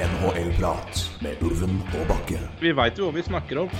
[0.00, 2.38] NHL-prat med Ulven og Bakke.
[2.62, 3.72] Vi veit jo hva vi snakker om.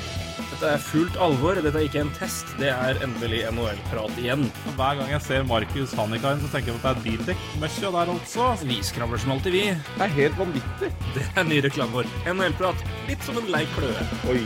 [0.50, 1.56] Dette er fullt alvor.
[1.64, 2.50] Dette er ikke en test.
[2.60, 4.44] Det er endelig NHL-prat igjen.
[4.76, 8.12] Hver gang jeg ser Markus Hannikainen, så tenker jeg på at det er bildekk-møkkja der
[8.14, 8.50] altså.
[8.68, 9.64] Vi skravler som alltid, vi.
[9.96, 10.92] Det er helt vanvittig.
[11.16, 12.10] Det er ny reklame vår.
[12.34, 12.84] NHL-prat.
[13.08, 14.08] Litt som en lei kløe.
[14.32, 14.42] Oi.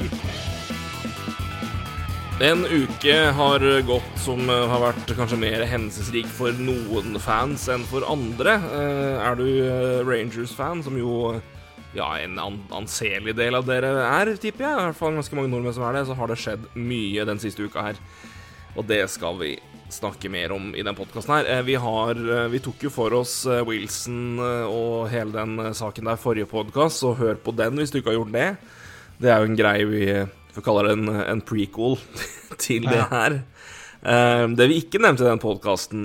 [2.43, 7.85] En uke har gått som eh, har vært kanskje mer hendelsesrik for noen fans enn
[7.87, 8.57] for andre.
[8.75, 11.37] Eh, Er du eh, Rangers-fan, som jo
[11.95, 15.53] ja, en an anselig del av dere er, tipper jeg, i hvert fall ganske mange
[15.53, 18.01] nordmenn som er det, så har det skjedd mye den siste uka her.
[18.75, 19.55] Og det skal vi
[19.95, 21.51] snakke mer om i den podkasten her.
[21.51, 26.11] Eh, Vi, har, eh, vi tok jo for oss eh, Wilson og hele den saken
[26.11, 28.49] der forrige podkast, så hør på den hvis du ikke har gjort det.
[29.21, 30.05] Det er jo en greie vi
[30.55, 31.99] får kalle det en, en prequel
[32.65, 33.41] til det her.
[34.05, 36.03] Det vi ikke nevnte i den podkasten,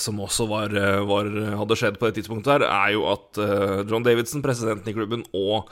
[0.00, 3.82] som også var, eh, var, hadde skjedd på det tidspunktet her, er jo at eh,
[3.90, 5.70] John Davidson, presidenten i klubben, og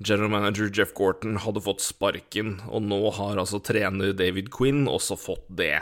[0.00, 5.18] general manager Jeff Gorton hadde fått sparken, og nå har altså trener David Quinn også
[5.20, 5.78] fått det.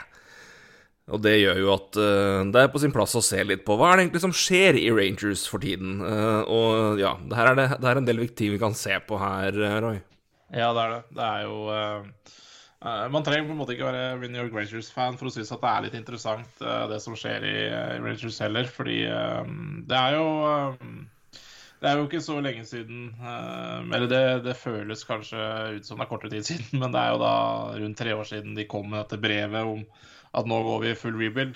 [1.09, 3.79] Og det gjør jo at eh, det er på sin plass å se litt på
[3.79, 6.03] hva er det egentlig som skjer i Rangers for tiden.
[6.05, 8.99] Eh, og ja, det her er, det, det er en del viktige vi kan se
[9.09, 10.03] på her, eh, Roy.
[10.53, 11.01] Ja, det er det.
[11.17, 11.57] Det er jo
[12.85, 15.63] eh, Man trenger på en måte ikke være Winnie York Rangers-fan for å synes at
[15.63, 18.69] det er litt interessant, uh, det som skjer i i Rangers heller.
[18.73, 19.47] Fordi uh,
[19.89, 20.29] det er jo
[21.79, 23.13] Det er jo ikke så lenge siden
[23.95, 25.39] Eller det, det føles kanskje
[25.77, 27.35] ut som det er kortere tid siden, men det er jo da
[27.79, 29.85] rundt tre år siden de kom med dette brevet om
[30.37, 31.55] at nå går vi full rebuild.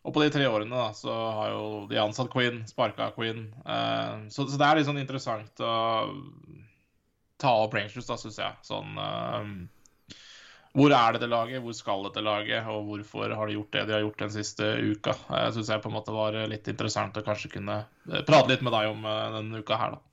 [0.00, 3.42] Og på de tre årene da, så har jo de ansatt Queen, sparka Queen.
[4.32, 5.74] Så, så det er litt sånn interessant å
[7.40, 8.58] ta opp Rangers, da, syns jeg.
[8.66, 9.46] Sånn uh,
[10.76, 13.96] Hvor er dette laget, hvor skal dette laget, og hvorfor har de gjort det de
[13.96, 15.16] har gjort den siste uka?
[15.32, 17.80] Jeg syns jeg på en måte var litt interessant å kanskje kunne
[18.12, 20.04] eh, prate litt med deg om eh, denne uka her, da.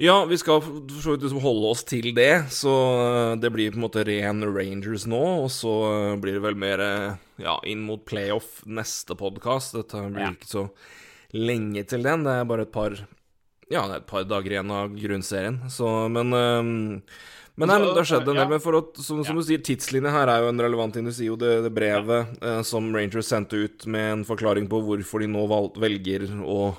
[0.00, 2.72] Ja, vi skal for så vidt liksom holde oss til det, så
[3.02, 6.56] eh, det blir på en måte ren Rangers nå, og så eh, blir det vel
[6.58, 9.76] mer eh, ja, inn mot playoff neste podkast.
[9.76, 10.32] Dette blir Ja.
[10.32, 10.64] ikke så
[11.36, 12.96] lenge til den, det er bare et par
[13.72, 16.70] ja, det er et par dager igjen av grunnserien, så Men, um,
[17.56, 18.48] men nei, men det har skjedd en del.
[18.48, 21.04] Men for å, som, som du sier, tidslinja her er jo en relevant ting.
[21.04, 24.80] Du sier jo det, det brevet eh, som Rangers sendte ut med en forklaring på
[24.86, 26.72] hvorfor de nå valg, velger å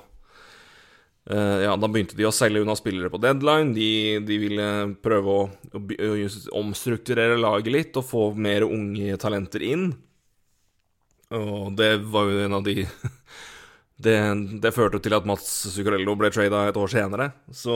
[1.30, 3.74] Eh, ja, Da begynte de å selge unna spillere på deadline.
[3.76, 4.70] De, de ville
[5.03, 6.16] prøve å, å, å
[6.59, 9.92] omstrukturere laget litt og få mer unge talenter inn.
[11.34, 12.84] Og det var jo en av de
[14.03, 14.16] Det,
[14.64, 17.31] det førte til at Mats Zuccarello ble trada et år senere.
[17.56, 17.75] Så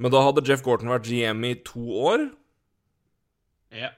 [0.00, 2.28] Men da hadde Jeff Gorton vært GM i to år.
[3.74, 3.90] Ja.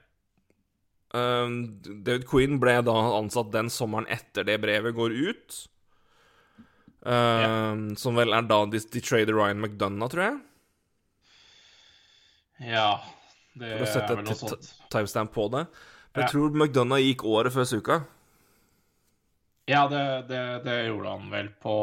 [1.13, 5.59] Um, David Quinn ble da ansatt den sommeren etter det brevet går ut.
[7.03, 10.39] Um, Som vel er da de, de trader Ryan McDonough, tror jeg.
[12.73, 12.89] ja.
[13.53, 15.67] Det For å sette et timestamp på det.
[16.13, 16.25] For Ja.
[16.25, 17.99] Jeg tror McDonough gikk året før Suka.
[19.65, 21.75] Ja, det, det, det gjorde han vel på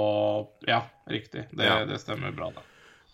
[0.69, 1.47] Ja, riktig.
[1.51, 1.85] Det, Ja.
[1.89, 2.67] det stemmer bra, da.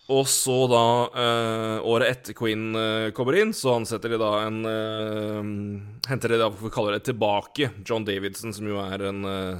[0.08, 0.82] Og så da,
[1.18, 5.48] eh, året etter Queen eh, kommer inn, så ansetter de da en eh,
[6.10, 9.58] Henter de da, for kaller det tilbake, John Davidson, som jo er en eh,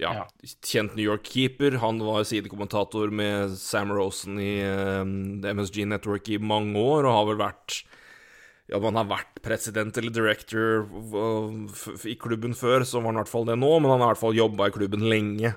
[0.00, 0.24] ja, Ja.
[0.64, 1.78] kjent New York-keeper.
[1.82, 5.04] Han var sidekommentator med Sam Rosen i eh,
[5.54, 7.82] MSG Network i mange år, og har vel vært
[8.76, 10.86] om han har vært president eller director
[12.06, 14.14] i klubben før, så var han i hvert fall det nå, men han har i
[14.14, 15.54] hvert fall jobba i klubben lenge.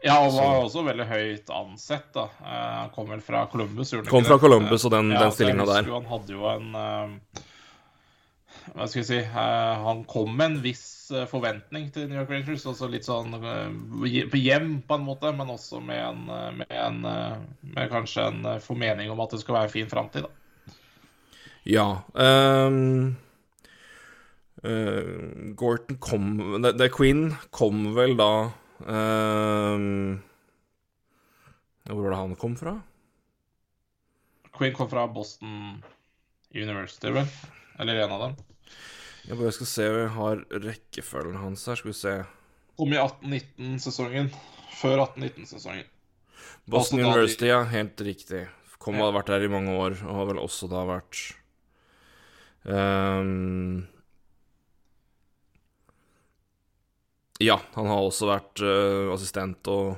[0.00, 2.22] Ja, og var også veldig høyt ansett, da.
[2.40, 4.44] Eh, Han kom vel fra Columbus, gjorde han Kom fra det?
[4.46, 5.90] Columbus og den, Ja, den stillinga der.
[5.92, 7.42] Han hadde jo en eh,
[8.72, 10.86] Hva skal jeg si eh, Han kom med en viss
[11.28, 12.64] forventning til New York Rangers.
[12.70, 16.20] Også litt sånn på hjem, på en måte, men også med en,
[16.60, 17.00] med, en,
[17.74, 20.39] med kanskje en formening om at det skal være en fin framtid, da.
[21.68, 22.02] Ja.
[22.14, 23.16] Um,
[24.64, 28.30] uh, Gorton kom det, det Quinn kom vel da
[28.80, 30.20] um,
[31.84, 32.78] Hvor var det han kom fra?
[34.56, 35.82] Quinn kom fra Boston
[36.54, 37.28] University, vel?
[37.80, 38.34] Eller en av dem.
[39.28, 41.78] Jeg bare skal se om jeg har rekkefølgen hans her.
[41.78, 42.14] Skal vi se.
[42.80, 44.30] Kom i 18-19-sesongen.
[44.80, 45.86] Før 18-19-sesongen.
[46.70, 47.62] Boston University, ja.
[47.68, 48.46] Helt riktig.
[48.80, 49.06] Kom og Ja.
[49.06, 51.20] hadde vært der i mange år, og har vel også da vært
[52.68, 53.86] ehm,
[57.40, 59.94] Ja, han har også vært uh, assistent og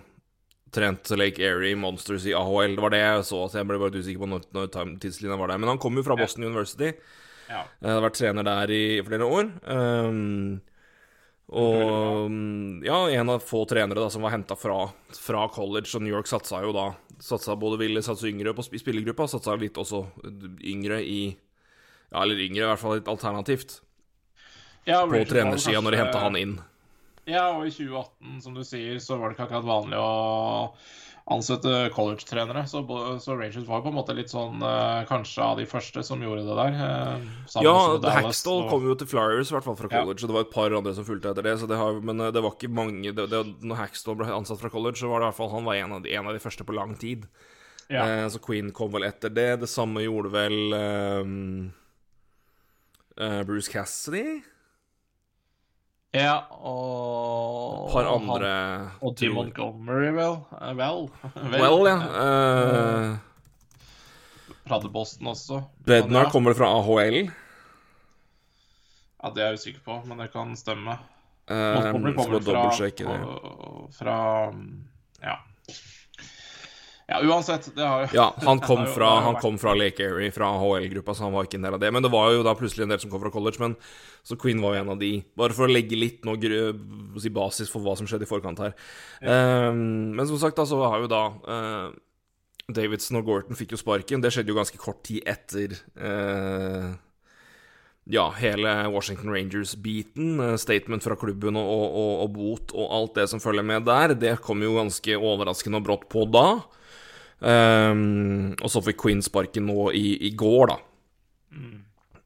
[0.73, 2.77] trent Lake Erie Monsters i AHL.
[2.79, 4.69] Det var det jeg så, så jeg ble bare usikker på når, når
[5.03, 5.59] tidslinja var der.
[5.61, 6.23] Men han kom jo fra Ja.
[6.23, 6.93] Boston University.
[7.51, 7.65] Ja.
[7.83, 9.51] Jeg har vært trener der i flere år.
[9.67, 10.61] Um,
[11.53, 14.87] Og mm, ja, en av få trenere da som var henta fra,
[15.19, 16.93] fra college, og New York satsa jo da
[17.23, 20.01] Satsa både ville satse yngre på spillergruppa, satsa litt også
[20.67, 21.21] yngre i
[22.13, 23.79] Ja, eller yngre, i hvert fall litt alternativt
[24.85, 26.59] Ja, på Rangers trenersida når de henta han inn.
[27.25, 30.73] Ja, og i 2018, som du sier, så var det ikke akkurat vanlig å
[31.31, 32.65] ansette college-trenere.
[32.67, 32.81] Så,
[33.23, 36.43] så Rangers var på en måte litt sånn eh, kanskje av de første som gjorde
[36.49, 36.81] det der.
[36.83, 37.29] eh,
[37.63, 37.77] Ja,
[38.17, 40.03] Hackstall kom jo til Flyers, i hvert fall fra Ja.
[40.03, 42.21] college, og det var et par andre som fulgte etter det, så det har, men
[42.27, 45.23] eh, det var ikke mange det, det, Når Hackstall ble ansatt fra college, så var
[45.23, 46.97] det i hvert fall han var en av de, en av de første på lang
[46.99, 47.29] tid.
[47.87, 48.03] Ja.
[48.03, 49.61] Eh, så Queen kom vel etter det.
[49.63, 51.23] Det samme gjorde vel eh,
[53.19, 54.43] eh, Bruce Cassidy?
[56.13, 60.35] ja, og Et par andre han, Og Tim Montgomery, vel?
[60.61, 61.07] Eh, Vel,
[61.63, 61.99] Well, ja.
[62.13, 63.17] Uh,
[64.69, 65.63] Prater Boston også.
[65.87, 67.31] Bednar kommer fra AHL.
[69.23, 70.99] Ja, det er jeg usikker på, men det kan stemme.
[71.51, 72.69] Uh, Montgomery kommer fra,
[73.97, 74.19] fra
[75.23, 75.37] Ja.
[77.11, 80.53] Ja, uansett, det har jo Ja, han kom fra, han kom fra Lake Erie, fra
[80.61, 81.91] HL-gruppa, så han var ikke en del av det.
[81.93, 83.75] Men det var jo da plutselig en del som kom fra college, men
[84.23, 85.13] så Queen var jo en av de.
[85.39, 88.75] Bare for å legge litt gru- si basis for hva som skjedde i forkant her.
[89.21, 91.93] Eh, men som sagt, da, så har jo da uh,
[92.73, 94.23] Davidson og Gorton fikk jo sparken.
[94.23, 96.93] Det skjedde jo ganske kort tid etter uh,
[98.11, 100.41] ja, hele Washington Rangers-biten.
[100.41, 104.15] eh, Statement fra klubben og, og, og bot og alt det som følger med der.
[104.19, 106.47] Det kom jo ganske overraskende og brått på da.
[107.43, 110.79] Ehm, og så fikk Queen sparken nå i, i går, da.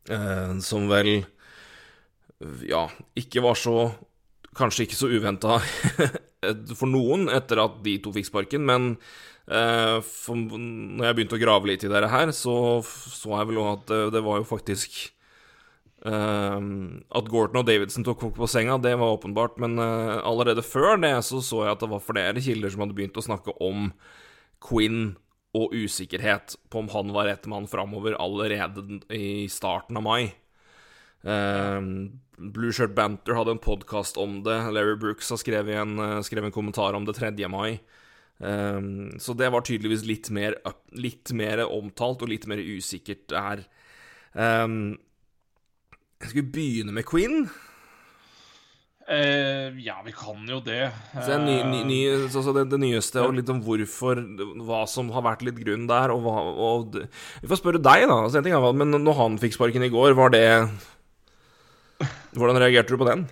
[0.07, 1.25] Eh, som vel
[2.69, 2.85] Ja,
[3.19, 3.89] ikke var så
[4.57, 5.57] Kanskje ikke så uventa
[6.79, 8.87] for noen etter at de to fikk sparken, men
[9.51, 12.55] uh, for, når jeg begynte å grave litt i dette her, så
[12.87, 14.97] så jeg vel òg at det, det var jo faktisk
[16.07, 16.61] uh,
[17.19, 20.97] at Gorton og Davidson tok folk på senga, det var åpenbart, men eh, allerede før
[21.03, 23.91] det så så jeg at det var flere kilder som hadde begynt å snakke om
[24.67, 25.15] Quinn
[25.57, 30.35] og usikkerhet på om han var rett mann framover allerede i starten av mai.
[31.27, 34.59] Ehm, Blue Shirt Banter hadde en podkast om det.
[34.75, 37.49] Larry Brooks har skrevet en, eh, skrevet en kommentar om det 3.
[37.49, 37.81] mai.
[38.41, 40.55] Ehm, så det var tydeligvis litt mer,
[40.93, 43.65] litt mer omtalt og litt mer usikkert her.
[44.35, 44.99] Ehm,
[46.21, 47.51] jeg skulle begynne med Queen.
[49.07, 50.89] Eh, ja, vi kan jo det.
[51.15, 54.19] Så ny, ny, ny, så, så det, det nyeste, og litt om hvorfor
[54.67, 56.97] Hva som har vært litt grunn der, og hva og,
[57.39, 58.17] Vi får spørre deg, da.
[58.25, 60.47] Altså, en ting er, men når han fikk sparken i går, var det
[62.35, 63.29] Hvordan reagerte du på den?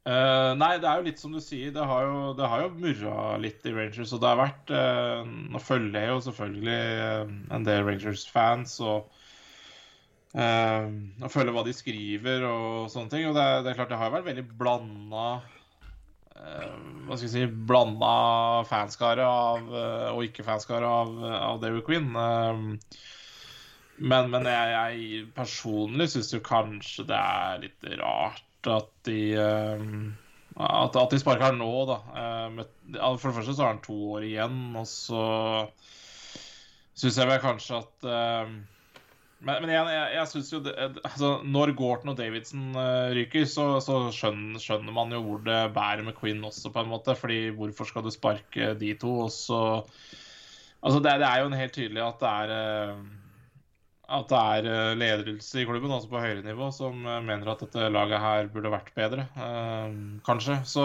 [0.00, 1.72] Uh, nei, det er jo litt som du sier.
[1.74, 4.12] Det har jo, det har jo murra litt i Rangers.
[4.16, 8.96] Og det har vært uh, Nå følger jeg jo selvfølgelig eh, en del Rangers-fans og
[9.08, 9.19] eh,
[10.30, 13.24] og følge hva de skriver og sånne ting.
[13.30, 15.24] Og det det er klart, det har vært veldig blanda
[16.36, 18.12] eh, Hva skal jeg si Blanda
[18.70, 21.16] fanskare av, eh, og ikke-fanskare av,
[21.50, 22.12] av Derry Queen.
[22.14, 22.62] Eh,
[24.00, 29.88] men, men jeg, jeg personlig syns jo kanskje det er litt rart at de eh,
[30.60, 31.98] at, at de sparker her nå, da.
[32.20, 32.60] Eh,
[33.16, 35.24] for det første så har han to år igjen, og så
[37.00, 38.54] syns jeg vel kanskje at eh,
[39.40, 43.46] Men, men jeg, jeg, jeg syns jo det, altså, Når Gorton og Davidson eh, ryker,
[43.48, 47.16] så, så skjønner, skjønner man jo hvor det bærer med Quinn også, på en måte.
[47.16, 49.14] Fordi hvorfor skal du sparke de to?
[49.28, 49.62] Og så
[50.80, 53.00] Altså, det, det er jo en helt tydelig at det er eh,
[54.10, 57.60] at det er eh, ledelse i klubben, altså på høyere nivå, som eh, mener at
[57.62, 59.26] dette laget her burde vært bedre.
[59.38, 60.60] eh, kanskje.
[60.66, 60.84] Så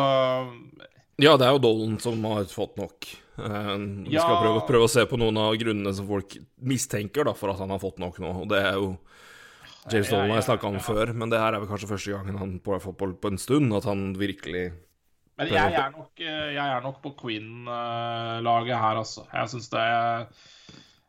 [1.21, 3.07] Ja, det er jo Dolan som har fått nok.
[3.37, 3.77] Eh,
[4.07, 4.41] vi skal Ja.
[4.41, 7.69] prøve, prøve å se på noen av grunnene som folk mistenker da, for at han
[7.69, 8.31] har fått nok nå.
[8.43, 8.97] Og det er jo
[9.91, 12.37] James Dolan har jeg snakka om før, men det her er vel kanskje første gangen
[12.41, 14.73] han på, på, på en stund at han virkelig
[15.37, 19.25] Men jeg er nok, eh, jeg er nok på Queen-laget her, altså.
[19.33, 20.27] Jeg syns det er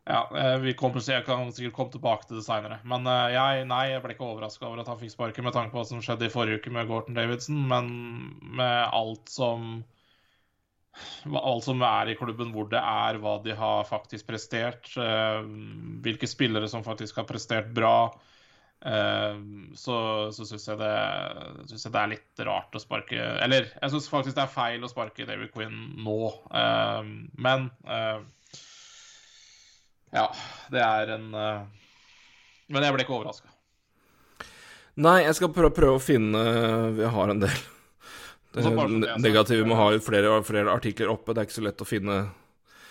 [0.06, 2.78] Ja, eh, vi kommer, jeg kan sikkert komme tilbake til det seinere.
[2.86, 3.02] Men
[3.32, 5.86] jeg, nei, jeg ble ikke overraska over at han fikk sparken med tanke på hva
[5.88, 7.88] som skjedde i forrige uke med Gorton Davidson, men
[8.54, 9.82] med alt som
[11.26, 15.42] Alt som er i klubben, hvor det er, hva de har faktisk prestert, eh,
[16.04, 18.08] hvilke spillere som faktisk har prestert bra,
[18.80, 19.42] eh,
[19.76, 19.98] så,
[20.32, 20.78] så syns jeg,
[21.66, 24.84] synes jeg det er litt rart å sparke Eller jeg syns faktisk det er feil
[24.84, 25.76] å sparke David Quinn
[26.06, 26.20] nå,
[26.62, 27.12] eh,
[27.48, 27.70] men
[30.16, 30.30] Ja,
[30.72, 33.50] det er en Men jeg ble ikke overraska.
[34.96, 36.44] Nei, jeg skal prøve, prøve å finne
[36.96, 37.64] Vi har en del
[38.56, 39.22] det Så bare for det, altså.
[39.28, 41.34] negative med å ha ut flere, flere artikler oppe.
[41.36, 42.18] Det er ikke så lett å finne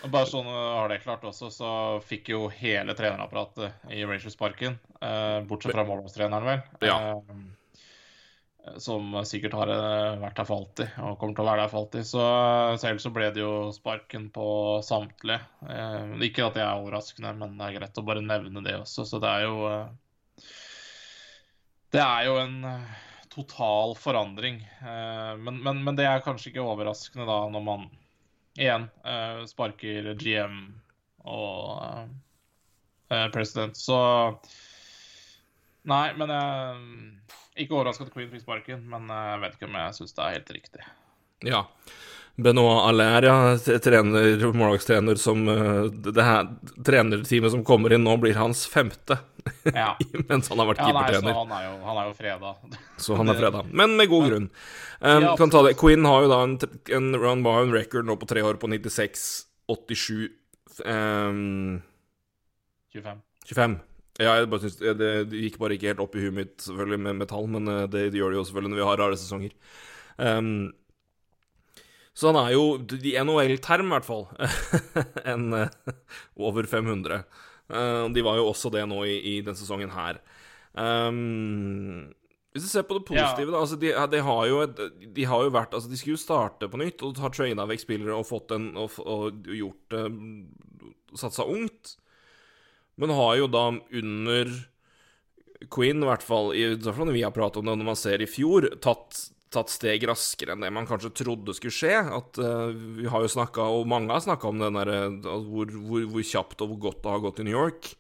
[0.06, 1.70] Bare sånn har det klart også, så
[2.06, 4.76] fikk jo hele trenerapparatet i Rangers sparken.
[5.02, 6.60] Eh, bortsett fra målmannstreneren, vel.
[6.86, 7.00] Ja.
[7.18, 11.72] Eh, som sikkert har eh, vært der for alltid, og kommer til å være der
[11.74, 12.06] for alltid.
[12.06, 12.28] Så
[12.82, 14.46] selv så ble det jo sparken på
[14.86, 15.40] samtlige.
[15.70, 19.08] Eh, ikke at det er overraskende, men det er greit å bare nevne det også.
[19.10, 20.46] Så det er jo eh,
[21.96, 22.96] Det er jo en eh,
[23.36, 24.62] total forandring.
[24.82, 27.88] Eh, men, men, men, det er kanskje ikke overraskende da, når man
[28.56, 30.62] igjen eh, sparker GM
[31.26, 32.14] og
[33.34, 33.78] president.
[33.78, 33.98] Så
[35.86, 39.98] Nei, men jeg ikke overraska at Queen fikk sparken, men jeg vet ikke om jeg
[40.00, 40.88] syns det er helt riktig.
[41.46, 41.62] Ja.
[42.36, 46.50] Benoit Allaire, ja, trener, målagstrener som uh, Det her
[46.84, 49.18] trenerteamet som kommer inn nå, blir hans femte.
[49.64, 49.94] Ja.
[50.30, 51.32] Mens han har vært ja, keepertrener.
[51.32, 52.54] Så han er jo, han er jo freda.
[53.08, 53.64] så han er freda.
[53.72, 54.50] Men med god grunn.
[55.00, 55.76] Um, kan ta det.
[55.80, 56.58] Quinn har jo da en,
[57.00, 59.26] en run by record nå på tre år på 96,
[59.72, 60.28] 87
[60.84, 61.82] um,
[62.96, 63.22] 25.
[63.48, 63.78] 25.
[64.16, 67.02] Ja, jeg bare synes, det, det, gikk bare ikke helt opp i huet mitt selvfølgelig
[67.04, 69.56] med metall, men eh, det, det, gjør det jo selvfølgelig når vi har rare sesonger.
[70.16, 70.52] Um,
[72.16, 74.28] så han er jo, i NHL-term i hvert fall,
[75.34, 75.96] en uh,
[76.40, 77.26] over 500.
[77.68, 80.22] Uh, de var jo også det nå i, i denne sesongen her.
[80.76, 82.14] Um,
[82.56, 83.52] hvis du ser på det positive, ja.
[83.52, 84.80] da altså de, de, har jo et,
[85.16, 87.84] de har jo vært Altså, de skulle jo starte på nytt og har traina vekk
[87.84, 90.08] spillere og fått en og, og gjort uh,
[91.20, 91.98] Satsa ungt.
[92.96, 94.56] Men har jo da under
[95.72, 98.00] Queen, i hvert fall, i hvert fall når vi har pratet om det når man
[98.00, 99.20] ser i fjor, tatt,
[99.56, 101.96] tatt steg raskere enn det man kanskje trodde skulle skje.
[102.20, 105.72] At uh, Vi har jo snakka, og mange har snakka om den der, uh, hvor,
[105.72, 107.92] hvor, hvor, kjapt og hvor godt det har gått i New York.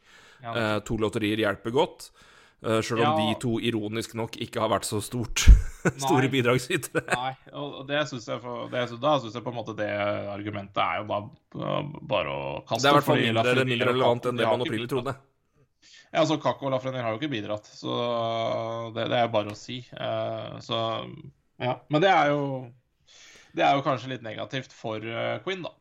[0.43, 0.53] Ja.
[0.53, 2.09] Uh, to lotterier hjelper godt.
[2.65, 3.27] Uh, Sjøl om ja.
[3.27, 5.43] de to ironisk nok ikke har vært så stort
[6.05, 7.05] store bidragsytere.
[7.11, 9.91] Nei, og det synes jeg, for, det, da syns jeg på en måte det
[10.33, 12.81] argumentet er jo bare, bare å kaste.
[12.85, 15.15] Det er i hvert fall mindre, mindre relevant enn det man opprinnelig trodde.
[16.15, 17.95] Ja, altså Kakko og Lafrenier har jo ikke bidratt, så
[18.95, 19.81] det, det er bare å si.
[19.91, 20.79] Uh, så
[21.61, 21.79] ja.
[21.89, 22.43] Men det er jo
[23.55, 25.71] Det er jo kanskje litt negativt for Queen, Quinn, da.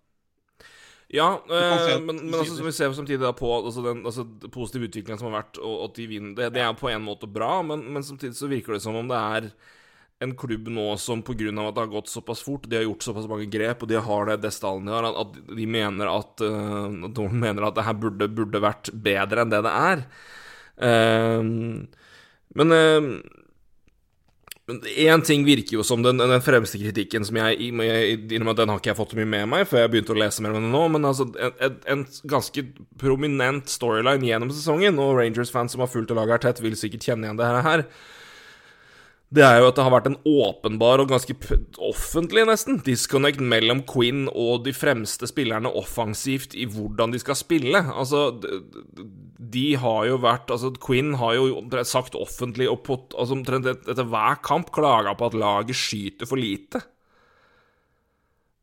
[1.14, 4.88] Ja, eh, men, men altså, som vi ser samtidig da på altså, den altså, positive
[4.88, 7.60] utviklingen som har vært, og at de vinner, det, det er på en måte bra,
[7.66, 9.50] men, men, samtidig så virker det som om det er
[10.24, 11.50] en klubb nå som pga.
[11.52, 14.30] at det har gått såpass fort, de har gjort såpass mange grep, og de har
[14.30, 17.98] det det stallen de har, at de mener at uh, de mener at det her
[17.98, 20.04] burde, burde vært bedre enn det det er.
[20.78, 21.42] Uh,
[22.58, 23.10] men uh,
[24.96, 27.74] Én ting virker jo som den, den, fremste kritikken som jeg
[28.16, 30.40] at Den har ikke jeg fått så mye med meg før jeg begynte å lese
[30.40, 32.64] mer om den nå, men altså en, en ganske
[33.00, 37.28] prominent storyline gjennom sesongen, og Rangers-fans som har fulgt laget her tett, vil sikkert kjenne
[37.28, 37.84] igjen det her
[39.34, 41.34] det er jo at det har vært en åpenbar og ganske
[41.82, 47.80] offentlig, nesten, disconnect mellom Quinn og de fremste spillerne offensivt i hvordan de skal spille.
[47.90, 48.28] Altså,
[49.54, 54.38] de har jo vært Altså, Quinn har jo sagt offentlig og på, altså, etter hver
[54.44, 56.84] kamp klaga på at laget skyter for lite.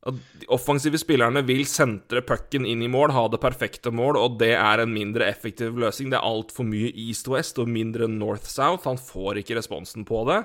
[0.02, 4.56] De offensive spillerne vil sentre pucken inn i mål, ha det perfekte mål, og det
[4.58, 6.10] er en mindre effektiv løsning.
[6.10, 8.88] Det er altfor mye east-west og mindre north-south.
[8.90, 10.42] Han får ikke responsen på det.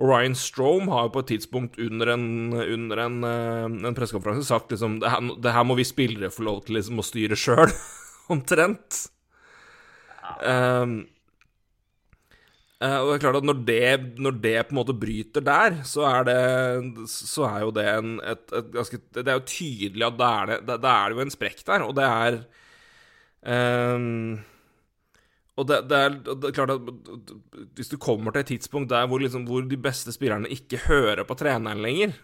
[0.00, 4.48] Og Ryan Strome har jo på et tidspunkt under en, under en, eh, en pressekonferanse
[4.48, 7.38] sagt liksom det her, det her, må vi spillere få lov til liksom å styre
[7.38, 7.68] sjøl,
[8.34, 9.04] omtrent.
[10.40, 11.02] Um,
[12.80, 13.88] og det er klart at når det,
[14.24, 16.36] når det, på en måte bryter der, så er det,
[17.12, 20.48] så er jo det en et, et ganske Det er jo tydelig at da er
[20.48, 22.38] det, det er jo en sprekk der, og det er
[23.96, 24.40] um,
[25.60, 26.80] Og det, det, er, det, er, klart at
[27.76, 31.24] hvis du kommer til et tidspunkt der hvor, liksom, hvor de beste spillerne ikke hører
[31.28, 32.16] på treneren lenger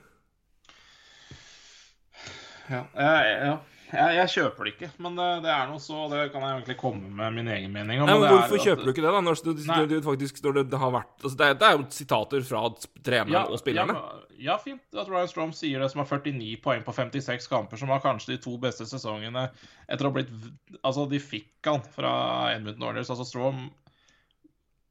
[2.71, 3.17] Ja, Ja.
[3.45, 3.57] ja.
[3.87, 6.77] Jeg, jeg, kjøper det ikke, men det, det, er noe så Det kan jeg egentlig
[6.81, 8.09] komme med min egen mening om.
[8.11, 9.21] Nei, men Hvorfor kjøper at, du ikke det, da?
[9.23, 11.87] Når du, du, du faktisk, når det, har vært altså det, er, det, er, jo
[11.95, 12.63] sitater fra
[13.07, 13.95] treneren ja, og spillerne.
[13.95, 17.81] Ja, ja, fint at Ryan Strom sier det, som har 49 poeng på 56 kamper,
[17.81, 19.49] som var kanskje de to beste sesongene
[19.87, 20.35] etter å ha blitt
[20.83, 22.13] Altså, de fikk han fra
[22.57, 23.13] Edmundton Orders.
[23.13, 23.69] Altså, Strom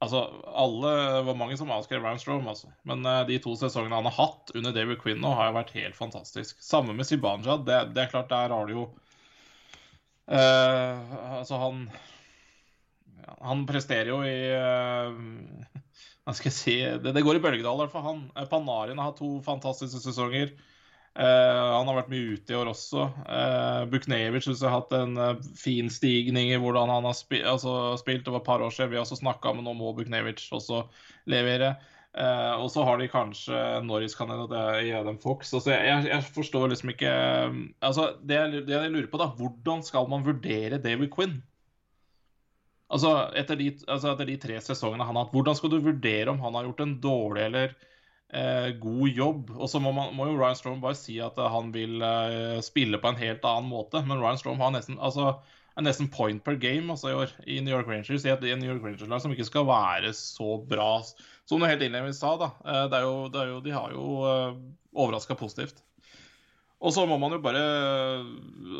[0.04, 0.18] Altså,
[0.52, 0.90] alle
[1.24, 2.68] var mange som avskrev Ryan altså.
[2.84, 5.72] Men uh, de to sesongene han har hatt under David Quinn nå, har jo vært
[5.78, 6.60] helt fantastisk.
[6.60, 7.56] Samme med Sibanja.
[7.64, 8.84] Det, det, er klart, der har du jo
[10.28, 11.86] uh, Altså, han
[13.40, 15.16] Han presterer jo i uh,
[16.26, 18.26] Hva skal jeg si Det, det går i bølgedaler for han.
[18.50, 20.52] Panarin har hatt to fantastiske sesonger.
[21.16, 23.06] Uh, han har vært mye ute i år også.
[23.24, 27.40] Uh, Buknevic syns jeg har hatt en uh, fin stigning i hvordan han har spi
[27.40, 28.26] altså, spilt.
[28.26, 30.82] Det var et par år siden vi også snakka med nå må Buknevic også
[31.32, 31.72] levere.
[32.16, 35.54] Uh, og så har de kanskje Norris-kandidat i Adam Fox.
[35.56, 37.10] Altså, jeg, jeg, forstår liksom ikke
[37.80, 41.40] altså, det, jeg, det jeg lurer på, da, Hvordan skal man vurdere David Quinn?
[42.92, 46.30] Altså etter, de, altså, etter de tre sesongene han har hatt, hvordan skal du vurdere
[46.30, 47.92] om han har gjort en dårlig eller eh,
[48.82, 49.52] god jobb?
[49.54, 52.98] Og så må, må, jo Ryan Strom bare si at uh, han vil uh, spille
[52.98, 54.02] på en helt annen måte.
[54.06, 55.36] Men Ryan Strom har nesten, altså,
[55.76, 58.26] er nesten point per game altså, i år i New York Rangers.
[58.26, 60.90] I et New York Rangers-lag som ikke skal være så bra
[61.46, 62.34] som du helt innledningsvis sa.
[62.40, 62.52] da.
[62.90, 64.06] Det er jo, det er jo, de har jo
[64.96, 65.85] overraska positivt.
[66.84, 67.60] Og så må man jo bare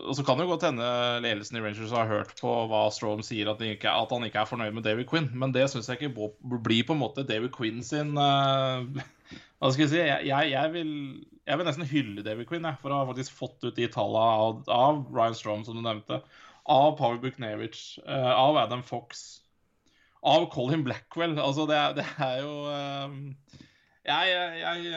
[0.05, 0.89] Og så kan det jo godt hende
[1.25, 4.51] ledelsen i Rangers har hørt på hva Strom sier, at, ikke, at han ikke er
[4.51, 5.31] fornøyd med David Quinn.
[5.33, 6.29] Men det syns jeg ikke
[6.67, 8.85] blir på en måte David Quinn sin uh,
[9.57, 10.03] Hva skal jeg si?
[10.29, 10.93] Jeg, jeg, vil,
[11.49, 14.45] jeg, vil, nesten hylle David Quinn jeg, for å ha faktisk fått ut de tallene
[14.45, 16.21] av, av, Ryan Strom, som du nevnte.
[16.69, 19.41] Av Power Buknevich, uh, av Adam Fox,
[20.27, 21.39] av Colin Blackwell.
[21.41, 23.65] Altså, det, det er jo uh,
[24.07, 24.91] jeg, jeg,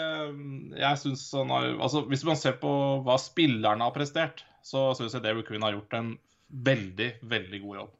[0.78, 2.72] jeg syns han har Altså, hvis man ser på
[3.06, 6.13] hva spillerne har prestert, så syns jeg David Quinn har gjort en
[6.50, 7.98] veldig, veldig god jobb.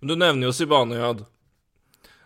[0.00, 1.24] Men du nevner jo Zibanejad.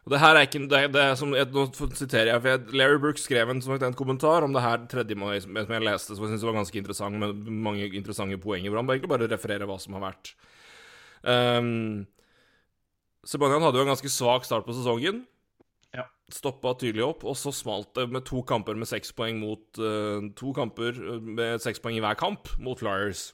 [0.01, 1.65] Og det her er ikke det, det er som, Nå
[1.95, 5.37] siterer jeg, for jeg, Larry Brooks skrev en, en, kommentar om det her tredje mai
[5.43, 8.73] som jeg leste, som jeg syntes var ganske interessant, med mange interessante poenger.
[8.73, 10.33] Hvor han egentlig bare refererer hva som har vært.
[11.21, 12.09] Um,
[13.29, 15.27] Sebastian hadde jo en ganske svak start på sesongen
[16.35, 20.23] stoppa tydelig opp, og så smalt det med to kamper med seks poeng mot uh,
[20.41, 23.31] To kamper eh, med seks poeng i hver kamp mot Flyers.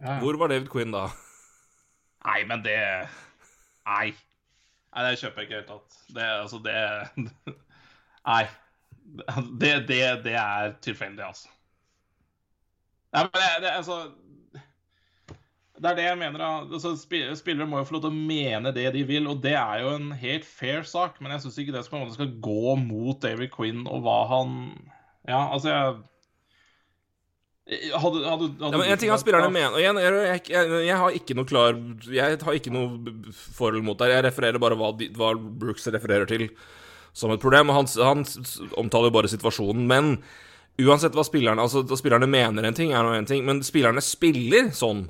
[0.00, 0.18] Ja.
[0.22, 1.06] Hvor var David Quinn da?
[2.24, 2.78] Nei, men det
[3.84, 4.14] Nei.
[4.94, 5.98] Nei, det kjøper jeg ikke helt tatt.
[6.14, 7.54] Det, altså, det
[8.30, 8.44] Nei.
[9.60, 11.50] Det, det, det er tilfeldig, altså.
[13.14, 13.98] Nei, men det, det, altså
[15.74, 16.42] det er det jeg mener.
[16.46, 19.82] Altså, spillere må jo få lov til å mene det de vil, og det er
[19.82, 21.16] jo en helt fair sak.
[21.18, 24.58] Men jeg syns ikke det skal gå mot David Quinn og hva han
[25.26, 25.72] Ja, altså
[27.64, 31.14] jeg hadde, hadde, hadde ja, En ting er spillerne mener jeg, jeg, jeg, jeg, har
[31.16, 31.78] ikke noe klar
[32.12, 33.14] Jeg har ikke noe
[33.56, 34.10] forhold mot det.
[34.12, 36.50] Jeg refererer bare hva, hva Brooks refererer til
[37.14, 37.72] som et problem.
[37.72, 38.24] Han, han
[38.76, 39.86] omtaler bare situasjonen.
[39.88, 40.16] Men
[40.82, 44.68] uansett hva spillerne Altså, spillerne mener en ting, er nå en ting, men spillerne spiller
[44.76, 45.06] sånn.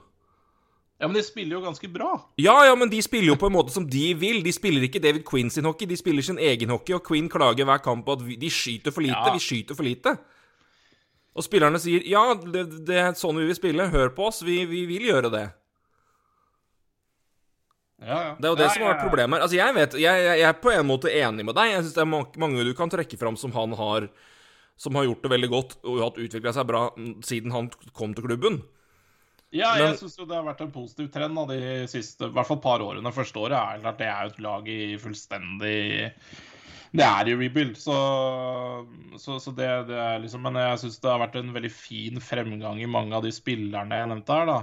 [0.99, 2.13] Ja, Men de spiller jo ganske bra.
[2.39, 4.45] Ja, ja, men de spiller jo på en måte som de vil.
[4.45, 7.67] De spiller ikke David Quinn sin hockey, de spiller sin egen hockey, og Quinn klager
[7.67, 9.19] hver kamp på at de skyter for lite.
[9.19, 9.35] Ja.
[9.35, 10.15] Vi skyter for lite.
[11.35, 13.91] Og spillerne sier ja, det, det, er sånn vi vil spille.
[13.91, 15.45] Hør på oss, vi, vi vil gjøre det.
[18.05, 18.31] Ja, ja.
[18.39, 19.47] Det er jo det ja, som vært problemet her.
[19.47, 21.73] Altså, jeg vet, jeg, jeg, er på en måte enig med deg.
[21.73, 22.13] Jeg syns det er
[22.45, 24.09] mange du kan trekke fram som han har
[24.79, 26.89] Som har gjort det veldig godt og hatt utvikla seg bra
[27.23, 28.63] siden han kom til klubben.
[29.55, 30.01] Ja, jeg Men...
[30.01, 33.15] syns det har vært en positiv trend da, de siste i hvert fall par årene.
[33.15, 35.79] Første året er klart det er jo et lag i fullstendig
[36.95, 37.95] det er i rebuild, så,
[39.19, 42.21] så, så det, det, er liksom Men jeg syns det har vært en veldig fin
[42.23, 44.59] fremgang i mange av de spillerne jeg nevnte her, da.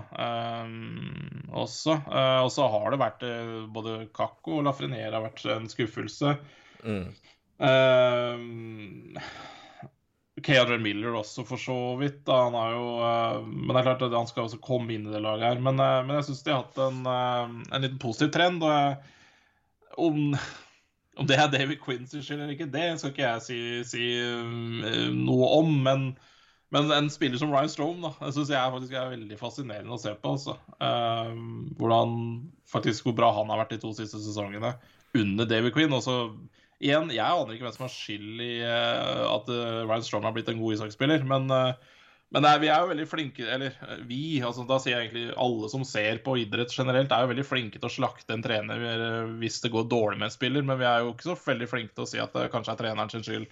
[0.63, 1.97] Um, også.
[2.07, 6.37] Uh, og så har det vært uh, Både Kakko og Lafreniere har vært en skuffelse.
[6.87, 7.09] Mm.
[7.59, 9.27] Uh,
[10.45, 12.23] Keadre Miller også, for så vidt.
[12.27, 12.37] Da.
[12.47, 15.13] Han har jo, uh, men det er klart at han skal også komme inn i
[15.13, 15.61] det laget her.
[15.63, 18.65] Men, uh, men jeg syns de har hatt en, uh, en liten positiv trend.
[18.65, 23.61] Og om, om, det er David Quinns skyld eller ikke, det skal ikke jeg si,
[23.87, 24.05] si
[25.17, 25.73] noe om.
[25.87, 26.07] Men,
[26.71, 30.15] men, en spiller som Ryan Strome da, syns jeg faktisk er veldig fascinerende å se
[30.15, 30.37] på.
[30.37, 30.57] Altså.
[31.77, 32.17] hvordan
[32.71, 34.75] faktisk hvor bra han har vært de to siste sesongene
[35.17, 35.93] under David Quinn.
[35.95, 36.17] Og så
[36.81, 40.33] Igjen, jeg aner ikke hvem som har skyld i uh, at uh, Ryan Strong har
[40.33, 41.99] blitt en god ishockeyspiller, men, uh,
[42.33, 43.75] men er, vi er jo veldig flinke Eller
[44.09, 47.45] vi, altså da sier jeg egentlig alle som ser på idrett generelt, er jo veldig
[47.45, 50.89] flinke til å slakte en trener hvis det går dårlig med en spiller, men vi
[50.89, 53.27] er jo ikke så veldig flinke til å si at det kanskje er treneren sin
[53.27, 53.51] skyld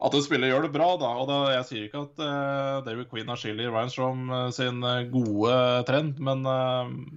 [0.00, 1.10] at en spiller gjør det bra, da.
[1.20, 4.46] Og da, jeg sier ikke at uh, David Queen har skyld i Ryan Strom uh,
[4.54, 5.52] sin uh, gode
[5.88, 6.40] trend, men,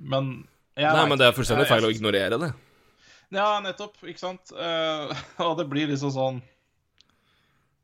[0.04, 0.34] men
[0.74, 2.50] Nei, men det er fullstendig feil å ignorere det.
[3.34, 3.98] Ja, nettopp.
[4.06, 4.54] Ikke sant.
[4.54, 5.10] Uh,
[5.48, 6.40] og det blir liksom sånn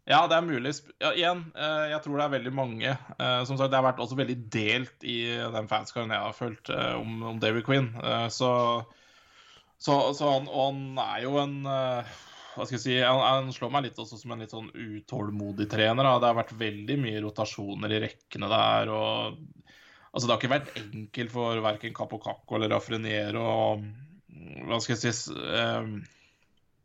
[0.10, 0.74] Ja, det er mulig.
[1.02, 2.96] Ja, igjen, uh, jeg tror det er veldig mange.
[3.18, 5.20] Uh, som sagt, det har vært også veldig delt i
[5.56, 7.92] den fanskaren jeg har følt om, om, David Quinn.
[8.34, 8.52] så,
[9.78, 11.62] så, så han, og han er jo en
[12.60, 15.70] hva skal jeg si, han, han, slår meg litt også som en litt sånn utålmodig
[15.72, 16.04] trener.
[16.04, 16.18] Da.
[16.20, 18.92] Det har vært veldig mye rotasjoner i rekkene der.
[18.92, 19.38] og
[20.10, 23.60] altså Det har ikke vært enkelt for verken Capocacco eller Raffreniere å
[24.69, 25.89] hva skal jeg si uh,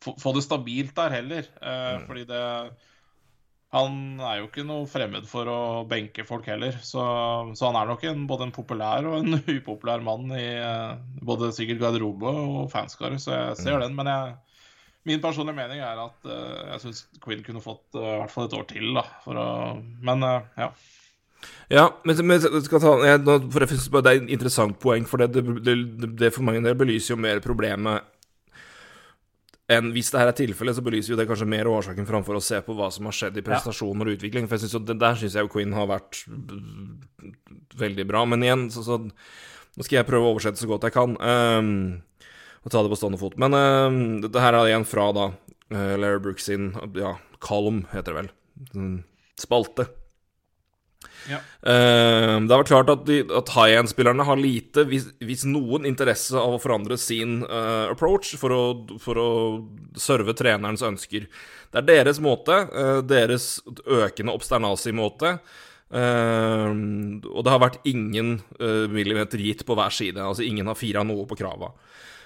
[0.05, 1.49] få, få, det stabilt der heller.
[1.61, 2.09] Uh, mm.
[2.09, 2.43] Fordi det
[3.75, 6.77] Han er jo ikke noe fremmed for å benke folk heller.
[6.87, 7.03] Så,
[7.59, 11.51] så han er nok en, både en populær og en upopulær mann i uh, både
[11.57, 13.87] sikkert garderobe og fanskare, så jeg ser mm.
[13.87, 13.97] den.
[13.99, 14.37] Men jeg,
[15.11, 18.59] min personlige mening er at uh, jeg syns Quinn kunne fått i hvert fall et
[18.61, 18.93] år til.
[18.95, 19.49] da, å,
[20.07, 20.71] Men ja.
[21.73, 25.07] Ja, men, men skal ta, jeg, nå, for jeg synes Det er et interessant poeng,
[25.09, 28.11] for det, det, det, det for mange del belyser jo mer problemet
[29.73, 32.43] enn hvis det her er tilfellet, så belyser jo det kanskje mer årsaken framfor å
[32.45, 34.49] se på hva som har skjedd i prestasjoner og utvikling.
[34.49, 36.21] For jeg synes jo, det der syns jeg jo Queen har vært
[37.81, 38.27] veldig bra.
[38.29, 39.01] Men igjen, så, så
[39.75, 41.17] Nå skal jeg prøve å oversette så godt jeg kan.
[41.19, 42.29] Um,
[42.63, 43.35] og ta det på stående fot.
[43.43, 48.13] Men um, dette her er igjen fra da uh, Larry Brooks sin ja, column, heter
[48.15, 48.31] det vel.
[49.41, 49.89] Spalte.
[51.31, 51.41] Ja.
[51.65, 55.87] Uh, det har vært klart at, de, at high end-spillerne har lite, hvis, hvis, noen,
[55.89, 58.63] interesse av å forandre sin uh, approach for å,
[59.03, 59.31] for å
[60.01, 61.29] serve trenerens ønsker.
[61.73, 65.39] Det er deres måte, uh, deres økende obsternasi-måte.
[65.95, 68.41] og det har vært ingen
[68.91, 70.19] millimeter gitt på hver side.
[70.19, 71.69] Altså ingen har fira noe på krava.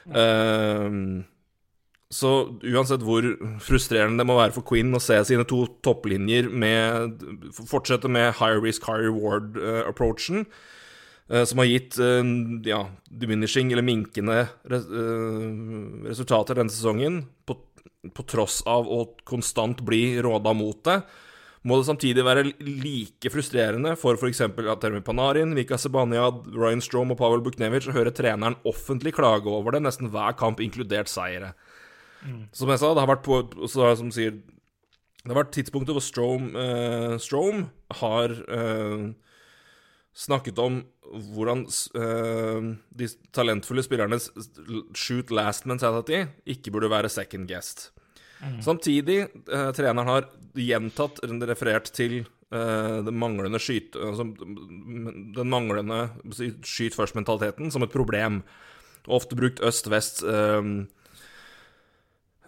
[0.09, 1.21] Uh,
[2.09, 2.31] så
[2.65, 3.27] uansett hvor
[3.61, 7.21] frustrerende det må være for Quinn å se sine to topplinjer med
[7.53, 12.25] Fortsette med high risk, high reward-approachen, uh, uh, som har gitt uh,
[12.65, 14.89] ja, diminishing eller minkende res
[16.09, 17.59] resultater denne sesongen, på,
[18.09, 21.03] på, tross av å konstant bli råda mot det,
[21.69, 24.47] må det samtidig være like frustrerende for f.eks.
[24.81, 29.77] Termin Panarin, Vika Sebaniad, Ryan Strom og Pavel Buknevic å høre treneren offentlig klage over
[29.77, 31.53] det nesten hver kamp, inkludert seire.
[32.25, 32.49] Mm.
[32.53, 34.41] Som jeg sa, det har vært på så, som sier,
[35.23, 37.67] Det har vært tidspunkter hvor Strom, uh, Strom
[38.01, 39.11] har uh,
[40.19, 40.81] snakket om
[41.35, 41.67] hvordan
[41.99, 44.31] uh, de talentfulle spillernes
[44.97, 47.91] shoot last mentality ikke burde være second guest.
[48.39, 48.61] Mm.
[48.63, 49.17] Samtidig,
[49.75, 51.19] treneren har gjentatt
[51.51, 53.97] referert til den manglende skyt...
[53.99, 56.05] Altså, den manglende
[56.63, 58.45] skyt først-mentaliteten som et problem.
[59.11, 60.87] Ofte brukt øst-vest uh,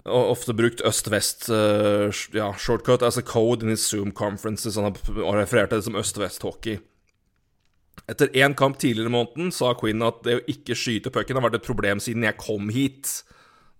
[0.08, 4.76] og ofte brukt øst-vest uh, ja, as a code in his Zoom conferences.
[4.76, 6.78] Han har referert til det som øst-vest-hockey.
[8.08, 11.44] Etter én kamp tidligere i måneden sa Quinn at det å ikke skyte pucken har
[11.44, 13.20] vært et problem siden jeg kom hit.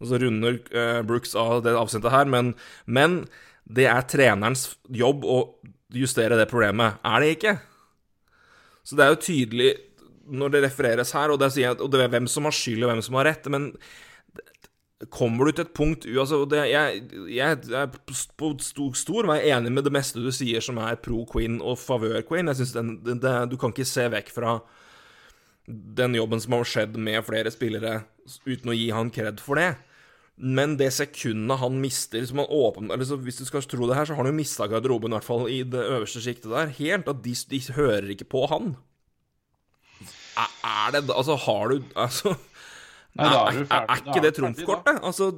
[0.00, 2.54] Og så runder uh, Brooks av det avsnittet her, men,
[2.85, 3.24] men
[3.64, 5.40] det er trenerens jobb å
[5.94, 7.00] justere det problemet.
[7.04, 7.56] Er det ikke?
[8.85, 9.72] Så det er jo tydelig
[10.30, 13.02] når det refereres her, og det, og det er hvem som har skyld og hvem
[13.02, 13.72] som har rett, men
[15.08, 19.38] kommer du til et punkt altså det, jeg, jeg, jeg er på stor, stor vei
[19.48, 22.50] enig med det meste du sier som er pro Queen og favør Queen.
[22.52, 24.58] Jeg synes Du kan ikke se vekk fra
[25.70, 28.02] den jobben som har skjedd med flere spillere,
[28.44, 29.70] uten å gi han kred for det.
[30.40, 34.16] Men det sekundet han mister han åpen, eller Hvis du skal tro det her, så
[34.16, 36.72] har han jo mista garderoben, i hvert fall i det øverste sjiktet der.
[36.78, 37.08] Helt.
[37.08, 38.76] At de, de hører ikke på han.
[40.40, 42.34] Er, er det Altså, har du Altså
[43.18, 43.75] Nei, da er, du ferdig.
[43.75, 45.01] er, er ikke det trumfkortet?
[45.03, 45.31] Altså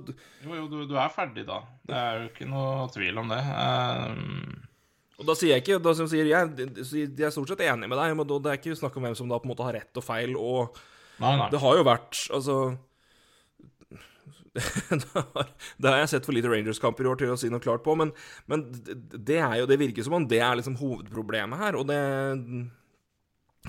[0.45, 1.63] Jo, jo, du, du, er ferdig da.
[1.89, 3.41] Det er jo ikke noe tvil om det.
[3.49, 4.69] Um...
[5.23, 8.15] Og da sier jeg ikke da sier jeg, jeg er stort sett enig med deg,
[8.19, 10.05] men det er ikke snakk om hvem som da på en måte har rett og
[10.05, 10.81] feil, og
[11.23, 11.47] nei, nei.
[11.53, 12.57] det har jo vært Altså
[15.81, 17.95] det har jeg sett for lite Rangers-kamper i år til å si noe klart på,
[17.97, 18.11] men,
[18.53, 22.01] men det er jo Det virker som om det er liksom hovedproblemet her, og det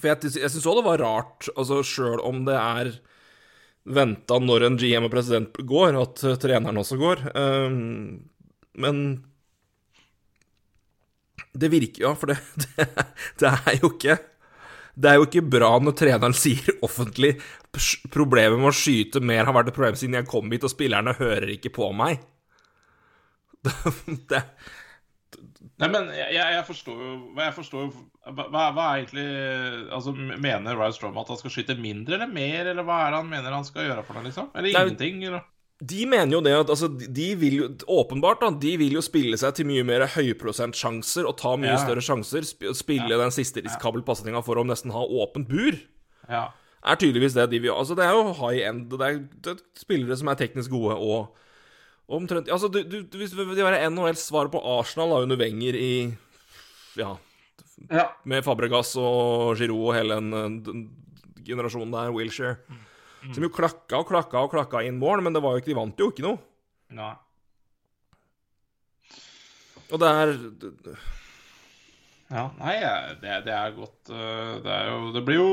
[0.02, 2.92] For jeg, jeg syns òg det var rart, altså sjøl om det er
[3.84, 7.24] venta når en GM og president går, at uh, treneren også går.
[7.36, 8.30] Um,
[8.80, 9.00] men
[11.54, 12.88] det virker Ja, for det, det,
[13.41, 14.15] det, er jo ikke
[14.98, 17.36] Det er jo ikke bra når treneren sier offentlig
[18.13, 21.15] problemet med å skyte mer har vært et problem siden jeg kom hit, og spillerne
[21.17, 22.22] hører ikke på meg.
[24.30, 24.41] Det,
[25.81, 29.23] Nei, men jeg, jeg, forstår jo jeg forstår hva, hva, er egentlig
[29.89, 33.21] Altså, Mener Ryan Strom at han skal skyte mindre eller mer, eller hva er det
[33.23, 34.51] han mener han skal gjøre for noe, liksom?
[34.53, 35.23] Eller Nei, ingenting?
[35.31, 35.47] Eller?
[35.83, 38.51] De mener jo det at altså, de vil jo Åpenbart, da.
[38.62, 41.81] De vil jo spille seg til mye mer høyprosentsjanser og ta mye ja.
[41.81, 42.45] større sjanser.
[42.45, 43.19] Spille ja.
[43.19, 45.79] den siste risikabelpasninga for å nesten ha åpent bur.
[46.29, 46.51] Ja.
[46.83, 48.86] Er tydeligvis det de vil Altså, det er jo high end.
[48.91, 51.33] Det er, det er spillere som er teknisk gode og
[52.13, 55.93] Omtrent Altså, du, du, hvis det være NHLs svar på Arsenal da, under Wenger i
[56.99, 57.15] Ja.
[57.89, 58.08] ja.
[58.30, 60.84] Med Fabregas og Giroud og hele den, den
[61.45, 62.60] generasjonen der, Wilshere.
[63.23, 63.34] Mm.
[63.34, 65.80] Som jo klakka og klakka og klakka inn mål, men det var jo ikke, de
[65.80, 66.41] vant jo ikke noe.
[66.93, 67.13] Nei.
[69.93, 70.32] Og det er
[72.34, 72.76] Ja, nei,
[73.21, 75.49] det, det er godt øh, Det er jo Det blir jo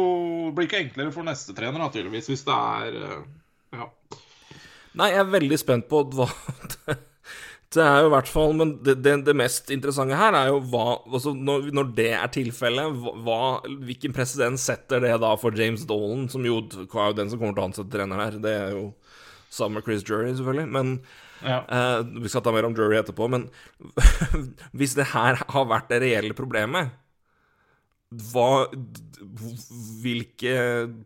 [0.57, 3.25] blir ikke enklere for neste trener, naturligvis, hvis det er øh,
[3.77, 3.89] Ja.
[4.99, 6.27] Nei, jeg er veldig spent på hva
[7.71, 10.59] Det er jo i hvert fall Men det, det, det, mest interessante her er jo
[10.73, 13.41] hva altså når, når, det er tilfellet, hva,
[13.87, 17.55] hvilken presedens setter det da for James Dolan, som jo er jo den som kommer
[17.55, 18.41] til å ansette treneren her.
[18.43, 18.89] Det er jo
[19.71, 20.67] med Chris Jury, selvfølgelig.
[20.71, 20.97] Men
[21.47, 21.63] ja.
[21.63, 23.29] eh, Vi skal ta mer om Jury etterpå.
[23.31, 23.49] Men
[24.79, 26.91] hvis det her har vært det reelle problemet,
[28.11, 28.67] hva
[30.03, 30.55] Hvilke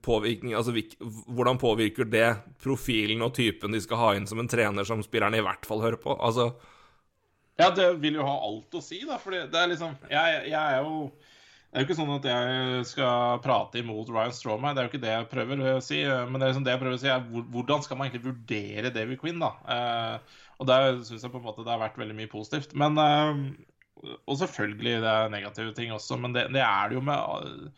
[0.04, 0.94] påvirkninger Altså hvil,
[1.28, 2.28] hvordan påvirker det
[2.62, 5.82] profilen og typen de skal ha inn som en trener som spillerne i hvert fall
[5.84, 6.16] hører på?
[6.16, 6.54] Altså
[7.60, 9.18] Ja, det vil jo ha alt å si, da.
[9.20, 11.10] For det er liksom jeg, jeg er jo
[11.74, 14.90] det er jo ikke sånn at jeg skal prate imot Ryan Strawman, det er jo
[14.92, 15.96] ikke det jeg prøver å si.
[16.06, 19.18] Men det, liksom det jeg prøver å si er hvordan skal man egentlig vurdere David
[19.18, 19.48] Quinn, da?
[19.74, 22.76] Eh, og der syns jeg på en måte det har vært veldig mye positivt.
[22.78, 23.42] Men eh,
[24.02, 27.68] Og selvfølgelig det er negative ting også, men det, det er det jo med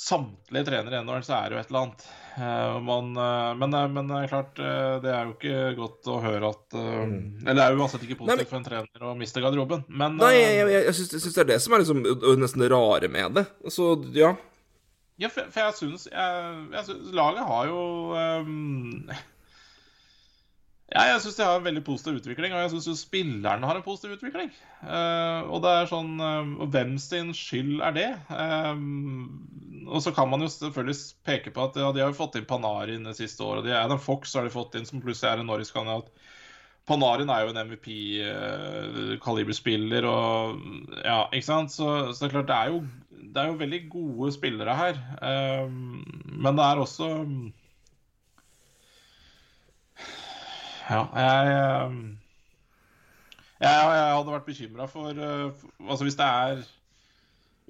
[0.00, 2.04] samtlige trenere i NHL, så er det jo et eller annet.
[2.40, 4.54] Uh, man, uh, men, uh, men klart,
[5.02, 7.16] det er jo ikke godt å høre at mm.
[7.42, 10.30] Eller det er jo uansett ikke positivt for en trener å miste garderoben, men Nei,
[10.38, 12.06] jeg, jeg, jeg, jeg syns det er det som er liksom
[12.40, 13.44] nesten det rare med det.
[13.68, 14.32] Så ja.
[15.20, 16.08] Ja, for, for jeg syns
[17.12, 17.82] Laget har jo
[18.16, 19.10] um,
[20.90, 23.84] ja, jeg syns de har en veldig positiv utvikling, og jeg syns spillerne har en
[23.84, 24.48] positiv utvikling.
[24.82, 28.10] Uh, og det er sånn uh, Hvem sin skyld er det?
[28.26, 28.74] Uh,
[29.90, 32.48] og så kan man jo selvfølgelig peke på at ja, de har jo fått inn
[32.48, 33.64] Panarin det siste året.
[33.68, 36.06] De, Adam Fox har de fått inn, som plutselig er en Norris-kandidat.
[36.90, 40.26] Panarin er jo en MVP-kaliberspiller, og
[41.04, 41.70] ja, ikke sant?
[41.70, 42.78] Så, så, det er klart, det er, jo,
[43.30, 44.94] det er jo veldig gode spillere her.
[46.34, 47.06] men det er også
[50.90, 51.50] Ja, jeg,
[53.60, 55.24] jeg, jeg hadde vært bekymra for,
[55.60, 56.62] for Altså, hvis det er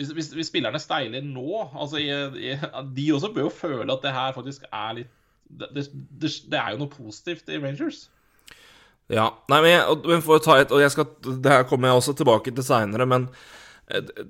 [0.00, 2.60] hvis, hvis, hvis, spillerne steiler nå altså, jeg,
[2.96, 5.10] De også bør jo føle at det her faktisk er litt
[5.44, 8.04] Det, det, det er jo noe positivt i Rangers.
[9.10, 9.26] Ja.
[9.50, 12.00] Nei, men, jeg, men for å ta et Og jeg skal, det her kommer jeg
[12.00, 13.26] også tilbake til seinere, men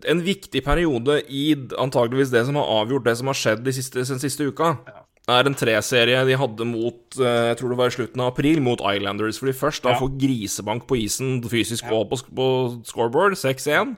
[0.09, 4.01] en viktig periode i antageligvis det som har avgjort det som har skjedd de siste,
[4.09, 5.03] den siste uka, ja.
[5.29, 8.63] Er en treserie de hadde mot eh, Jeg tror det var i slutten av april,
[8.65, 9.39] mot Islanders.
[9.43, 10.01] Fordi først da ja.
[10.01, 11.99] får grisebank på isen fysisk ja.
[11.99, 12.47] og på, på
[12.89, 13.97] scoreboard, 6-1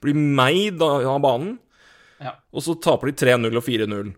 [0.00, 1.58] blir meid av banen.
[2.20, 2.34] Ja.
[2.52, 4.12] Og så taper de 3-0 og 4-0.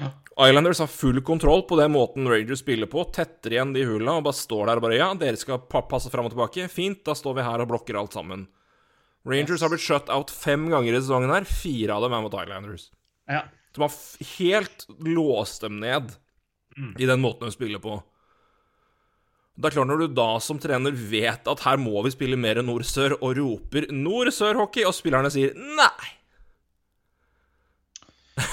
[0.00, 0.10] Ja.
[0.48, 3.04] Islanders har full kontroll på den måten Rangers spiller på.
[3.12, 6.28] Tetter igjen de hulla og bare står der og bare Ja, dere skal passe fram
[6.28, 6.68] og tilbake.
[6.72, 8.46] Fint, da står vi her og blokker alt sammen.
[9.26, 9.64] Rangers yes.
[9.64, 11.48] har blitt shut out fem ganger i sesongen her.
[11.48, 12.90] Fire av dem er mot Islanders.
[13.28, 13.46] Ja.
[13.76, 13.96] Som har
[14.38, 16.14] helt låst dem ned
[16.76, 16.94] mm.
[16.96, 17.98] i den måten de spiller på.
[19.56, 22.60] Det er klart Når du da som trener vet at her må vi spille mer
[22.64, 26.12] nord-sør, og roper nord-sør-hockey, og spillerne sier nei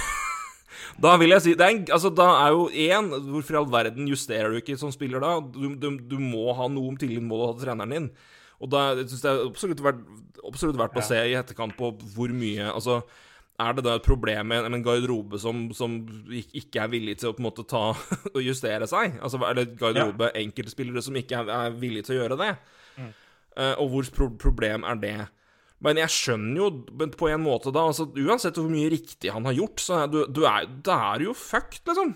[1.03, 4.07] Da vil jeg si er en, altså, Da er jo én Hvorfor i all verden
[4.07, 5.36] justerer du ikke som spiller da?
[5.43, 8.07] Du, du, du må ha noe om tillit må du ha til treneren din.
[8.63, 10.03] Og da syns jeg det er absolutt verdt,
[10.47, 13.01] absolutt verdt å se i etterkant på hvor mye Altså
[13.61, 15.99] er det da et problem med en garderobe som, som,
[16.57, 17.91] ikke er villig til å på en måte ta
[18.35, 19.19] og justere seg?
[19.21, 20.39] Altså Er det garderobe ja.
[20.41, 22.51] enkeltspillere som ikke er, er villige til å gjøre det?
[22.97, 23.13] Mm.
[23.53, 25.17] Uh, og hvor pro problem er det?
[25.83, 26.69] Men jeg skjønner jo
[27.19, 30.21] på en måte, da altså, Uansett hvor mye riktig han har gjort, så er du,
[30.31, 32.15] du er, det er jo fucked, liksom.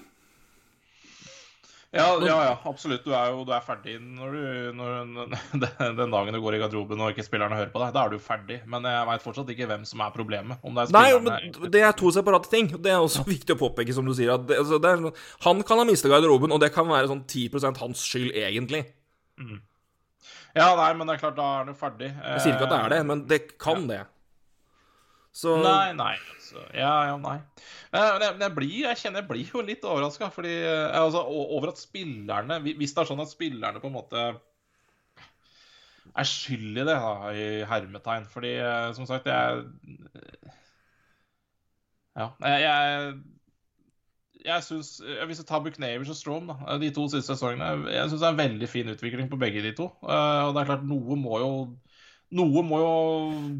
[1.98, 3.04] Ja, ja, ja, absolutt.
[3.06, 4.42] Du er jo du er ferdig når du,
[4.78, 5.38] når,
[6.00, 7.94] den dagen du går i garderoben og ikke spillerne hører på deg.
[7.96, 8.60] Da er du ferdig.
[8.70, 10.62] Men jeg veit fortsatt ikke hvem som er problemet.
[10.62, 12.70] Om det er Nei, men det er to separate ting.
[12.76, 14.36] Det er også viktig å påpeke, som du sier.
[14.38, 17.10] At det, altså, det er, sånn, han kan ha mista garderoben, og det kan være
[17.14, 18.86] sånn 10% hans skyld, egentlig.
[19.42, 19.64] Mm.
[20.58, 22.12] Ja, nei, men det er klart, da er han ferdig.
[22.14, 23.90] Jeg sier ikke at det er det, men det kan ja.
[23.92, 24.04] det.
[25.36, 26.16] Så Nei, nei.
[26.34, 26.64] Altså.
[26.74, 27.38] Ja, ja, nei.
[27.94, 32.60] Jeg, jeg, blir, jeg kjenner jeg blir jo litt overraska eh, altså, over at spillerne
[32.66, 34.28] Hvis det er sånn at spillerne på en måte
[36.18, 38.28] er skyld i det, da, i hermetegn.
[38.32, 39.66] Fordi, eh, som sagt, jeg
[42.18, 42.32] Ja.
[42.42, 43.20] Jeg,
[44.46, 48.24] jeg syns Hvis jeg tar Buchnevers og Strom, da, de to siste sesongene Jeg syns
[48.24, 49.92] det er en veldig fin utvikling på begge de to.
[50.02, 51.52] Eh, og det er klart, noe må jo
[52.36, 52.96] noe må jo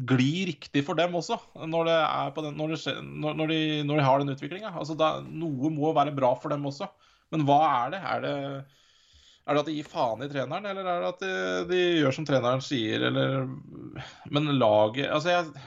[0.08, 1.88] gli riktig for dem også, når,
[2.36, 4.74] den, når, det, når, de, når de, har den utviklinga.
[4.76, 4.96] Altså,
[5.32, 6.90] noe må være bra for dem også.
[7.32, 8.02] Men hva er det?
[8.12, 8.34] Er det,
[9.48, 11.32] er det at de gir faen i treneren, eller er det at de,
[11.72, 13.48] de gjør som treneren sier, eller
[14.32, 15.66] Men laget Altså, jeg,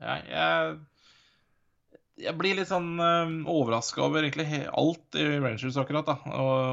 [0.00, 0.78] jeg, jeg
[2.20, 6.18] jeg blir litt sånn uh, overraska over egentlig alt i Rangers akkurat da,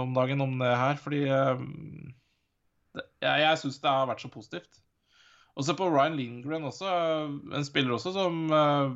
[0.04, 0.98] om dagen om det her.
[1.00, 4.82] Fordi det, jeg, jeg syns det har vært så positivt.
[5.58, 6.90] Og se på Ryan Lindgren også,
[7.58, 8.94] en spiller også som uh,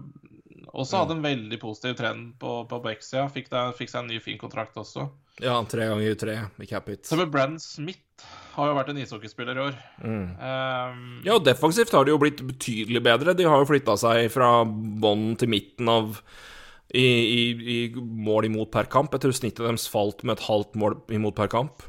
[0.72, 3.26] også hadde en veldig positiv trend på, på Bexia.
[3.34, 5.08] Fikk, fikk, seg en ny, fin kontrakt også.
[5.42, 7.04] Ja, tre ganger tre i Capit.
[7.08, 9.76] Så med Brann Smith har jo vært en ishockeyspiller i år.
[10.04, 10.26] Mm.
[10.38, 13.36] Um, ja, og defensivt har de jo blitt betydelig bedre.
[13.38, 16.22] De har jo flytta seg fra bånn til midten av
[16.92, 17.44] i, i,
[17.76, 19.16] i, mål imot per kamp.
[19.16, 21.88] Jeg tror snittet deres falt med et halvt mål imot per kamp.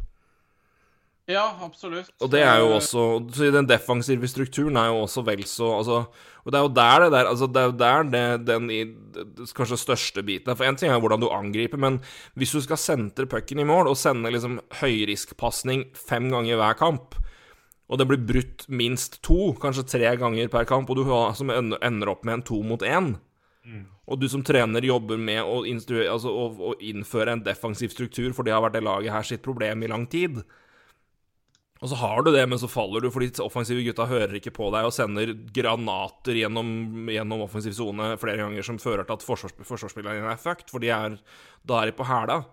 [1.31, 2.11] Ja, absolutt.
[2.19, 6.01] Og det er jo også Så den defensive strukturen er jo også vel så Altså
[6.43, 8.83] og det er jo der det der Altså, det er jo der det, den i,
[9.15, 10.57] det, kanskje største biten er.
[10.59, 12.01] For én ting er hvordan du angriper, men
[12.35, 17.15] hvis du skal sentre pucken i mål, og sende liksom høyriskpasning fem ganger hver kamp,
[17.89, 21.05] og det blir brutt minst to, kanskje tre ganger per kamp, og du
[21.37, 23.15] som ender opp med en to mot én
[23.65, 23.85] mm.
[24.11, 28.43] Og du som trener jobber med å, altså, å, å innføre en defensiv struktur, for
[28.43, 30.43] det har vært det laget her sitt problem i lang tid.
[31.83, 34.55] Og så har du det, men så faller du fordi de offensive gutta hører ikke
[34.55, 36.69] på deg og sender granater gjennom,
[37.11, 41.17] gjennom offensiv sone flere ganger som fører til at forsvars, forsvarsspillerne er fucked, for er,
[41.67, 42.45] da er de på hæla.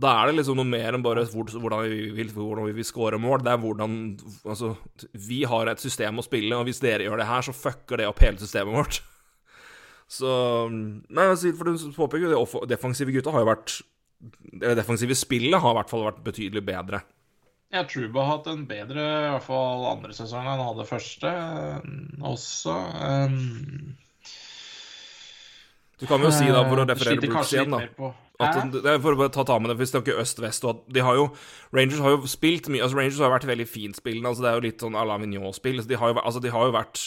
[0.00, 3.18] Da er det liksom noe mer enn bare hvordan vi vil, hvordan vi vil score
[3.20, 3.44] mål.
[3.44, 3.94] Det er hvordan
[4.48, 4.72] Altså,
[5.12, 8.08] vi har et system å spille, og hvis dere gjør det her, så fucker det
[8.08, 9.00] opp hele systemet vårt.
[10.10, 10.26] Så
[10.66, 13.76] Nei, for du påpeker jo det defensive gutta har jo vært
[14.58, 17.04] Det defensive spillet har i hvert fall vært betydelig bedre.
[17.70, 21.34] Ja, Truba har hatt en bedre i hvert fall andre sesong enn han hadde første
[22.26, 22.74] også.
[22.98, 23.92] Um,
[26.00, 29.16] du kan jo si, da, for å referere Brooks igjen, da at, det er For
[29.16, 31.26] å ta, ta med det, hvis det er ikke øst-vest de har jo,
[31.76, 34.30] Rangers har jo spilt mye altså Rangers har vært veldig finspillende.
[34.30, 35.82] Altså det er jo litt sånn à la Mignon-spill.
[35.84, 37.02] De, har jo, altså de har jo vært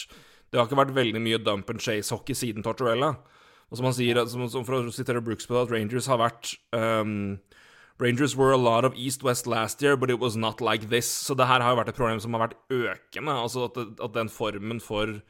[0.52, 3.16] Det har ikke vært veldig mye dump and chase-hockey siden Tortorella.
[3.72, 6.20] Og som han sier, som, som for å sitere Brooks på det, at Rangers har
[6.22, 7.40] vært um,
[7.98, 11.06] Rangers were a lot of east-west last year, but it was not like this.
[11.06, 13.36] Så det her har jo vært et problem som har vært økende.
[13.38, 15.20] Altså at, at den formen for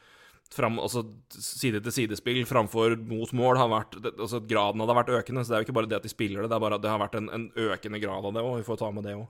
[0.54, 5.44] fram, altså side-til-side-spill framfor mot mål har vært altså Graden av det har vært økende.
[5.44, 6.84] Så det er jo ikke bare det at de spiller det, det er bare at
[6.84, 8.56] det har vært en, en økende grad av det òg.
[8.62, 9.26] Vi får ta med det òg.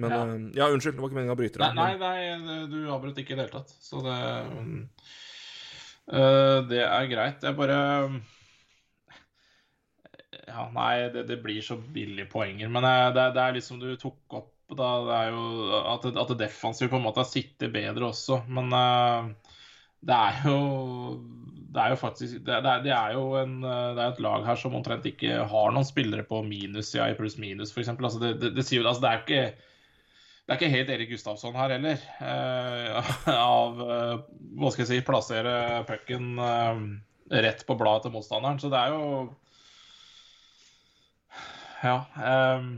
[0.00, 0.20] Men ja.
[0.20, 0.68] Uh, ja.
[0.72, 1.78] unnskyld, det var ikke meninga å bryte deg.
[1.78, 3.72] Nei, nei, nei, du avbrøt ikke i det hele tatt.
[3.84, 4.18] Så det
[6.12, 7.48] uh, Det er greit.
[7.48, 7.80] Jeg bare
[10.50, 12.70] ja, nei, det, det, blir så billige poenger.
[12.72, 15.44] Men eh, det, det, er liksom du tok opp da, det er jo
[15.80, 18.42] at, at det defensive på en måte har sittet bedre også.
[18.46, 19.56] Men uh,
[20.06, 20.58] det er jo
[21.70, 24.58] det er jo faktisk det er, det er, jo en, det er et lag her
[24.58, 27.92] som omtrent ikke har noen spillere på minussida i pluss-minus, f.eks.
[27.94, 29.42] Altså det, det, det, sier jo, altså det er ikke
[30.50, 32.00] det er ikke helt Erik Gustavsson her heller.
[32.26, 34.22] Eh, av eh,
[34.58, 35.52] hva skal jeg si plassere
[35.86, 36.80] pucken eh,
[37.46, 38.58] rett på bladet til motstanderen.
[38.58, 39.28] Så det er jo
[41.82, 41.96] ja.
[42.16, 42.72] Um...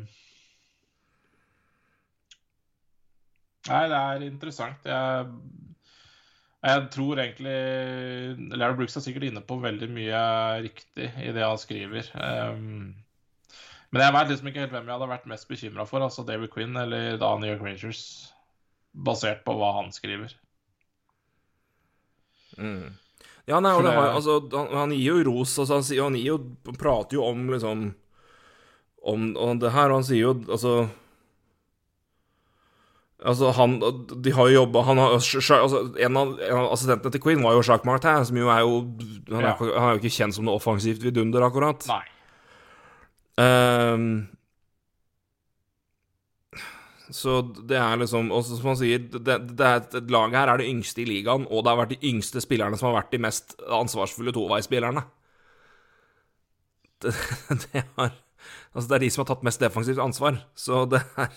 [3.69, 4.87] Nei, det er interessant.
[4.89, 5.27] Jeg,
[6.67, 10.23] jeg tror egentlig Larry Brooks er sikkert inne på veldig mye
[10.65, 12.11] riktig i det han skriver.
[12.17, 12.95] Um...
[13.93, 16.03] men jeg vet liksom ikke helt hvem jeg hadde vært mest bekymra for.
[16.03, 18.05] Altså David Quinn eller da New York Rangers.
[18.93, 20.35] Basert på hva han skriver.
[22.59, 22.93] Mm.
[23.49, 25.55] Ja, nei, det, har, altså, han, han, gir jo ros.
[25.59, 26.39] Altså, han, han, jo,
[26.79, 27.89] prater jo om liksom
[29.03, 30.89] om, om det her, han sier jo altså
[33.23, 33.77] Altså, han
[34.25, 37.87] De har jo jobba altså, en, av, en av assistentene til Queen var jo Jacques
[37.87, 38.81] Martin, som jo er jo
[39.31, 39.55] Han er, ja.
[39.61, 41.87] han er jo ikke kjent som noe offensivt vidunder, akkurat.
[41.87, 42.03] Nei.
[43.39, 44.09] Um,
[47.13, 50.61] så det er liksom Og som han sier, det, det er, et laget her er
[50.61, 53.23] det yngste i ligaen, og det har vært de yngste spillerne som har vært de
[53.23, 55.07] mest ansvarsfulle toveispillerne.
[57.03, 57.15] Det,
[57.69, 58.13] det har
[58.73, 60.39] Altså, det er de som har tatt mest defensivt ansvar.
[60.59, 61.33] Så det er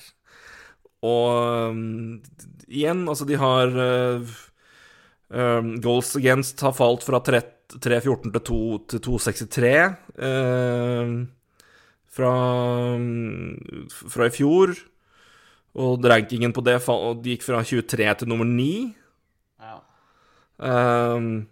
[1.05, 2.21] Og um,
[2.67, 4.35] igjen, altså, de har uh,
[5.29, 9.73] um, Goals against har falt fra 3-14 til 2-63
[10.17, 11.15] uh,
[12.15, 12.33] fra,
[12.95, 14.75] um, fra i fjor.
[15.75, 18.95] Og rankingen på det de gikk fra 23 til nummer 9.
[19.59, 19.75] Ja.
[20.57, 21.49] Um,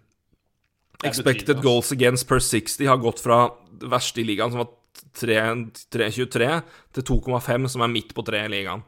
[1.04, 4.72] expected goals against per 60 har gått fra det verste i ligaen, som var
[5.20, 6.50] 3-23
[6.94, 8.84] til 2,5, som er midt på treet i ligaen.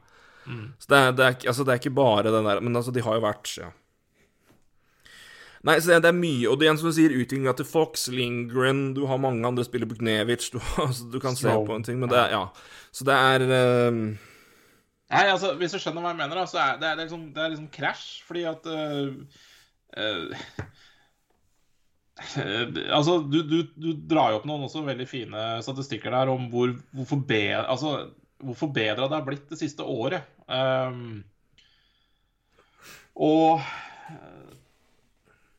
[0.46, 0.68] Mm.
[0.78, 3.02] Så det er, det, er, altså, det er, ikke bare den der Men altså, de
[3.02, 3.72] har jo vært Ja.
[5.66, 6.46] Nei, så det, det er mye.
[6.46, 9.90] Og det igjen som du sier, utviklinga til Fox, Lingren Du har mange andre spillere,
[9.90, 12.44] Buknevic du, altså, du, kan se på en ting, men det er Ja.
[12.94, 13.42] Så det er
[13.90, 14.04] um...
[15.06, 17.26] Nei, altså, hvis du skjønner hva jeg mener, da, så er det, det, er liksom,
[17.34, 19.12] det er liksom krasj, fordi at uh,
[19.98, 20.46] uh,
[22.16, 26.72] altså, du, du, du, drar jo opp noen også veldig fine statistikker der om hvor,
[26.94, 28.08] hvor, forbedra, altså,
[28.40, 30.24] det har blitt det siste året.
[30.48, 31.24] Um,
[33.16, 33.60] og,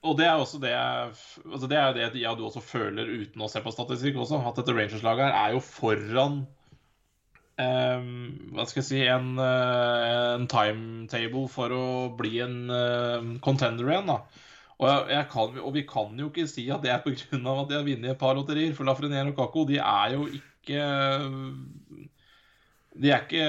[0.05, 3.49] og det er også det altså Det er det ja, du også føler uten å
[3.51, 6.37] se på statistikk også, at dette Rangers-laget her er jo foran
[7.57, 8.11] um,
[8.53, 14.13] Hva skal jeg si En, uh, en timetable for å bli en uh, contender igjen.
[14.13, 14.21] da
[14.77, 17.15] og, kan, og, vi kan jo ikke si at det er pga.
[17.33, 18.75] at de har vunnet et par lotterier.
[18.77, 20.83] For Lafreniere og Kako de er jo ikke
[22.97, 23.47] de er ikke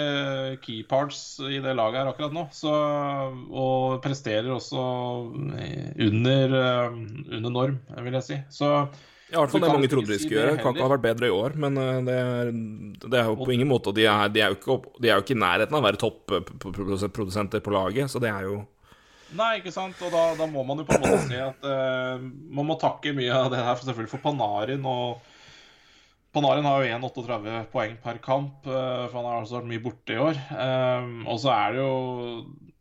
[0.64, 2.46] key parts i det laget her akkurat nå.
[2.52, 2.72] Så,
[3.48, 4.80] og presterer også
[6.08, 6.56] under,
[6.96, 8.40] under norm, vil jeg si.
[8.52, 8.72] Så
[9.28, 10.56] ja, i hvert fall det mange trodde de skulle gjøre.
[10.62, 11.76] Kan ikke ha vært bedre i år, men
[12.08, 12.52] det er,
[13.04, 15.36] det er jo på ingen måte De er, de er, ikke, de er jo ikke
[15.36, 18.62] i nærheten av å være toppprodusenter på laget, så det er jo
[19.36, 19.98] Nei, ikke sant.
[20.04, 23.12] Og da, da må man jo på en måte si at uh, man må takke
[23.16, 24.86] mye av det her for selvfølgelig for Panarin.
[24.88, 25.20] og
[26.32, 30.16] Panarin har jo 1,38 poeng per kamp, uh, for han har altså vært mye borte
[30.16, 30.40] i år.
[30.52, 31.92] Um, og så er det jo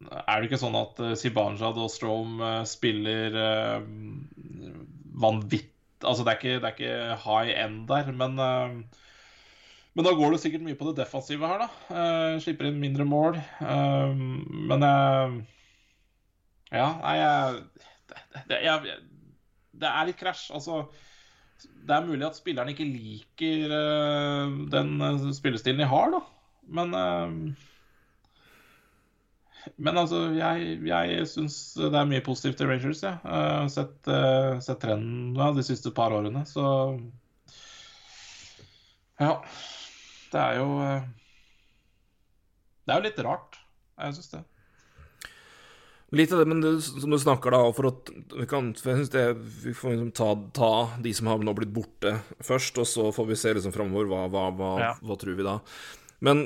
[0.08, 2.40] er det ikke sånn at uh, Sibanjad og Strom
[2.70, 3.42] spiller
[5.18, 5.74] vanvittig
[6.06, 10.40] Altså, det er ikke, det er ikke high end der, men men da går det
[10.44, 12.04] sikkert mye på det defensive her, da.
[12.38, 13.40] slipper inn mindre mål.
[14.70, 15.40] men jeg
[16.72, 17.62] ja, nei, jeg,
[18.50, 18.98] det, jeg,
[19.78, 20.50] det er litt krasj.
[20.58, 20.82] Altså,
[21.88, 26.20] det er mulig at spilleren ikke liker uh, den uh, spillestilen de har, da.
[26.78, 27.66] Men uh,
[29.76, 33.18] Men altså, jeg, jeg syns det er mye positivt i Rangers, jeg.
[33.24, 33.68] Ja.
[33.68, 34.08] Sett,
[34.64, 36.64] sett trenden ja, de siste par årene, så
[39.20, 39.34] Ja.
[40.32, 40.68] Det er jo
[42.86, 43.60] Det er jo litt rart.
[44.00, 44.44] Jeg syns det.
[46.16, 49.02] Litt av det, men det, som du snakker da, for at vi kan for jeg
[49.02, 49.24] synes det,
[49.66, 50.72] Vi får liksom ta, ta,
[51.04, 54.08] de som har nå blitt borte, først, og så får vi se liksom framover.
[54.08, 54.94] Hva, hva, hva, ja.
[55.04, 55.58] hva, tror vi da?
[56.24, 56.46] Men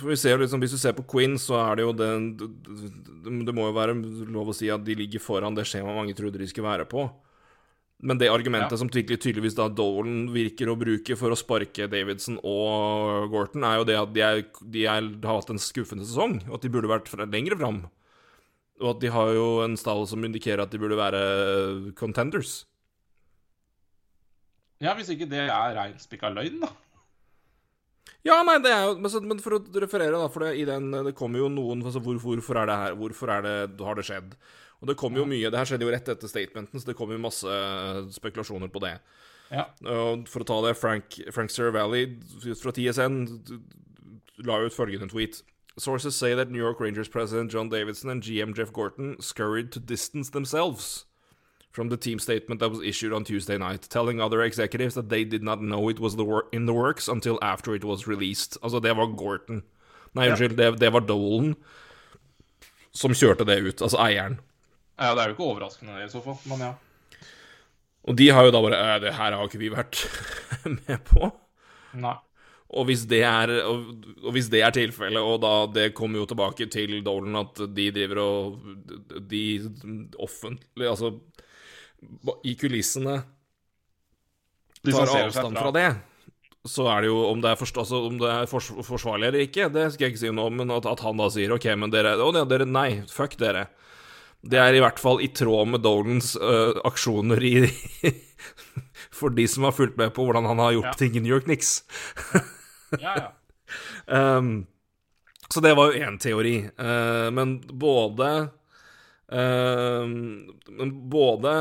[0.00, 2.08] vi ser liksom, hvis du ser på Queen, så er det jo det,
[2.40, 3.98] det, det må jo være
[4.32, 7.04] lov å si at de ligger foran det skjemaet mange trodde de skulle være på.
[8.00, 8.80] Men det argumentet ja.
[8.80, 13.86] som tydeligvis da Dolan virker å bruke for å sparke Davidson og Gorton, er jo
[13.88, 16.90] det at de, er, de er, har hatt en skuffende sesong, og at de burde
[16.92, 17.84] vært lenger fram.
[18.82, 21.20] Og at de har jo en stall som indikerer at de burde være
[21.96, 22.64] contenders.
[24.82, 26.74] Ja, hvis ikke det er reinspikka løgn, da.
[28.26, 31.14] Ja, nei, det er jo Men for å referere, da, for det, i den, det
[31.16, 32.96] kommer jo noen altså, hvor, Hvorfor er det her?
[32.98, 33.56] Hvorfor er det,
[33.86, 34.34] har det skjedd?
[34.82, 37.16] Og det kommer jo mye Det her skjedde jo rett etter statementen, så det kommer
[37.16, 37.58] jo masse
[38.18, 38.96] spekulasjoner på det.
[39.54, 39.68] Ja.
[39.86, 42.16] Og for å ta det, Frank, Frank Sir Valley
[42.58, 43.20] fra TSN
[44.44, 45.40] la ut følgende tweet.
[45.78, 49.80] Sources say that New York Rangers president John Davidson and GM Jeff Gorton scurried to
[49.80, 51.04] distance themselves
[51.70, 55.24] from the team statement that was issued on Tuesday night, telling other executives that they
[55.24, 58.56] did not know it was the in the works until after it was released.
[58.62, 59.62] Altså, det var Gorton.
[60.14, 61.54] Nei, unnskyld, det, det, var Dolan
[62.92, 63.82] som kjørte det ut.
[63.82, 64.38] Altså eieren.
[64.96, 66.72] Ja, det er jo ikke overraskende i så fall, men ja.
[68.08, 70.00] Og de har jo da bare Det her har ikke vi vært
[70.86, 71.28] med på.
[72.00, 72.16] Nei.
[72.74, 76.66] Og hvis det er, og hvis det er tilfellet, og da det kommer jo tilbake
[76.72, 78.58] til Dolan at de driver og
[79.30, 79.44] De
[80.18, 81.14] offentlig Altså
[82.44, 83.20] i kulissene
[84.84, 85.86] tar avstand fra det,
[86.66, 89.46] så er det jo Om det er, forst, altså, om det er fors, forsvarlig eller
[89.46, 91.68] ikke, det skal jeg ikke si noe om, men at, at, han da sier OK,
[91.78, 93.68] men dere Å, dere Nei, fuck dere.
[94.46, 97.54] Det er i hvert fall i tråd med Dolans uh, aksjoner i
[99.16, 100.98] For de som har fulgt med på hvordan han har gjort ja.
[101.00, 101.80] ting i New York Knicks.
[104.08, 104.66] Um,
[105.52, 106.56] så det var jo én teori.
[106.78, 108.48] Uh, men både
[109.32, 110.06] uh,
[111.10, 111.52] Både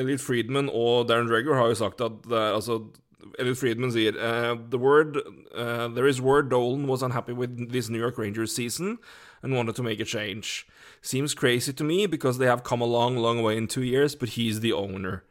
[0.00, 2.80] Elliot Friedman og Darren Dreger har jo sagt at er altså
[3.38, 5.16] Elliot Friedman sier uh, the word,
[5.54, 8.98] uh, There is word Dolan was unhappy with this New York Rangers season
[9.42, 10.66] and wanted to make a change.
[11.02, 14.14] Seems crazy to me because they have come a long, long way in two years,
[14.14, 15.24] but he's the owner.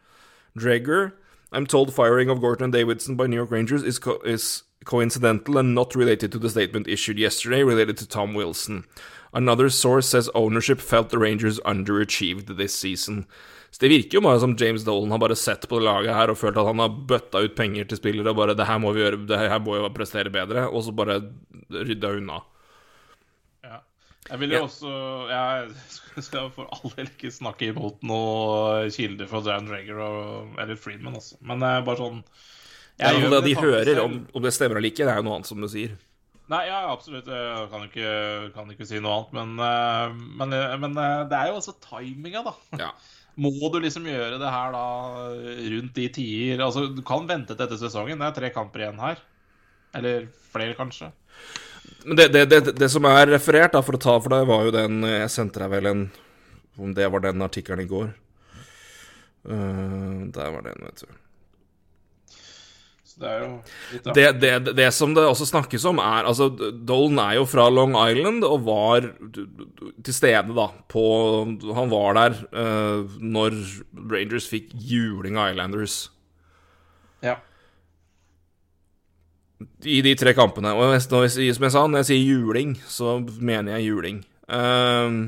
[0.58, 1.14] Dreger,
[1.52, 5.76] I'm told firing of Gorton and Davidson by New York Rangers is, is coincidental and
[5.76, 8.84] not related to the statement issued yesterday related to Tom Wilson.
[9.32, 13.26] Another source says ownership felt the Rangers underachieved this season.
[13.72, 16.32] Så det virker jo bare som James Dolan har bare sett på det laget her
[16.32, 18.94] og følt at han har bøtta ut penger til spillere og bare 'Det her må
[18.94, 21.22] vi gjøre, det her må jo prestere bedre', og så bare
[21.70, 22.40] rydda unna.
[23.64, 23.78] Ja.
[24.30, 24.64] Jeg vil jo ja.
[24.64, 24.90] også
[25.30, 30.76] Jeg skal for all del ikke snakke imot noe kilder fra Dan Drager og eller
[30.76, 31.38] Friedman, også.
[31.42, 32.24] Men det er bare sånn
[33.00, 35.38] ja, jeg, det de hører, om, om, det stemmer eller ikke, det er jo noe
[35.40, 35.94] annet, som du sier.
[36.50, 37.28] Nei, ja, absolutt.
[37.30, 38.12] Jeg kan ikke,
[38.56, 39.36] kan ikke si noe annet.
[39.38, 42.54] Men, eh, men, eh, men, eh, det er jo også timinga, da.
[42.82, 42.90] Ja.
[43.40, 44.86] Må du liksom gjøre det her da
[45.72, 48.20] rundt de tider Altså, du kan vente til etter sesongen.
[48.20, 49.22] Det er tre kamper igjen her.
[49.96, 51.12] Eller flere, kanskje.
[52.04, 54.68] Men det, det, det, det, som er referert, da, for å ta for deg, var
[54.68, 56.04] jo den Jeg sendte deg vel en
[56.80, 58.12] Om det var den artikkelen i går.
[59.48, 61.20] Uh, der var den, vet du.
[63.20, 63.50] Det er jo
[63.92, 67.66] litt det, det, det, som det også snakkes om, er Altså, Dolan er jo fra
[67.72, 69.10] Long Island og var
[70.06, 71.04] til stede, da, på
[71.76, 73.58] Han var der uh, når
[74.14, 75.98] Rangers fikk juling av Islanders.
[77.26, 77.36] Ja.
[79.84, 80.72] I de tre kampene.
[80.72, 84.24] Og når som jeg sa, når jeg sier juling, så mener jeg juling.
[84.50, 85.22] Ehm,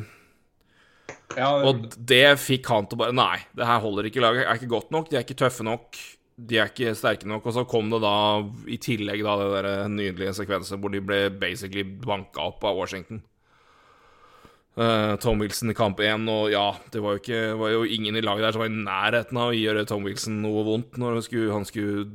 [1.38, 4.24] Ja, og det fikk han til å bare Nei, det her holder ikke.
[4.24, 5.10] Laget er ikke godt nok.
[5.12, 6.00] De er ikke tøffe nok.
[6.38, 7.50] De er ikke sterke nok.
[7.50, 8.16] Og så kom det da
[8.72, 13.22] i tillegg da det der nydelige sekvensen hvor de ble basically banka opp av Washington.
[14.80, 18.16] Eh, Tom Wilson i kamp én, og ja, det var jo, ikke, var jo ingen
[18.16, 21.18] i laget der som var i nærheten av å gjøre Tom Wilson noe vondt når
[21.18, 22.06] han skulle, han skulle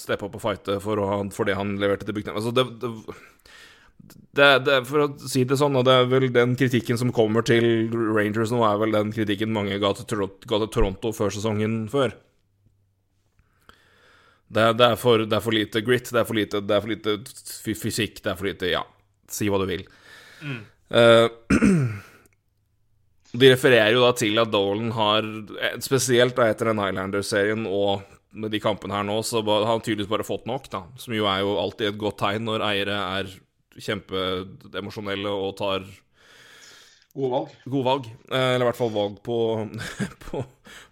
[0.00, 1.02] steppe opp og fighte for,
[1.36, 2.40] for det han leverte til Buchanan.
[2.40, 3.20] Altså, det, det,
[4.32, 7.44] det, det, for å si det sånn, og det er vel den kritikken som kommer
[7.44, 11.82] til Rangers nå, er vel den kritikken mange ga til, ga til Toronto før sesongen
[11.92, 12.16] før.
[14.46, 16.92] Det, det, er for, det er for lite grit, det er for lite, er for
[16.92, 17.16] lite
[17.74, 18.84] fysikk, det er for lite Ja,
[19.32, 19.82] si hva du vil.
[20.42, 21.26] Eh,
[23.40, 25.26] de refererer jo da til at Dolan har,
[25.58, 29.82] eh, spesielt da etter den Highlander-serien og med de kampene her nå, så har han
[29.82, 30.84] tydeligvis bare fått nok, da.
[31.00, 33.30] Som jo er jo alltid et godt tegn når eiere er
[33.82, 35.86] kjempeemosjonelle og tar
[37.16, 37.56] gode valg.
[37.64, 38.10] God valg.
[38.28, 39.38] Eh, Eller i hvert fall valg på,
[40.26, 40.44] på,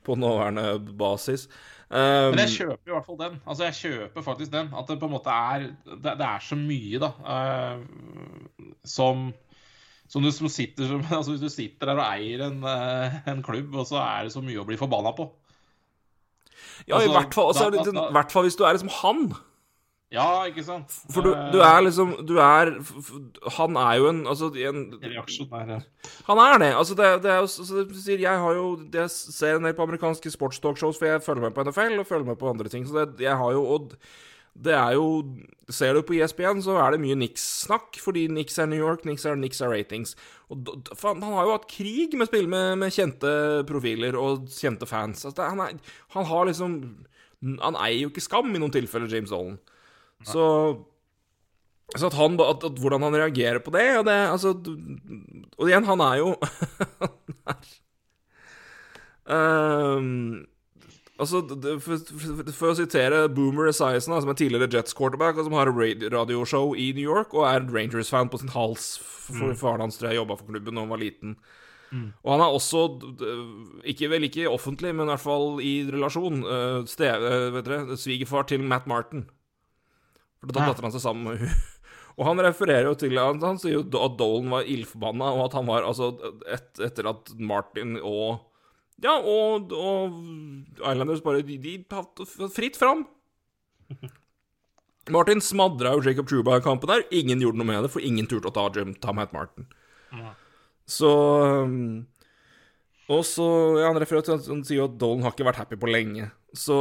[0.09, 1.47] på nåværende basis.
[1.91, 3.35] Um, Men jeg kjøper i hvert fall den.
[3.47, 4.71] Altså, jeg kjøper faktisk den.
[4.75, 9.33] At det på en måte er Det, det er så mye, da, uh, som
[10.09, 13.43] som du som sitter som, altså Hvis du sitter der og eier en, uh, en
[13.45, 15.29] klubb, og så er det så mye å bli forbanna på.
[16.89, 18.93] ja, i altså, hvert fall, altså, da- da- da- hvert fall hvis du er liksom
[19.03, 19.35] han.
[20.15, 20.95] Ja, ikke sant?
[21.13, 22.71] For du, du er liksom Du er
[23.59, 25.79] Han er jo en Altså, en, Reaksjonær, ja.
[26.29, 26.71] Han er det.
[26.79, 29.65] Altså, det, det er jo så- så det sier, Jeg har jo Jeg ser en
[29.67, 32.69] del på amerikanske sportstalkshows, for jeg følger med på NFL og følger med på andre
[32.71, 32.87] ting.
[32.87, 33.93] Så det, jeg har jo Og
[34.55, 35.09] det er jo
[35.69, 39.05] Ser du på E ISBN, så er det mye Nix-snakk, fordi Nix er New York,
[39.09, 40.15] Nix er, Nix er ratings.
[40.53, 40.61] Og
[40.95, 45.25] faen, han har jo hatt krig med spill med, med kjente profiler og kjente fans.
[45.25, 45.79] Altså, han, er,
[46.13, 46.77] han har liksom
[47.65, 49.57] Han eier jo ikke skam i noen tilfeller, James Dolan.
[50.27, 50.49] Så
[51.95, 54.55] så at han, at, at hvordan han reagerer på det, og det altså,
[55.59, 56.35] Og igjen, han er jo
[59.31, 60.47] Ehm,
[61.15, 61.45] Altså,
[61.79, 65.71] for, for, for å sitere Boomer Esiason, som er tidligere Jets quarterback, og som har
[65.71, 68.97] radioshow i New York, og er Rangers-fan på sin hals.
[69.29, 71.37] For faren hans tror jeg jobba for klubben da han var liten.
[71.95, 72.83] Og han er også,
[73.87, 77.99] ikke vel ikke offentlig, men i hvert fall i relasjon, uh, ste, eh, vet dere,
[78.01, 79.29] svigerfar til Matt Martin.
[80.45, 80.75] For da Ja.
[80.77, 81.55] han er sammen med hun.
[82.19, 85.57] Og han refererer jo til Han, han sier jo at Dolan var ildforbanna, og at
[85.59, 86.13] han var altså
[86.47, 88.45] et, Etter at Martin og
[89.03, 90.15] Ja, og, og
[90.79, 93.03] Islanders bare De, de hadde fritt fram.
[95.11, 97.03] Martin smadra jo Jacob Truba i kampen der.
[97.13, 99.67] Ingen gjorde noe med det, for ingen turte å ta, Jim, ta Matt Martin.
[100.89, 101.11] Så
[101.67, 102.07] um,
[103.11, 103.45] Og så
[103.83, 105.91] ja, Han refererer til at han sier jo at Dolan har ikke vært happy på
[105.91, 106.31] lenge.
[106.55, 106.77] Så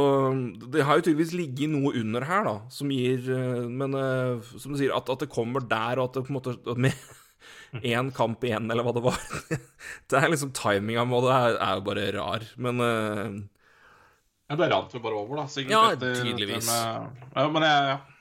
[0.70, 4.74] det har jo tydeligvis ligget noe under her, da, som gir uh, Men uh, som
[4.74, 6.94] du sier, at, at det kommer der, og at det på en måte Med
[7.94, 9.18] én kamp igjen, eller hva det var
[10.10, 12.48] Det er liksom Timinga med det er, er jo bare rar.
[12.54, 13.42] Men uh,
[14.50, 15.48] Ja, det rant jo bare over, da.
[15.50, 16.70] Sikkert Ja, etter tydeligvis.
[16.70, 18.13] Med, ja, men jeg, ja.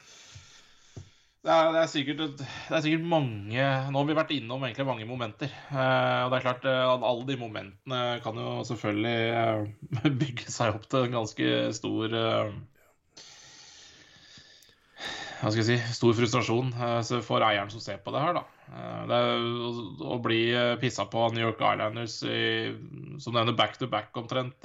[1.43, 4.85] Det er, det, er sikkert, det er sikkert mange Nå har vi vært innom egentlig
[4.87, 5.51] mange momenter.
[5.51, 10.53] Eh, og det er klart eh, at alle de momentene kan jo selvfølgelig eh, bygge
[10.53, 12.15] seg opp til en ganske stor
[15.41, 16.71] Hva skal jeg si Stor frustrasjon
[17.27, 18.47] for eieren som ser på det her, da.
[19.11, 19.43] Det er
[20.07, 20.41] å, bli
[20.79, 22.71] pissa på New York Islanders i,
[23.19, 24.63] som nevner back to back omtrent.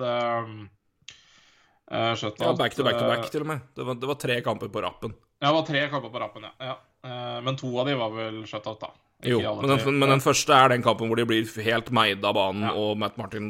[1.90, 3.60] Eh, eh, ja, back to back to eh, back, til og med.
[3.74, 5.14] Det var, det var tre kamper på rappen.
[5.40, 6.52] Ja, det var tre kamper på rappen, ja.
[6.60, 6.76] ja.
[7.04, 8.90] Eh, Men to av de var vel shutout, da.
[9.22, 12.24] Ikke Jo, men den, men den første er den kampen hvor de blir helt meid
[12.24, 12.74] av banen, Ja.
[12.78, 13.48] og Matt Martin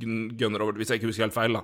[0.00, 1.62] gun- gunner over Hvis jeg ikke husker helt feil, da.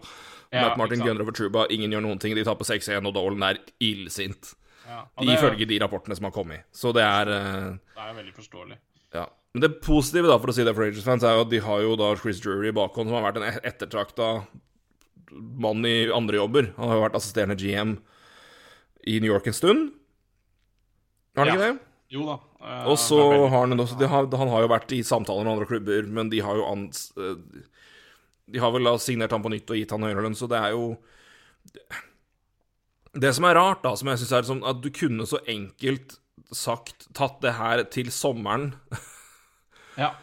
[0.53, 2.35] Ja, Matt Martin gunner over Truba, ingen gjør noen ting.
[2.37, 4.55] De taper 6-1, og Dolan er illsint.
[4.89, 6.65] Ja, det, Ifølge de rapportene som har kommet.
[6.73, 8.79] Så det er eh, det er veldig forståelig.
[9.15, 9.27] Ja.
[9.53, 11.83] Men det positive, da, for å si det for Rangers-fans, er jo at de har
[11.85, 14.31] jo da Chris Drury i bakhånd, som har vært en ettertrakta
[15.33, 16.73] mann i andre jobber.
[16.77, 17.97] Han har jo vært assisterende GM
[19.09, 19.91] i New York en stund.
[21.37, 21.55] Har han Ja.
[21.55, 21.85] ikke det?
[22.11, 22.39] Jo da.
[22.59, 23.19] Uh, Og så
[23.53, 26.41] har han også har, Han har jo vært i samtaler med andre klubber, men de
[26.41, 27.13] har jo ans...
[27.17, 27.37] eh,
[28.51, 30.71] De har vel signert han på nytt og gitt han høyere lønn, så det er
[30.73, 30.97] jo
[33.19, 36.19] Det som er rart, da, som jeg syns er sånn at du kunne så enkelt
[36.55, 38.71] sagt tatt det her til sommeren
[39.99, 40.15] Ja.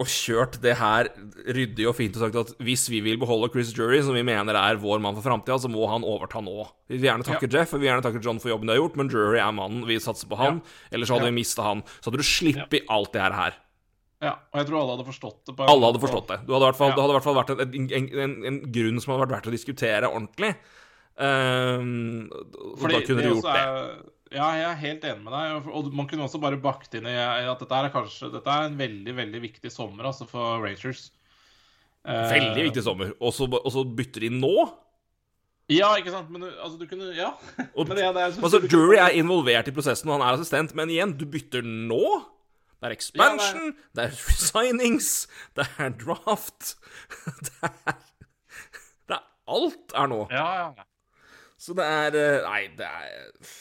[0.00, 1.08] Og kjørt det her
[1.54, 4.56] ryddig og fint og sagt at hvis vi vil beholde Chris Jury, som vi mener
[4.58, 6.64] er vår mann for framtida, så må han overta nå.
[6.90, 8.80] Vi vil gjerne takke Jeff, og vi vil gjerne takke John for jobben de har
[8.82, 10.58] gjort, men Jury er mannen, vi satser på han.
[10.90, 11.30] Ellers så hadde Ja.
[11.30, 11.84] vi mista han.
[12.00, 13.54] Så hadde du sluppet alt det her her.
[14.22, 14.32] ja.
[14.52, 15.56] Og jeg tror alle hadde forstått det.
[15.56, 16.40] på Alle hadde forstått det.
[16.46, 16.94] Du hadde hvert fall, Ja.
[16.96, 19.50] Det hadde i hvert fall vært en, en, en, en grunn som hadde vært verdt
[19.52, 20.54] å diskutere ordentlig.
[21.22, 22.30] Um,
[22.80, 23.62] Fordi da kunne du gjort det.
[23.62, 25.72] Er, ja, jeg er helt enig med deg.
[25.72, 28.78] Og man kunne også bare bakt inn i at dette er kanskje Dette er en
[28.78, 31.10] veldig, veldig viktig sommer altså for Rangers.
[32.02, 33.12] Veldig viktig sommer.
[33.22, 34.54] Og så, bytter de nå?
[35.70, 36.30] Ja, ikke sant?
[36.32, 37.32] Men altså, du kunne Ja.
[37.76, 40.90] Og, men, ja er, altså, Jury er involvert i prosessen, og han er assistent, men
[40.90, 42.02] igjen, du bytter nå?
[42.82, 43.92] Det er expansion, ja, det, er...
[43.94, 45.10] det er resignings,
[45.54, 46.72] det er draft
[47.46, 48.00] Det er
[49.06, 49.22] Det er
[49.54, 50.24] Alt er nå.
[50.34, 50.88] Ja, ja.
[51.62, 53.52] Så det er eh, Nei, det er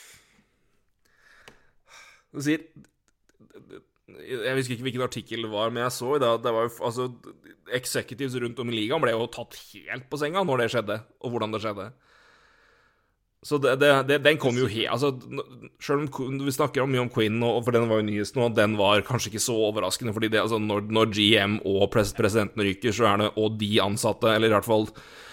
[2.32, 2.63] Du sier
[4.27, 7.09] Jeg husker ikke hvilken artikkel det var, men jeg så i dag det jo altså
[7.71, 11.32] Executives rundt om i ligaen ble jo tatt helt på senga når det skjedde, og
[11.32, 11.91] hvordan det skjedde.
[13.41, 15.15] Så det, det, det, den kom jo helt altså,
[15.82, 18.75] Selv om vi snakker mye om Quinn, og, for den var jo nyest nå, den
[18.77, 20.13] var kanskje ikke så overraskende.
[20.13, 23.71] fordi det, altså, når, når, GM og pres presidenten ryker, så er det og de
[23.82, 24.88] ansatte, eller i hvert fall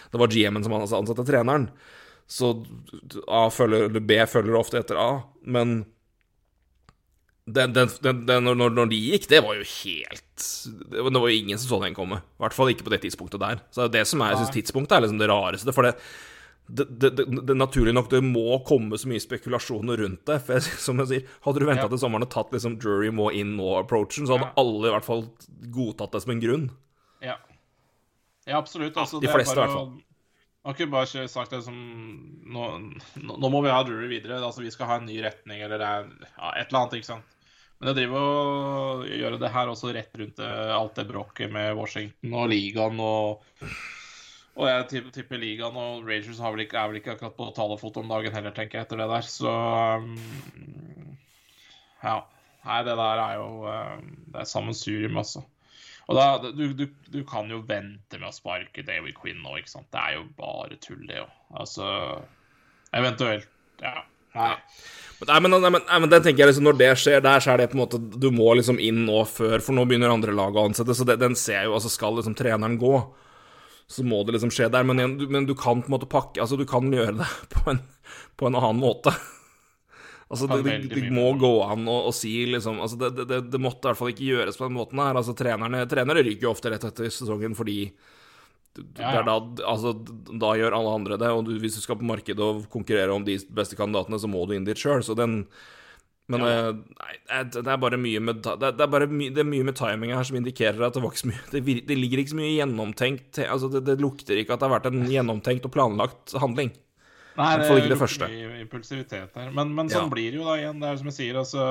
[0.08, 1.68] det var GM-en som ansatte treneren.
[2.28, 2.54] Så
[3.28, 5.10] A følger, B følger ofte etter A,
[5.44, 5.82] men
[7.54, 7.90] den, den,
[8.26, 10.46] den, når, når, de gikk, det var jo helt
[10.92, 12.20] Det var jo ingen som så den komme.
[12.20, 13.62] I hvert fall ikke på det tidspunktet der.
[13.74, 15.74] Så det som er, jeg synes tidspunktet er liksom det rareste.
[15.74, 15.94] For det,
[16.68, 20.40] det, det, det, naturlig nok, det må komme så mye spekulasjoner rundt det.
[20.46, 21.92] For jeg, som jeg sier, Hadde du venta ja.
[21.92, 24.56] til sommeren og tatt liksom jury må inn nå-approachen, så hadde ja.
[24.64, 25.24] alle i hvert fall
[25.74, 26.68] godtatt det som en grunn.
[27.24, 27.38] Ja,
[28.46, 28.96] ja absolutt.
[28.96, 29.96] Altså, De fleste, i hvert fall.
[30.68, 31.76] Man kunne bare sagt det som
[32.44, 32.64] nå,
[33.16, 34.36] nå, må vi ha jury videre.
[34.42, 36.98] Altså, vi skal ha en ny retning, eller ja, et eller annet.
[36.98, 37.37] ikke sant?
[37.78, 42.34] Men jeg driver og gjør det her også rett rundt alt det bråket med Washington
[42.34, 43.44] og ligaen og
[44.58, 48.10] og jeg tipper ligaen og Rangers vel ikke, er vel ikke akkurat på talefot om
[48.10, 49.28] dagen heller, tenker jeg, etter det der.
[49.30, 49.52] Så
[50.02, 50.16] um,
[52.02, 52.16] Ja.
[52.66, 55.44] Nei, det der er jo um, Det er sammensurium, altså.
[56.08, 59.76] Og da, du, du, du, kan jo vente med å sparke David Quinn nå, ikke
[59.76, 59.90] sant.
[59.94, 61.34] Det er jo bare tull, det òg.
[61.62, 61.86] Altså
[62.96, 63.46] Eventuelt.
[63.84, 64.02] Ja.
[64.34, 64.54] Nei.
[65.26, 67.50] Nei, men, nei, men, nei, men den tenker jeg liksom, Når det skjer der, så
[67.50, 70.34] er det på en måte Du må liksom inn nå før, for nå begynner andre
[70.36, 70.94] lag å ansette.
[70.94, 72.92] Så det, den ser jo altså Skal liksom treneren gå,
[73.90, 74.86] så må det liksom skje der.
[74.86, 77.28] Men, igjen, du, men du kan på en måte pakke Altså, du kan gjøre det
[77.56, 77.82] på en,
[78.38, 79.14] på en annen måte.
[80.28, 83.60] Altså, det, det, det, må gå an å, å si liksom altså det, det, det,
[83.64, 85.16] måtte i hvert fall ikke gjøres på den måten her.
[85.16, 87.80] Altså, trenerne, trenere ryker jo ofte rett etter sesongen fordi
[88.98, 89.24] ja, ja.
[89.26, 89.94] Da, altså,
[90.28, 93.26] da, gjør alle andre det, og du, hvis du skal på markedet og konkurrere om
[93.26, 95.04] de beste kandidatene, så må du inn dit sjøl.
[95.06, 95.42] Så den
[96.28, 96.48] men ja.
[96.68, 99.78] Eh, nei, det er bare mye med Det er, bare my, det er mye med
[99.78, 102.40] timinga her som indikerer at det var ikke så mye Det, det ligger ikke så
[102.40, 106.36] mye gjennomtenkt Altså, det, det, lukter ikke at det har vært en gjennomtenkt og planlagt
[106.36, 106.74] handling.
[107.38, 108.26] Nei, det det første.
[108.28, 109.50] mye impulsivitet her.
[109.54, 110.80] Men, men sånn blir det jo da igjen.
[110.82, 111.64] Det er som jeg sier, altså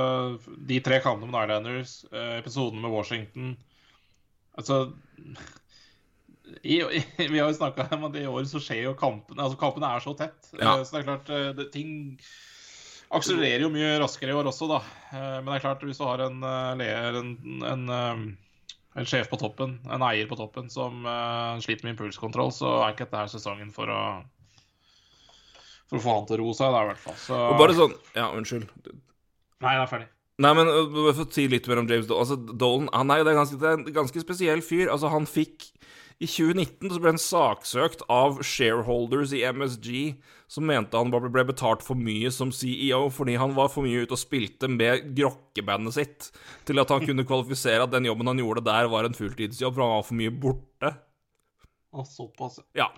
[0.69, 3.57] De tre kampene med Islanders, eh, episoden med Washington
[4.57, 4.87] Altså
[6.63, 9.59] i, i, Vi har jo snakka om at i år så skjer jo kampene Altså,
[9.59, 10.51] kampene er så tett.
[10.55, 10.77] Ja.
[10.83, 11.91] Så det er klart, eh, det, ting
[13.13, 14.81] akselererer jo mye raskere i år også, da.
[15.13, 17.31] Eh, men det er klart, hvis du har en eh, leder, en,
[17.71, 21.05] en, eh, en sjef på toppen, en eier på toppen, som
[21.63, 24.01] sliter med impulskontroll, så er ikke dette sesongen for å
[25.87, 27.19] for å få han til å roe seg, da, i hvert fall.
[27.21, 27.35] Så...
[27.37, 28.65] Og bare sånn Ja, unnskyld.
[29.63, 30.07] Nei, jeg er ferdig.
[30.43, 32.25] Nei, men for å si litt mer om James Dolan.
[32.25, 34.91] Altså, Dolan han er jo ganske, det er en ganske spesiell fyr.
[34.91, 35.69] Altså, han fikk
[36.17, 40.15] i 2019 så ble han saksøkt av shareholders i MSG
[40.49, 44.01] som mente han bare ble betalt for mye som CEO fordi han var for mye
[44.01, 46.29] ute og spilte med grokkebandet sitt
[46.65, 49.85] til at han kunne kvalifisere at den jobben han gjorde der, var en fulltidsjobb, for
[49.85, 50.93] han var for mye borte.
[51.93, 52.59] Å, såpass.
[52.77, 52.89] Ja.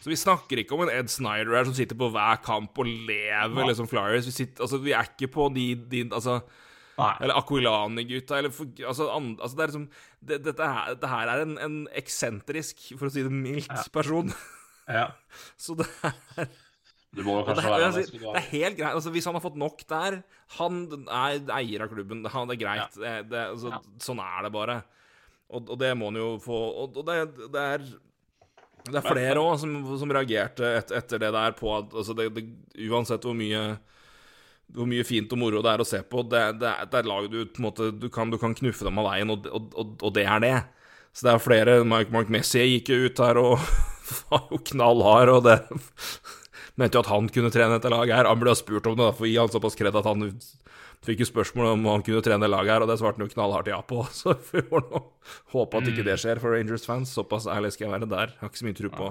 [0.00, 2.88] Så vi snakker ikke om en Ed Snyder her som sitter på hver kamp og
[2.88, 3.68] lever ja.
[3.68, 4.24] liksom Flyers.
[4.30, 6.40] Vi, sitter, altså, vi er ikke på de, de altså
[7.00, 7.12] Nei.
[7.24, 9.86] Eller Aquilani-gutta, eller for, altså, and, altså, det er liksom
[10.20, 13.86] det, dette, her, dette, her, er en, en, eksentrisk, for å si det mildt, ja.
[13.94, 14.34] person.
[14.90, 15.06] Ja.
[15.64, 16.50] Så det er
[17.10, 18.94] det må kanskje det, være det, det er helt greit.
[18.94, 20.20] Altså, hvis han har fått nok der
[20.60, 22.22] Han er eier av klubben.
[22.22, 22.98] det er greit.
[23.02, 23.16] Ja.
[23.26, 23.80] Det, altså, ja.
[24.02, 24.76] Sånn er det bare.
[25.50, 27.16] Og, og, det må han jo få Og, og det,
[27.50, 27.86] det, er
[28.86, 33.26] Det er flere òg som, som, reagerte et, etter det der på at altså, Uansett
[33.26, 33.64] hvor mye
[34.74, 36.24] hvor mye fint og moro det er å se på.
[36.30, 39.32] Det, det, det er lag du måte Du kan, du kan knuffe dem av veien,
[39.32, 40.56] og, og, og, og, det er det.
[41.12, 43.56] Så det er flere Mark, Mark Messi gikk jo ut her og
[44.30, 45.58] var jo knallhard, og det
[46.78, 48.28] Mente jo at han kunne trene dette laget her.
[48.30, 50.30] Han ble spurt om det, for å gi han såpass kred at han
[51.04, 53.68] fikk jo spørsmål om han kunne trene laget her, og det svarte han jo knallhardt
[53.72, 54.04] ja på.
[54.16, 55.02] Så vi får nå
[55.56, 57.12] håpe at ikke det skjer for Rangers-fans.
[57.16, 58.32] Såpass ærlig skal jeg være der.
[58.36, 59.10] Jeg har ikke så mye tro på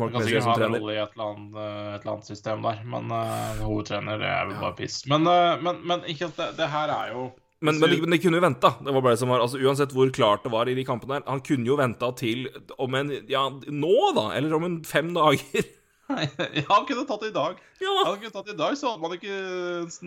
[0.00, 2.64] Mark kan sikkert ha en rolle i et eller, annet, eh, et eller, annet, system
[2.66, 5.02] der, men uh, hovedtrener det er vel bare piss.
[5.10, 7.26] Men, uh, men, men ikke, det, det, her er jo
[7.60, 8.72] Men, men, de, de kunne jo venta.
[8.80, 11.18] Det var bare det som var, altså Uansett hvor klart det var i de kampene
[11.18, 12.48] der, han kunne jo venta til
[12.80, 14.30] om en Ja, nå, da!
[14.38, 15.68] Eller om en fem dager.
[16.58, 17.60] ja, han kunne tatt det i dag.
[17.82, 17.92] Ja.
[18.06, 19.36] Han kunne tatt det i dag, Så hadde man ikke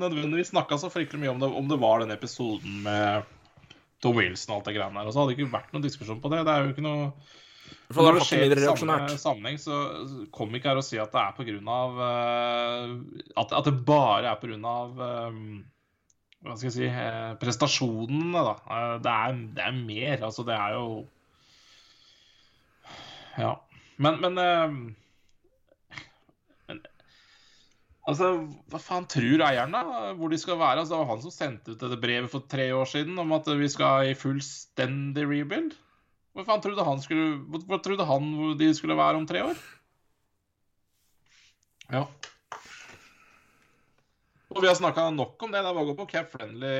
[0.01, 3.29] nødvendigvis snakka så fryktelig mye om det om det var den episoden med
[4.03, 5.07] Tom Wilson og alt det greiene der.
[5.07, 6.43] Og så hadde det ikke vært noen diskusjon på det.
[6.43, 7.07] Det er jo ikke noe
[7.93, 9.77] For Når det skjer i samme sammenheng, så
[10.33, 12.95] kom ikke her og si at det er på grunn av eh,
[13.41, 15.37] at, at det bare er på grunn av eh,
[16.43, 18.55] hva skal jeg si eh, prestasjonene, da.
[19.03, 20.25] Det, er, det er mer.
[20.29, 20.87] Altså, det er jo
[23.37, 23.53] Ja.
[24.01, 24.35] Men, men,
[26.67, 26.81] men
[28.03, 28.33] Altså,
[28.67, 30.11] hva faen tror eieren, da?
[30.19, 30.81] Hvor de skal være?
[30.81, 33.47] Altså, det var han som sendte ut dette brevet for tre år siden om at
[33.55, 35.77] vi skal i fullstendig rebuild.
[36.33, 39.59] Hvor faen trodde han skulle Hvor, hvor trodde han de skulle være om tre år?
[41.93, 42.07] Ja.
[44.53, 45.61] Og vi har snakka nok om det.
[45.61, 46.73] Det er bare å gå på Cap Friendly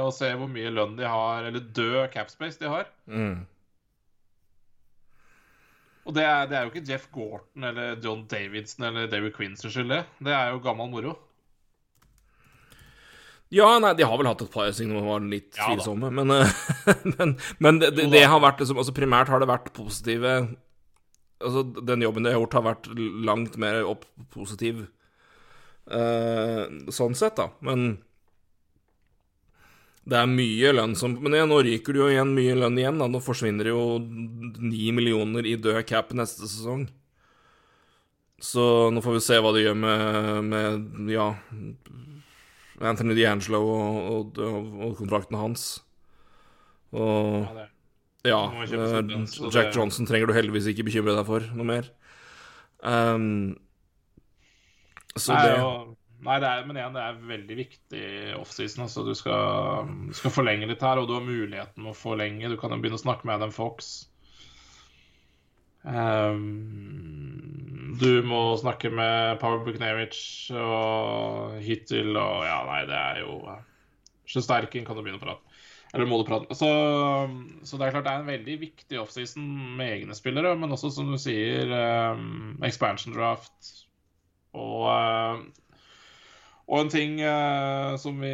[0.00, 2.88] og se hvor mye lønn de har, eller død capspace de har.
[3.04, 3.42] Mm.
[6.08, 9.66] Og det er, det er jo ikke Jeff Gorton eller John Davidson eller David Quinns
[9.66, 10.00] skyld, det.
[10.24, 11.12] Det er jo gammel moro.
[13.50, 16.52] Ja, nei, de har vel hatt et par som var litt Ja tvilsomme, men, eh,
[17.16, 20.34] men, men det, det, det har vært liksom Altså primært har det vært positive
[21.40, 22.88] Altså, den jobben de har gjort, har vært
[23.24, 24.82] langt mer opp positiv
[25.88, 27.46] uh, sånn sett, da.
[27.64, 27.94] Men
[30.04, 33.00] det er mye lønn som Men ja, nå ryker det jo igjen mye lønn igjen,
[33.00, 33.08] da.
[33.08, 36.84] Nå forsvinner det jo ni millioner i død cap neste sesong.
[38.40, 41.30] Så nå får vi se hva de gjør med, med ja,
[42.80, 45.68] Anthony D'Angelo og, og, og, kontrakten hans.
[46.92, 47.46] Og
[48.26, 51.88] Ja, den, eh, Jack Johnson trenger du heldigvis ikke bekymre deg for noe mer.
[52.80, 53.56] Um,
[55.16, 55.54] så det
[56.24, 58.04] nei det er, men igjen, det er veldig viktig
[58.36, 58.84] offseason.
[58.84, 62.50] Altså, du, skal, skal forlenge litt her, og du har muligheten å forlenge.
[62.52, 64.10] Du kan jo begynne å snakke med Adam Fox.
[65.88, 67.59] Ehm,
[68.00, 73.36] du må snakke med Power Buknevich og Hittil og Ja, nei, det er jo
[74.30, 75.60] Sjusterkin kan du begynne å prate
[75.92, 76.70] Eller må du prate så,
[77.66, 79.46] så det er klart det er en veldig viktig offseason
[79.78, 81.72] med egne spillere, men også, som du sier,
[82.14, 83.74] um, expansion draft
[84.56, 85.50] og um,
[86.70, 88.30] og en ting eh, som vi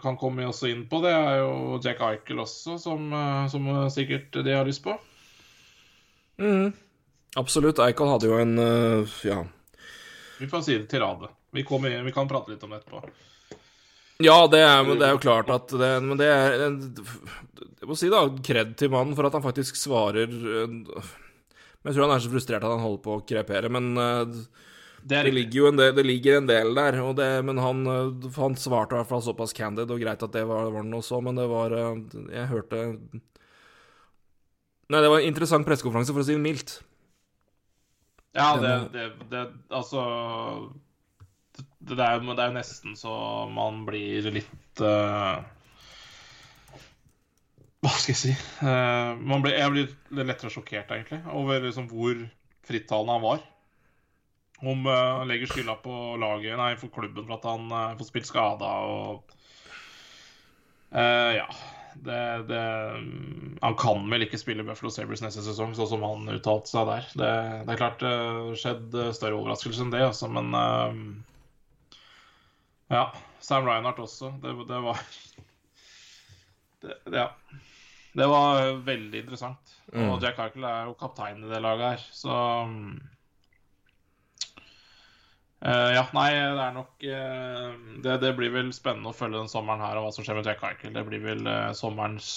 [0.00, 4.38] kan komme også inn på, det er jo Jack Eichel også, som, eh, som sikkert
[4.46, 4.94] de har lyst på.
[6.40, 6.70] Mhm.
[7.36, 7.80] Absolutt.
[7.84, 9.42] Eichel hadde jo en uh, Ja.
[10.38, 11.28] Vi får si det til rade.
[11.50, 13.02] Vi, kommer, vi kan prate litt om det etterpå.
[14.22, 17.94] Ja, det er, men det er jo klart at det, Men det er Jeg må
[17.94, 22.16] si da, kred til mannen for at han faktisk svarer eh, Men Jeg tror han
[22.16, 24.24] er så frustrert at han holder på å krepere, men eh,
[25.06, 26.98] Det det ligger jo en del, det ligger en del der.
[27.04, 30.34] Og det, men han, eh, han svarte i hvert fall såpass candid, og greit at
[30.34, 32.84] det var, var noe så, men det var eh, Jeg hørte
[34.88, 36.78] Nei, det var en interessant pressekonferanse, for å si det mildt.
[38.36, 40.02] Ja, det, det, det Altså
[41.56, 43.12] det, det, er, det er nesten så
[43.50, 45.40] man blir litt uh,
[47.82, 48.34] Hva skal jeg si?
[48.60, 52.20] Uh, man blir, jeg blir litt lettere sjokkert, egentlig, over liksom hvor
[52.68, 53.46] frittalende han var.
[54.58, 58.28] Om eh, han legger skylda på laget, nei, for klubben for at han får spilt
[58.28, 59.36] skada og
[60.90, 61.46] Ja.
[62.04, 62.18] Det,
[62.48, 62.62] det
[63.62, 67.08] Han kan vel ikke spille Buffalo Sabres neste sesong, sånn som han uttalte seg der.
[67.18, 67.32] Det,
[67.66, 70.92] det er klart det skjedde skjedd eh, større overraskelse enn det, altså, men uh,
[72.94, 73.08] Ja.
[73.44, 74.32] Sam Reinhardt også.
[74.42, 75.02] Det, det var
[77.18, 77.28] Ja.
[78.18, 79.76] Det var veldig interessant.
[79.92, 80.08] Mm.
[80.10, 82.34] Og Jack Eichel er jo kaptein i det laget her, så
[85.62, 87.70] eh, Ja, nei, det er nok uh,
[88.04, 90.48] det, det blir vel spennende å følge den sommeren her og hva som skjer med
[90.48, 90.94] Jack Eichel.
[90.96, 92.30] Det blir vel uh, sommerens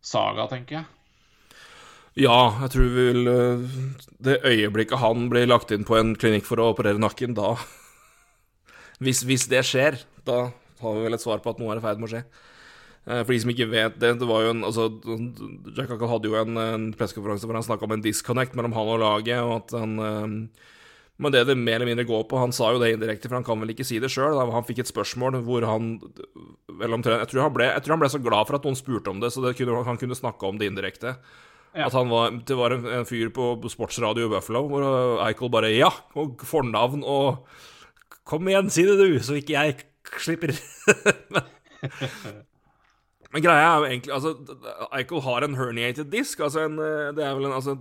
[0.00, 0.88] saga, tenker jeg.
[2.18, 3.28] Ja, jeg tror vi vil
[4.18, 7.54] Det øyeblikket han blir lagt inn på en klinikk for å operere nakken, da
[9.04, 10.48] hvis, hvis det skjer, da
[10.80, 12.24] har vi vel et svar på at noe er i ferd med å skje.
[13.08, 14.88] Eh, For de som ikke vet det, det var jo en altså,
[15.76, 18.92] Jack Eichel hadde jo en, en pressekonferanse hvor han snakka om en disconnect mellom han
[18.92, 20.66] og laget, og at han eh,
[21.20, 23.44] Men det det mer eller mindre går på Han sa jo det indirekte, for han
[23.44, 24.38] kan vel ikke si det sjøl.
[24.40, 25.98] Han fikk et spørsmål hvor han
[26.80, 28.78] vel omtrent jeg tror, han ble, jeg tror han ble så glad for at noen
[28.78, 31.16] spurte om det, så det kunne, han kunne snakke om det indirekte.
[31.74, 31.86] Ja.
[31.86, 34.86] At han var, det var en, en fyr på sportsradio i Buffalo hvor
[35.26, 37.44] Eichel bare Ja, og fornavn og
[38.30, 40.52] Kom igjen, si det du, så ikke jeg slipper.
[41.34, 41.46] men,
[43.30, 44.32] men greia er jo egentlig Altså,
[44.90, 46.40] Eichel har en herniated disk.
[46.42, 47.76] Altså en, eh, det er vel en altså,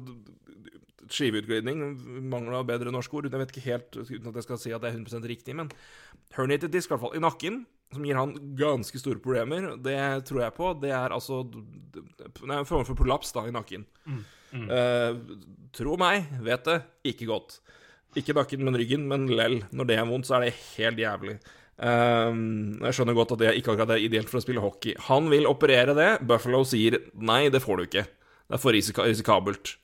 [1.09, 1.81] skiveutglidning.
[2.29, 3.29] Mangler bedre norsk ord.
[3.29, 5.71] Jeg vet ikke helt, uten at jeg skal si at det er 100% riktig, men
[6.35, 9.71] herniated disc, i hvert fall i nakken, som gir han ganske store problemer.
[9.81, 9.97] Det
[10.29, 10.73] tror jeg på.
[10.83, 12.03] Det er altså Det
[12.45, 13.87] er en form for prolaps da, i nakken.
[14.05, 14.21] Mm.
[14.53, 14.69] Mm.
[14.73, 15.17] Eh,
[15.77, 16.79] tro meg, vet det,
[17.09, 17.59] ikke godt.
[18.17, 19.63] Ikke nakken, men ryggen, men lell.
[19.73, 21.39] Når det er vondt, så er det helt jævlig.
[21.80, 24.97] Um, jeg skjønner godt at det ikke akkurat er ideelt for å spille hockey.
[25.07, 26.09] Han vil operere det.
[26.27, 28.03] Buffalo sier nei, det får du ikke.
[28.49, 29.77] Det er for risika risikabelt.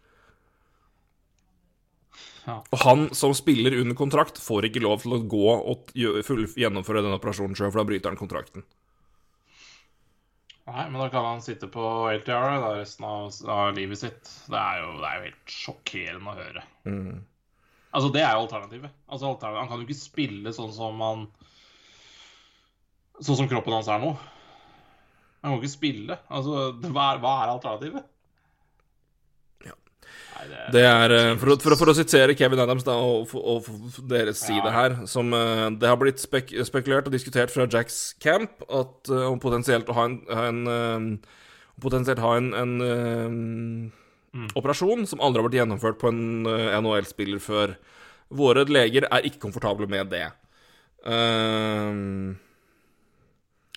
[2.45, 2.59] Ja.
[2.69, 5.93] Og han som spiller under kontrakt, får ikke lov til å gå og
[6.27, 8.65] full- gjennomføre den operasjonen sjøl, for da bryter han kontrakten.
[10.65, 11.81] Nei, men da kan han sitte på
[12.11, 14.29] LTR da, resten av, av livet sitt.
[14.49, 16.63] Det er, jo, det er jo helt sjokkerende å høre.
[17.95, 18.95] Altså, det er jo alternativet.
[19.05, 19.61] Altså, alternativet.
[19.61, 21.27] Han kan jo ikke spille sånn som han
[23.23, 24.15] Sånn som kroppen hans er nå.
[25.45, 26.17] Han kan ikke spille.
[26.29, 28.05] Altså, det- hva er, hva er alternativet?
[29.65, 29.75] Ja.
[30.35, 33.69] Nei, det, Det er, eh, for for, for å sitere Kevin Adams da, og, og,
[33.69, 34.73] og deres side Ja.
[34.73, 39.25] her som eh, Det har blitt spek spekulert og diskutert fra Jacks camp at eh,
[39.29, 41.19] om potensielt å ha en, en
[41.81, 42.73] Potensielt ha en, en
[44.31, 44.45] mm.
[44.55, 47.73] operasjon som aldri har vært gjennomført på en NHL-spiller før.
[48.31, 50.29] Våre leger er ikke komfortable med det.
[51.03, 52.37] Nei.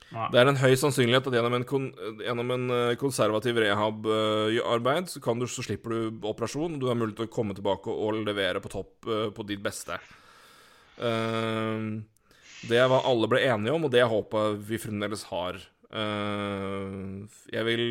[0.08, 1.88] Det er en høy sannsynlighet at gjennom en, kon
[2.24, 7.28] gjennom en eh, konservativ rehab-arbeid så, du, så slipper du operasjon, du har mulighet til
[7.28, 9.98] å komme tilbake og, levere på topp eh, på ditt beste.
[10.98, 12.00] Uh,
[12.66, 15.60] det hva alle ble enige om, og det håper vi fremdeles har.
[15.92, 17.84] Uh, jeg, vil,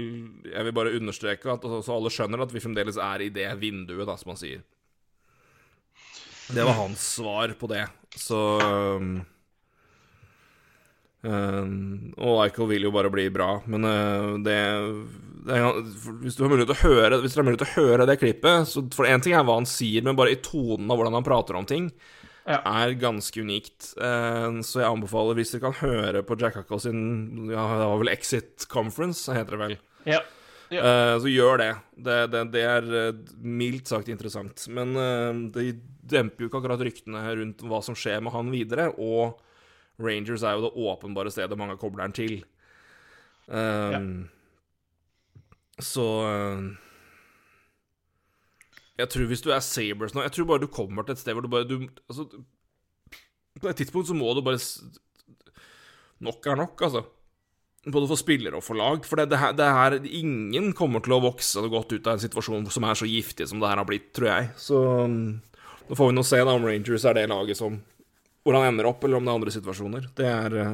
[0.50, 3.48] jeg vil bare understreke at altså, så alle skjønner at vi fremdeles er i det
[3.62, 4.66] vinduet, da, som man sier.
[6.50, 7.86] Det var hans svar på det.
[8.18, 9.20] Så um,
[11.26, 14.58] um, Og Eichel vil jo bare bli bra, men uh, det,
[15.48, 15.80] det er,
[16.22, 18.20] Hvis du har mulighet til å høre Hvis du har mulighet til å høre det
[18.22, 21.18] klippet så For én ting er hva han sier, men bare i tonen av hvordan
[21.20, 21.90] han prater om ting,
[22.48, 22.62] Ja.
[22.64, 23.90] er ganske unikt.
[24.00, 27.02] Uh, så jeg anbefaler, hvis dere kan høre på Jack Huckle sin
[27.52, 29.78] Ja, det var vel Exit Conference, heter det vel.
[30.08, 30.22] Ja.
[30.68, 31.68] Så gjør det.
[31.96, 32.88] Det, det, det er
[33.40, 34.66] mildt sagt interessant.
[34.68, 34.92] Men
[35.56, 35.78] det
[36.12, 39.40] demper jo ikke akkurat ryktene rundt hva som skjer med han videre, og
[40.00, 42.36] Rangers er jo det åpenbare stedet mange kobler den til.
[43.48, 43.96] Eh,
[45.80, 46.62] Så eh,
[48.98, 51.34] Jeg tror hvis du er Sabres nå Jeg tror bare du kommer til et sted
[51.38, 51.76] hvor du bare du,
[52.10, 52.26] altså,
[53.62, 54.58] På et tidspunkt så må du bare
[56.20, 57.04] Nok er nok, altså.
[57.88, 59.06] Både for spillere og for lag.
[59.06, 62.24] For det, det, her, det her Ingen kommer til å vokse godt ut av en
[62.26, 64.50] situasjon som er så giftig som det her har blitt, tror jeg.
[64.60, 65.28] Så mm,
[65.88, 67.78] nå får vi nå se da om Rangers er det laget som
[68.48, 70.08] Hvor han ender opp, eller om det er andre situasjoner.
[70.16, 70.74] Det er eh,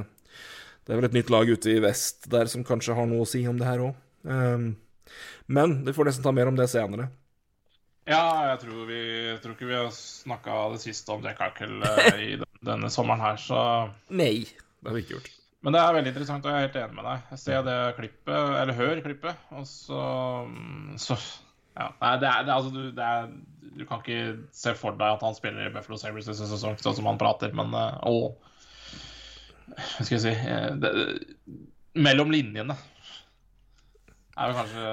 [0.83, 3.29] Det er vel et nytt lag ute i vest der som kanskje har noe å
[3.29, 3.99] si om det her òg.
[5.47, 7.09] men vi får nesten ta mer om det senere.
[8.03, 8.99] Ja, jeg tror, vi,
[9.29, 12.31] jeg tror ikke vi har snakka det siste om Eichel eh, i
[12.63, 13.61] denne sommeren her, så
[14.11, 14.43] Nei.
[14.83, 15.31] Det har vi ikke gjort.
[15.63, 17.21] Men det er veldig interessant, og jeg er helt enig med deg.
[17.31, 20.01] Jeg ser det klippet, eller hør klippet, og så,
[20.99, 21.15] så
[21.73, 21.89] ja.
[22.01, 23.29] Nei, det er, det altså, du, det er,
[23.73, 26.97] du kan ikke se for deg at han spiller i Buffalo Sabres neste sesong, sånn
[26.99, 28.15] som han prater, men å
[29.73, 30.91] Hva skal jeg si eh, det,
[31.97, 32.75] Mellom linjene
[34.33, 34.83] er jo kanskje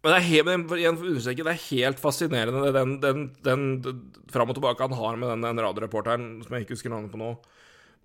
[0.00, 4.56] Men det er helt, igjen det er helt fascinerende den, den, den, den fram og
[4.56, 7.34] tilbake han har med den, den radioreporteren som jeg ikke husker navnet på nå.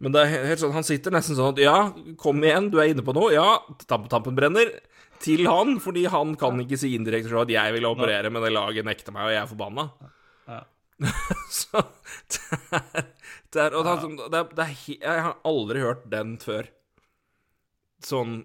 [0.04, 1.78] Men det er helt sånn, han sitter nesten sånn at ja,
[2.20, 3.32] kom igjen, du er inne på noe.
[3.32, 4.74] Ja, tamp, tampen brenner.
[5.24, 8.88] Til han, fordi han kan ikke si indirekte at jeg vil operere, men det laget
[8.88, 9.86] nekter meg, og jeg er forbanna.
[10.50, 10.62] Ja.
[11.52, 11.82] Så
[12.32, 12.42] det
[12.72, 13.06] er,
[13.52, 16.70] det er, og det er, det er, det er, Jeg har aldri hørt den før.
[18.06, 18.44] Sånn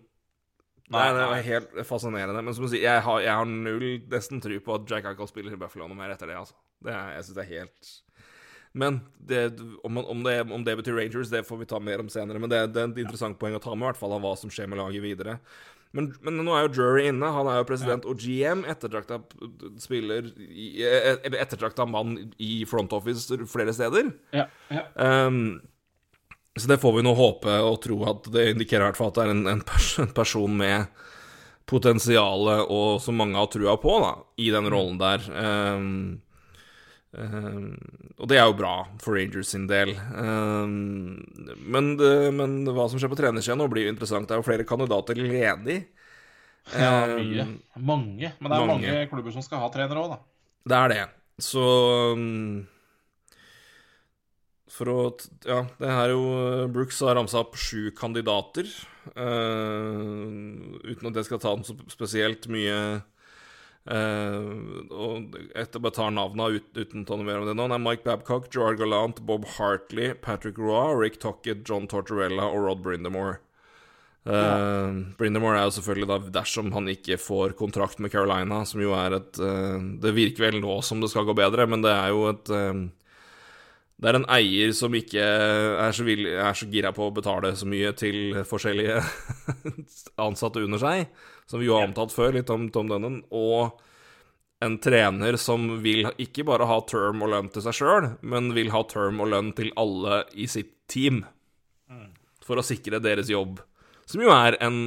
[0.90, 2.42] Nei, det er helt fascinerende.
[2.42, 5.28] Men som du sier, jeg har, jeg har null nesten tro på at Jack Eichel
[5.30, 6.56] spiller i Buffalo noe mer etter det, altså.
[6.82, 7.90] Det er, jeg syns det er helt
[8.80, 8.96] Men
[9.28, 9.40] det,
[9.84, 12.42] om, om, det, om det betyr Rangers, det får vi ta mer om senere.
[12.42, 14.34] Men det, det er et interessant poeng å ta med, i hvert fall av hva
[14.40, 15.36] som skjer med laget videre.
[15.96, 17.32] Men, men nå er jo Drury inne.
[17.34, 18.62] Han er jo president og GM.
[18.70, 19.18] Ettertrakta
[19.82, 24.12] spiller eh, Eller ettertrakta mann i front office flere steder.
[24.36, 24.86] Ja, ja.
[24.94, 25.58] Um,
[26.58, 29.18] så det får vi nå håpe og tro at det indikerer i hvert fall at
[29.18, 30.90] det er en, en, pers en person med
[31.70, 34.10] potensialet og som mange har trua på, da,
[34.42, 35.22] i den rollen der.
[35.30, 36.18] Ehm,
[37.10, 39.96] og det er jo bra for Rangers sin del.
[39.98, 41.16] Ehm,
[41.66, 44.28] men, det, men hva som skjer på trenersida nå, blir jo interessant.
[44.28, 45.80] Det er jo flere kandidater ledig.
[46.70, 47.46] ja Ehm, mye.
[47.76, 48.32] Mange.
[48.38, 48.92] Men det er mange.
[48.92, 50.20] mange, klubber som skal ha trenere òg, da.
[50.70, 51.06] Det er det.
[51.40, 51.64] Så
[54.70, 54.98] For å
[55.48, 58.68] Ja, det er jo Brooks har ramsa opp sju kandidater.
[59.16, 63.00] Uh, uten at jeg skal ta den så spesielt mye
[63.90, 67.74] Uh, og etter bare tar navna ut, uten å noe mer om det nå, det
[67.74, 72.84] er Mike Babcock, Gerard Gallant, Bob Hartley, Patrick Roy, Rick Tockett, John Tortorella og Rod
[72.84, 73.40] Brindamore.
[74.28, 74.54] Uh, ja.
[75.18, 79.16] Brindamore er jo selvfølgelig da dersom han ikke får kontrakt med Carolina, som jo er
[79.16, 82.28] et uh, Det virker vel nå som det skal gå bedre, men det er jo
[82.30, 82.54] et
[84.00, 87.52] det er en eier som ikke er så, vill, er så gira på å betale
[87.58, 88.96] så mye til forskjellige
[90.26, 91.10] ansatte under seg,
[91.50, 93.76] som vi jo har omtalt før, litt om Tom Dunnan, og
[94.64, 98.72] en trener som vil ikke bare ha term og lønn til seg sjøl, men vil
[98.72, 101.22] ha term og lønn til alle i sitt team,
[102.44, 103.60] for å sikre deres jobb,
[104.08, 104.80] som jo er en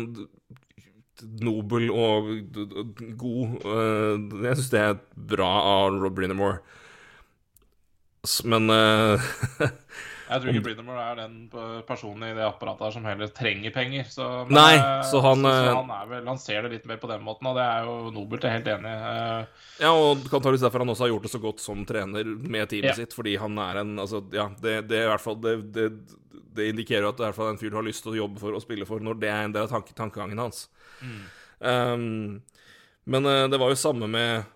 [1.44, 2.30] nobel og
[3.22, 6.60] god uh, Jeg syns det er bra av Rob Brinnemore.
[8.44, 9.20] Men uh,
[10.34, 11.34] Jeg tror ikke Brindamore er den
[11.86, 14.08] personen i det apparatet her som heller trenger penger.
[14.10, 16.88] Så, men, Nei, eh, så han, så, så eh, han, vel, han, ser det litt
[16.90, 18.48] mer på den måten, og det er jo nobelt.
[18.48, 18.94] Jeg er helt enig.
[19.84, 22.94] Ja, og antakeligvis derfor han også har gjort det så godt som trener med teamet
[22.94, 22.98] yeah.
[23.04, 25.86] sitt, fordi han er en Altså, ja, det, det er i hvert fall det, det,
[26.58, 28.16] det indikerer jo at det er i hvert fall en fyr du har lyst til
[28.16, 30.66] å jobbe for og spille for, når det er en del av tanke, tankegangen hans.
[31.04, 31.22] Mm.
[31.60, 32.68] Um,
[33.06, 34.50] men det var jo samme med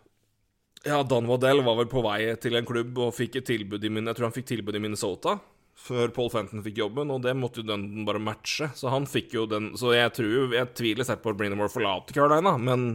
[0.88, 3.92] ja, Dan Waddell var vel på vei til en klubb og fikk et tilbud i
[3.92, 5.38] Jeg tror han fikk tilbud i Minnesota
[5.78, 8.72] før Paul Fenton fikk jobben, og det måtte jo den bare matche.
[8.76, 12.18] Så han fikk jo den Så jeg tror Jeg tviler sterkt på at Brinamore forlater
[12.18, 12.88] Carolina, men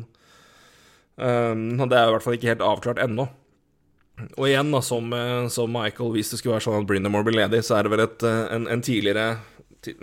[1.17, 3.29] um, det er i hvert fall ikke helt avklart ennå.
[4.37, 7.39] Og igjen, da, som, eh, som, Michael, hvis det skulle være sånn at Brinamore blir
[7.39, 9.31] ledig, så er det vel et, eh, en, en tidligere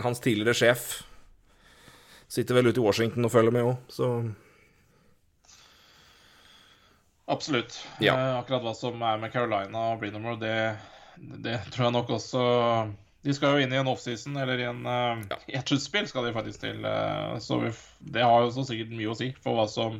[0.03, 0.87] Hans tidligere sjef
[2.29, 4.09] sitter vel ute i Washington og følger med òg, så
[7.29, 7.87] Absolutt.
[7.99, 8.15] Ja.
[8.17, 10.53] Eh, akkurat hva som er med Carolina og Brinamore, det,
[11.45, 12.45] det, tror jeg nok også
[13.21, 15.37] De skal jo inn i en offseason, eller i, en, uh, ja.
[15.59, 16.79] et sluttspill skal de faktisk til.
[16.81, 17.69] Uh, så vi,
[18.15, 19.99] det har jo så sikkert mye å si for hva som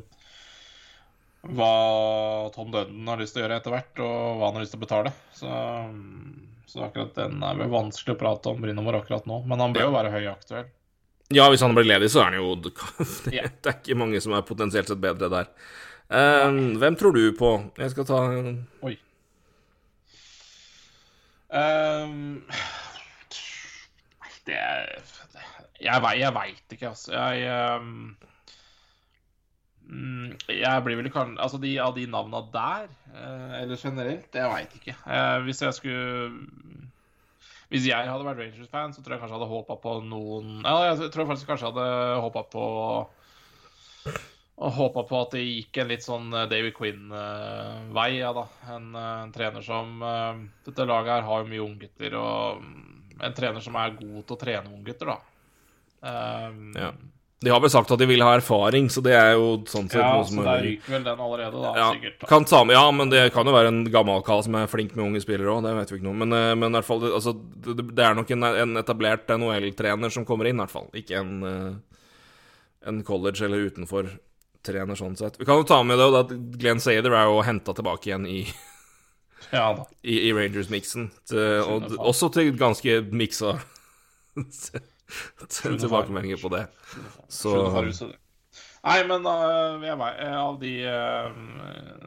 [1.54, 1.70] Hva
[2.56, 4.82] Tom Døden har lyst til å gjøre etter hvert, og hva han har lyst til
[4.82, 5.14] å betale.
[5.36, 5.54] Så,
[6.66, 9.38] så akkurat den er vel vanskelig å prate om Brinamore akkurat nå.
[9.46, 10.66] Men han bør jo være høyaktuell.
[11.30, 12.56] Ja, hvis han blir ledig, så er han jo
[13.30, 15.52] Det er ikke mange som er potensielt sett bedre der.
[16.10, 17.52] Um, hvem tror du på?
[17.78, 18.16] Jeg skal ta
[18.82, 18.96] Oi.
[21.50, 22.42] Um,
[24.46, 24.58] det
[25.80, 27.14] Jeg, jeg veit ikke, altså.
[27.14, 28.16] Jeg um,
[30.48, 34.76] Jeg blir vel kan, Altså, de, av de navna der, uh, eller generelt, jeg veit
[34.80, 34.96] ikke.
[35.06, 36.46] Uh, hvis jeg skulle
[37.70, 40.90] Hvis jeg hadde vært Rangers-fan, så tror jeg kanskje jeg hadde håpa på noen Ja,
[40.90, 42.66] jeg tror faktisk kanskje jeg hadde håpa på
[44.60, 48.10] og håpa på at det gikk en litt sånn eh, David Quinn-vei.
[48.18, 48.44] Ja, da.
[48.74, 53.22] En, eh, en, trener som uh, Dette laget her har jo mye unggutter, og mm,
[53.24, 55.16] en trener som er god til å trene unggutter, da.
[56.00, 56.92] Um, ja.
[57.40, 60.02] De har vel sagt at de vil ha erfaring, så det er jo sånn sett
[60.02, 62.28] Ja, så der ryker vel den allerede, da, ja, sikkert.
[62.28, 64.92] Kan ta med, ja, men det kan jo være en gammel kar som er flink
[64.92, 67.32] med unge spillere òg, det vet vi ikke noe Men, men i hvert fall, altså,
[67.32, 70.90] det, det er nok en, en etablert NHL-trener som kommer inn, i hvert fall.
[71.00, 71.80] Ikke en,
[72.92, 74.12] en college eller utenfor
[74.66, 75.38] trener sånn sett.
[75.40, 78.40] Vi kan jo ta med det at Glenn Sader er jo henta tilbake igjen i
[79.56, 81.10] ja, i, i Rangers-miksen.
[81.66, 83.56] Og også til ganske miksa
[85.50, 86.66] tilbakemeldinger på det.
[87.28, 87.54] Så
[88.80, 91.26] Nei, men uh, jeg vet, av de uh,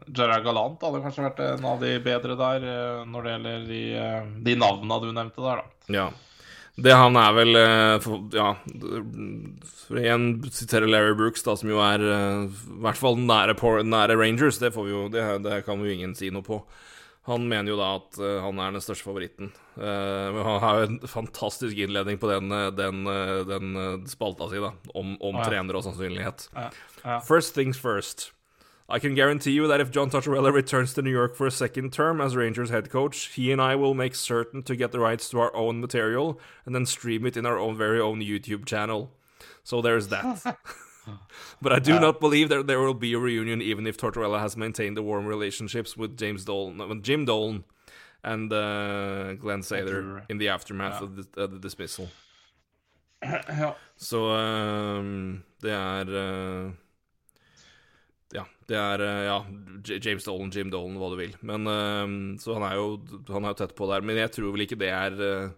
[0.10, 3.82] Gerard Galant hadde kanskje vært en av de bedre der uh, når det gjelder de,
[3.93, 5.93] uh, de navna du nevnte der, da.
[5.93, 6.08] Ja.
[6.76, 8.48] Det han er vel eh, Ja,
[9.84, 13.54] for igjen siterer Larry Brooks, da, som jo er eh, i hvert fall nære,
[13.86, 14.58] nære Rangers.
[14.62, 16.64] Det, får vi jo, det, det kan jo ingen si noe på.
[17.30, 19.54] Han mener jo da at uh, han er den største favoritten.
[19.80, 23.08] Men han har jo en fantastisk innledning på den, den,
[23.48, 23.78] den
[24.12, 25.46] spalta si, da, om, om ja.
[25.48, 26.50] trenere og sannsynlighet.
[26.52, 26.66] Ja.
[27.06, 27.22] Ja.
[27.24, 28.34] First things first.
[28.90, 31.94] I can guarantee you that if John Tortorella returns to New York for a second
[31.94, 35.30] term as Rangers head coach, he and I will make certain to get the rights
[35.30, 39.12] to our own material and then stream it in our own very own YouTube channel.
[39.64, 40.58] So there's that.
[41.62, 44.40] but I do uh, not believe that there will be a reunion, even if Tortorella
[44.40, 47.64] has maintained the warm relationships with James Dolan, with Jim Dolan,
[48.24, 51.04] and uh, Glenn Sather in the aftermath yeah.
[51.04, 52.10] of the, uh, the dismissal.
[53.96, 56.72] Så um, det er uh,
[58.34, 59.38] Ja, det er eh, ja,
[60.00, 61.36] James Dolan, Jim Dolan, hva du vil.
[61.46, 64.06] Men, eh, så han er, jo, han er jo tett på der.
[64.06, 65.52] Men jeg tror vel ikke det er eh,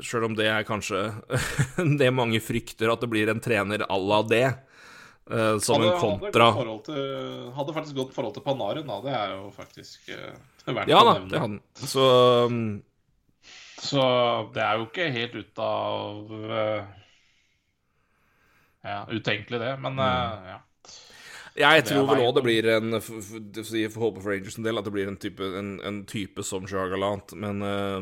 [0.00, 1.10] Sjøl om det er kanskje
[2.00, 4.46] det mange frykter, at det blir en trener à la det.
[5.60, 8.96] som hadde, en kontra hadde, til, hadde, faktisk godt forhold til Panaren, da.
[9.04, 10.08] Det er jo faktisk
[10.78, 11.36] verdt ja, å nevne.
[11.36, 12.06] Ja da, Så
[12.48, 12.64] um,
[13.76, 14.06] Så
[14.56, 16.34] det er jo ikke helt ut av
[18.80, 19.74] Ja, utenkelig, det.
[19.84, 20.48] Men mm.
[20.54, 20.58] ja.
[21.58, 24.78] Jeg tror vel òg det blir en Jeg f- f- håpe for Rangers en del
[24.78, 27.98] at det blir en type, en, en type som Sjagalant, men eh,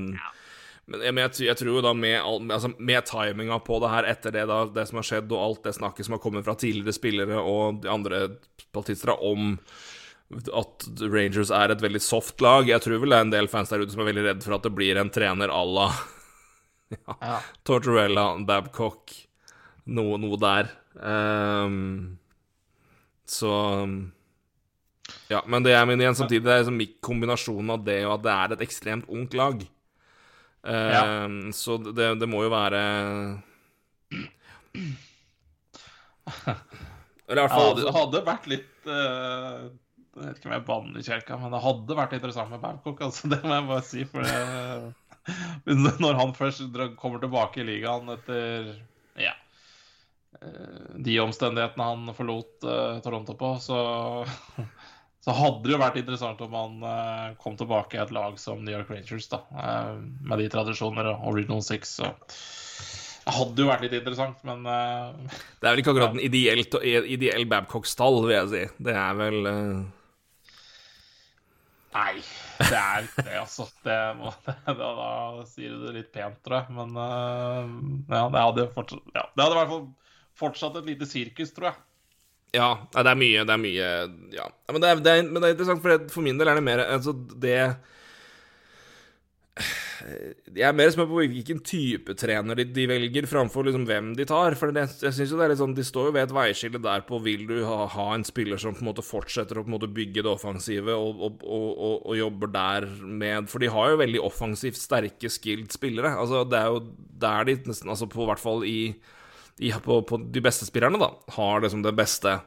[0.88, 2.16] Men, men jeg, jeg tror jo da med,
[2.50, 5.64] altså med timinga på det her etter det, da, det som har skjedd, og alt
[5.68, 8.20] det snakket som har kommet fra tidligere spillere og de andre
[8.62, 9.58] spaltister om
[10.52, 13.70] at Rangers er et veldig soft lag Jeg tror vel det er en del fans
[13.72, 15.86] der ute som er veldig redd for at det blir en trener à la
[17.20, 17.38] Ja.
[17.68, 19.12] Tortorella, Babcock,
[19.92, 20.70] noe, noe der.
[21.04, 22.16] Ehm,
[23.30, 23.52] så
[25.28, 28.24] Ja, men det er mener igjen samtidig det er liksom kombinasjonen av det og at
[28.26, 29.62] det er et ekstremt ungt lag.
[30.68, 32.80] Ehm, Så det, det må jo være
[37.28, 39.68] Eller i hvert Ja, det hadde vært litt uh
[40.18, 43.02] Jeg vet ikke om jeg banner i kjelka, men det hadde vært interessant med Babcock.
[43.06, 44.00] Altså, det må jeg bare si.
[44.10, 44.38] For det,
[46.02, 48.80] når han først kommer tilbake i ligaen etter ja, eh,
[50.98, 53.78] de omstendighetene han forlot eh, Toronto på, så,
[55.24, 58.62] så hadde det jo vært interessant om han eh, kom tilbake i et lag som
[58.64, 61.98] New York Rangers, da, eh, med de tradisjoner og Original Six.
[62.00, 62.14] Så.
[63.28, 65.12] Det hadde jo vært litt interessant, men uh,
[65.60, 66.64] Det er vel ikke akkurat en ideell,
[67.12, 68.62] ideell Babcock-stall, vil jeg si.
[68.88, 69.82] Det er vel uh...
[71.92, 72.22] Nei,
[72.62, 73.66] det er ikke det, altså.
[73.84, 76.78] Det må, det, da, da sier du det litt pent, tror jeg.
[76.78, 79.86] Men uh, ja, det hadde fortsatt ja, Det hadde i hvert fall
[80.38, 81.84] fortsatt et lite sirkus, tror jeg.
[82.56, 83.88] Ja, det er mye Det er mye
[84.32, 84.48] Ja.
[84.72, 86.56] Men det er, det er, men det er interessant, for, det, for min del er
[86.56, 87.58] det mer Altså, det
[90.56, 94.24] Jeg er mer spent på hvilken type trener de, de velger, framfor liksom hvem de
[94.30, 94.54] tar.
[94.56, 96.80] For det, jeg synes jo det er litt sånn De står jo ved et veiskille
[96.84, 99.72] der på Vil du ha, ha en spiller som på en måte fortsetter å på
[99.72, 103.92] en måte bygge det offensive og, og, og, og jobber der med For de har
[103.92, 106.14] jo veldig offensivt sterke, skilled spillere.
[106.16, 106.82] Altså, det er jo
[107.26, 108.94] der de nesten Altså, på hvert fall i,
[109.58, 112.38] i på, på de beste spillerne, da, har liksom det beste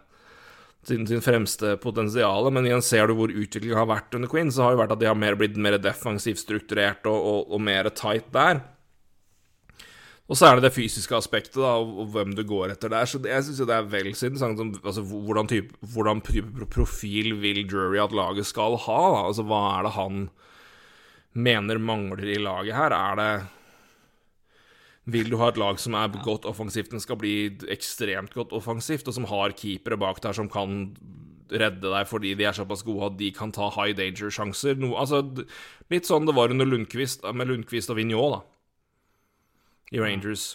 [0.87, 2.51] sin, sin fremste potensial.
[2.53, 5.01] Men igjen ser du hvor utviklingen har vært under Queen, så har jo vært at
[5.01, 8.63] de har mer, blitt mer defensivt strukturert og, og, og mer tight der.
[10.31, 13.07] Og så er det det fysiske aspektet, da, og, hvem du går etter der.
[13.09, 16.67] Så det, jeg syns det er vel så interessant som altså, hvordan, type, hvordan type
[16.71, 19.01] profil vil Drury at laget skal ha?
[19.11, 19.25] Da?
[19.27, 20.21] Altså, hva er det han
[21.35, 22.95] mener mangler i laget her?
[22.95, 23.31] Er det
[25.09, 27.33] vil du ha et lag som er godt offensivt, den skal bli
[27.73, 30.93] ekstremt godt offensivt, og som har keepere bak der som kan
[31.51, 34.77] redde deg fordi de er såpass gode at de kan ta high danger-sjanser?
[34.79, 35.23] No, altså,
[35.91, 38.43] litt sånn det var under Lundqvist, med Lundqvist og Vigneault, da,
[39.97, 40.53] i Rangers.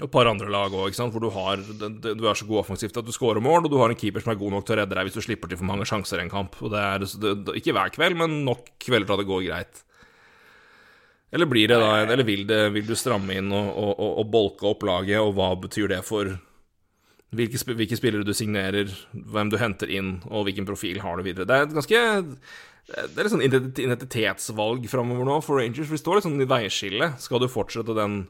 [0.00, 3.06] Og et par andre lag òg, hvor du, har, du er så god offensivt at
[3.06, 4.98] du scorer mål, og du har en keeper som er god nok til å redde
[4.98, 6.58] deg hvis du slipper til for mange sjanser i en kamp.
[6.66, 9.44] Og det er, det, det, ikke hver kveld, men nok kvelder til at det går
[9.46, 9.84] greit.
[11.34, 14.28] Eller blir det da Eller vil, det, vil du stramme inn og, og, og, og
[14.30, 16.36] bolke opp laget, og hva betyr det for
[17.34, 21.48] hvilke, hvilke spillere du signerer, hvem du henter inn, og hvilken profil har du videre?
[21.48, 22.04] Det er et ganske
[22.84, 25.90] Det er et sånn identitetsvalg framover nå for Rangers.
[25.90, 27.18] Vi står litt sånn i veiskillet.
[27.24, 28.26] Skal du fortsette den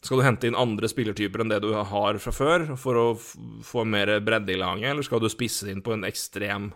[0.00, 3.84] Skal du hente inn andre spillertyper enn det du har fra før, for å få
[3.84, 6.70] mer bredde i laget, eller skal du spisse inn på en ekstrem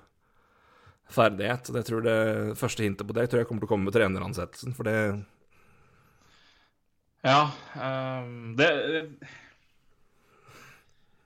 [1.09, 1.73] ferdighet?
[1.73, 2.19] Det tror det
[2.61, 4.99] første hintet på det tror jeg kommer til å komme med treneransettelsen, for det
[7.25, 7.49] Ja,
[7.81, 8.69] um, det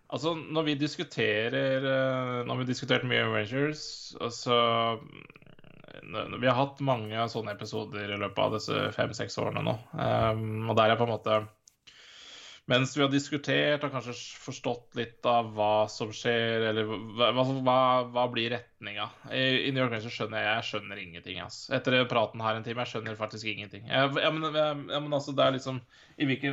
[0.09, 4.57] Altså, når vi diskuterer Nå Når vi diskutert mye Rangers, altså
[6.07, 9.75] Vi har hatt mange sånne episoder i løpet av disse fem-seks årene nå.
[9.93, 11.41] Um, og der er på en måte
[12.69, 14.12] Mens vi har diskutert og kanskje
[14.43, 17.77] forstått litt av hva som skjer, eller hva, hva,
[18.12, 21.39] hva, blir retninga I, New York Rangers skjønner jeg jeg skjønner ingenting.
[21.41, 21.62] ass.
[21.73, 23.89] Etter praten her en time, jeg skjønner faktisk ingenting.
[23.89, 25.81] Jeg, jeg, men, jeg, men altså, det er liksom
[26.19, 26.53] i hvilke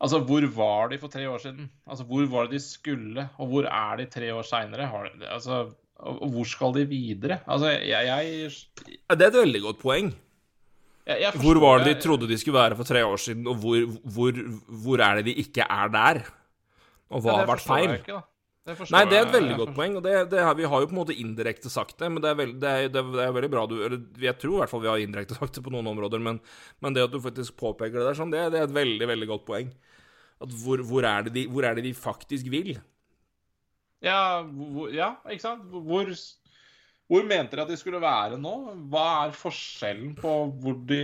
[0.00, 1.66] Altså, hvor var de for tre år siden?
[1.84, 4.88] Altså, Hvor var det de skulle, og hvor er de tre år seinere?
[5.28, 5.66] Altså,
[6.00, 7.42] hvor skal de videre?
[7.46, 8.50] Altså, jeg, jeg,
[9.10, 10.14] Det er et veldig godt poeng.
[11.10, 13.60] Jeg, jeg Hvor var det de trodde de skulle være for tre år siden, og
[13.62, 14.42] hvor, hvor,
[14.84, 16.22] hvor er det de ikke er der?
[17.10, 17.88] Og hva Ja, har vært feil?
[17.90, 18.26] jeg ikke, da.
[18.70, 20.88] Det Nei, det er et veldig godt poeng, og det, det her, vi har jo
[20.90, 23.48] på en måte indirekte sagt det, men det er, veld, det, er, det, er, veldig
[23.50, 25.88] bra du eller Jeg tror i hvert fall vi har indirekte sagt det på noen
[25.90, 26.38] områder, men,
[26.84, 29.30] men det at du faktisk påpeker det der sånn, det, det er et veldig, veldig
[29.32, 29.72] godt poeng.
[30.44, 32.76] At hvor, hvor, er de, hvor er det de faktisk vil?
[34.04, 35.66] Ja, hvor, ja, ikke sant?
[35.72, 36.12] Hvor,
[37.10, 38.52] hvor mente de at de skulle være nå?
[38.92, 41.00] Hva er forskjellen på hvor de,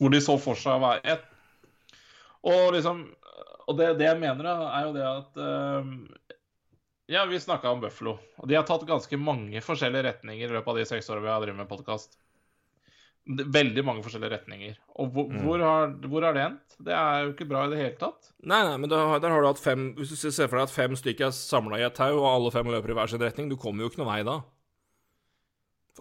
[0.00, 1.18] hvor de så for seg å være?
[2.50, 3.04] Og liksom
[3.70, 5.92] Og det, det jeg mener, er jo det at eh,
[7.14, 8.16] Ja, vi snakka om Buffalo.
[8.42, 11.32] Og de har tatt ganske mange forskjellige retninger i løpet av de seks årene vi
[11.32, 12.18] har drevet med podkast.
[13.30, 14.76] Veldig mange forskjellige retninger.
[14.98, 15.40] Og hvor, Mm.
[15.44, 16.76] hvor, har, hvor har det endt?
[16.82, 18.30] Det er jo ikke bra i det hele tatt.
[18.42, 20.74] Nei, nei, men da, der har du hatt fem Hvis du ser for deg at
[20.74, 23.50] fem stykker er samla i et tau, og alle fem løper i hver sin retning,
[23.52, 24.38] du kommer jo ikke noen vei da.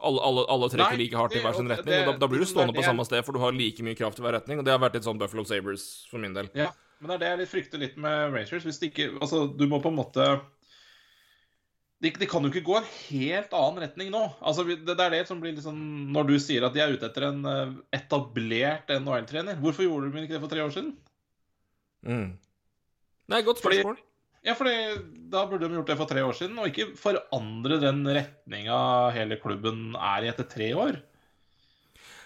[0.01, 2.27] Alle, alle, alle trekker Nei, like hardt i hver sin retning, det- og da, da
[2.31, 4.59] blir du stående på samme sted, for du har like mye kraft i hver retning,
[4.61, 6.49] og det har vært litt sånn Buffalo Sabres for min del.
[6.53, 6.69] Ja,
[7.01, 8.63] men det er det jeg frykter litt med Rangers.
[8.63, 10.41] Hvis det ikke Altså, du må på en måte
[11.99, 14.21] de, de kan jo ikke gå en helt annen retning nå.
[14.39, 15.81] Altså, det, det er det som blir sånn
[16.15, 20.23] Når du sier at de er ute etter en eh, etablert NHL-trener, hvorfor gjorde de
[20.23, 20.93] ikke det for tre år siden?
[22.07, 22.37] Mm.
[23.29, 23.99] Nei, godt Fordi- spørsmål.
[24.45, 24.69] Ja, for
[25.29, 28.79] da burde de gjort det for tre år siden, og ikke forandre den retninga
[29.15, 30.99] hele klubben er i etter tre år.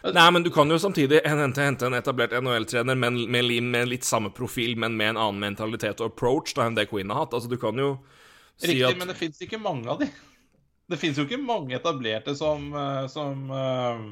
[0.03, 4.03] Nei, men du kan jo samtidig hente, hente en etablert NHL-trener med, med, med litt
[4.03, 7.35] samme profil, men med en annen mentalitet og approach da enn det Queen har hatt.
[7.37, 7.95] Altså, du kan jo
[8.59, 10.09] si Riktig, at men det fins ikke mange av de.
[10.91, 14.03] Det fins jo ikke mange etablerte som, eh, som eh,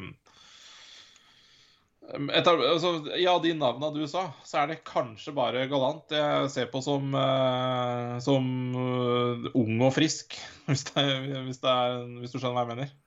[2.09, 6.71] etab altså, Ja, de navna du sa, så er det kanskje bare Galant jeg ser
[6.71, 10.35] på som, uh, som uh, ung og frisk,
[10.69, 11.05] hvis, det,
[11.47, 12.97] hvis, det er, hvis du skjønner hva jeg mener.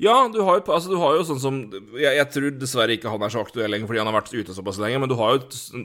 [0.00, 1.56] Ja, du har jo, altså, du har jo sånn som
[1.92, 4.54] jeg, jeg tror dessverre ikke han er så aktuell lenger fordi han har vært ute
[4.56, 5.42] såpass lenge, men du har jo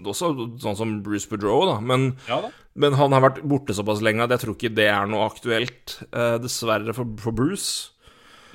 [0.07, 0.29] også
[0.63, 1.81] sånn som Bruce Boudreau, da.
[1.83, 2.53] Men, Ja da.
[2.79, 5.97] men han har vært borte såpass lenge at jeg tror ikke det er noe aktuelt,
[6.15, 7.91] uh, dessverre, for, for Bruce.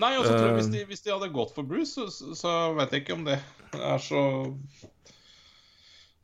[0.01, 0.73] Nei, så tror jeg hvis Eh.
[0.79, 3.39] de, hvis de hadde gått for Bruce, så, så- vet jeg ikke om det
[3.77, 4.23] er så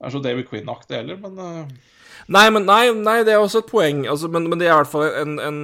[0.01, 1.77] er så David Quinn-aktig heller, men eh,
[2.33, 4.07] Nei, men nei, nei, det er også et poeng.
[4.09, 5.59] Altså, men, men det er i hvert fall en, en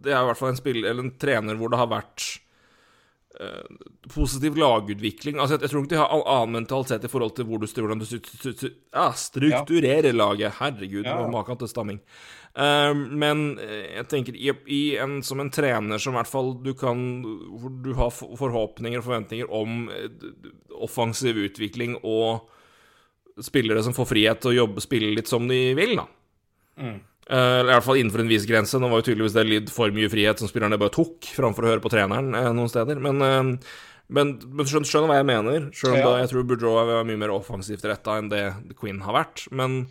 [0.00, 2.24] Det er i hvert fall en spiller eller en trener hvor det har vært
[3.38, 3.76] eh,
[4.10, 5.38] positiv lagutvikling.
[5.38, 7.68] Altså, jeg, jeg tror ikke de har all annen mentalitet i forhold til hvor du,
[7.68, 10.56] hvordan du ja, strukturerer laget.
[10.58, 11.20] Herregud, ja.
[11.30, 12.00] maken til stamming.
[12.50, 16.72] Eh, men eh, jeg tenker i, en, som en trener som i hvert fall du
[16.74, 20.08] kan Hvor du har forhåpninger og forventninger om eh,
[20.74, 22.48] offensiv utvikling og
[23.40, 26.08] spillere som får frihet til å jobbe spille litt som de vil, da.
[26.82, 26.98] mm.
[27.30, 28.74] Uh, i hvert fall innenfor en viss grense.
[28.82, 31.68] Nå var jo tydeligvis det litt for mye frihet som spillerne bare tok, framfor å
[31.70, 32.98] høre på treneren uh, noen steder.
[32.98, 33.76] Men, uh,
[34.10, 35.68] men, men skjønner, skjønner hva jeg mener.
[35.70, 36.08] Selv om Ja.
[36.08, 38.42] da jeg tror Boudreau er mye mer offensivt retta enn det
[38.80, 39.44] Quinn har vært.
[39.54, 39.84] Men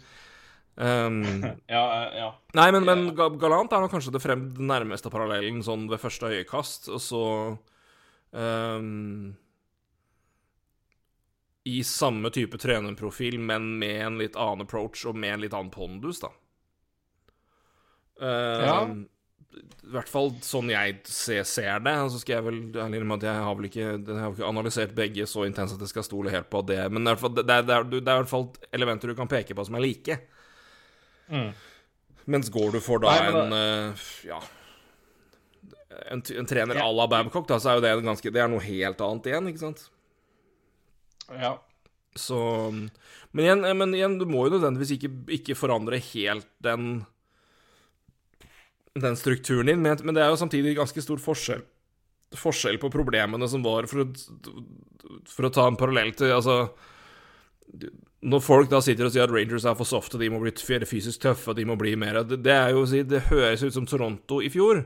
[0.80, 1.22] ehm,
[1.76, 2.30] Ja, eh, ja.
[2.60, 6.02] Nei, men, men Ga- Galant er nok kanskje det frem den nærmeste parallellen sånn ved
[6.02, 7.24] første øyekast, og så
[8.32, 9.36] um,
[11.70, 15.74] I samme type trenerprofil, men med en litt annen approach og med en litt annen
[15.74, 16.32] pondus, da.
[18.22, 18.96] Ehm,
[19.60, 21.94] I hvert fall sånn jeg ser, ser det.
[22.14, 24.96] Så skal jeg vel ærlig innrømme at jeg har vel ikke, jeg har ikke analysert
[24.98, 26.82] begge så intenst at jeg skal stole helt på det.
[26.94, 29.86] Men er, er, det er i hvert fall elementer du kan peke på som er
[29.86, 30.20] like.
[31.30, 31.52] Mm.
[32.30, 33.54] Mens går du for da Nei, men en
[33.94, 34.40] uh, Ja
[36.10, 36.86] En, en trener Ja.
[36.88, 39.30] à la Babcock, da, så er jo det en ganske Det er noe helt annet
[39.30, 39.84] igjen, ikke sant?
[41.30, 41.52] ja.
[42.18, 42.40] Så
[42.74, 47.04] Men igjen, eh, men igjen du må jo nødvendigvis ikke, ikke forandre helt den
[48.98, 51.62] Den strukturen din, men, men det er jo samtidig ganske stor forskjell
[52.38, 54.08] Forskjell på problemene som var, for å,
[55.30, 56.58] for å ta en parallell til Altså
[58.22, 60.52] når folk da sitter og sier at Rangers er for softe, de må bli
[60.86, 63.74] fysisk tøffe, de må bli mer Det, det er jo å si Det høres ut
[63.74, 64.84] som Toronto i fjor.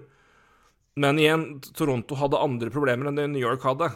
[0.96, 3.90] Men igjen, Toronto hadde andre problemer enn det New York hadde.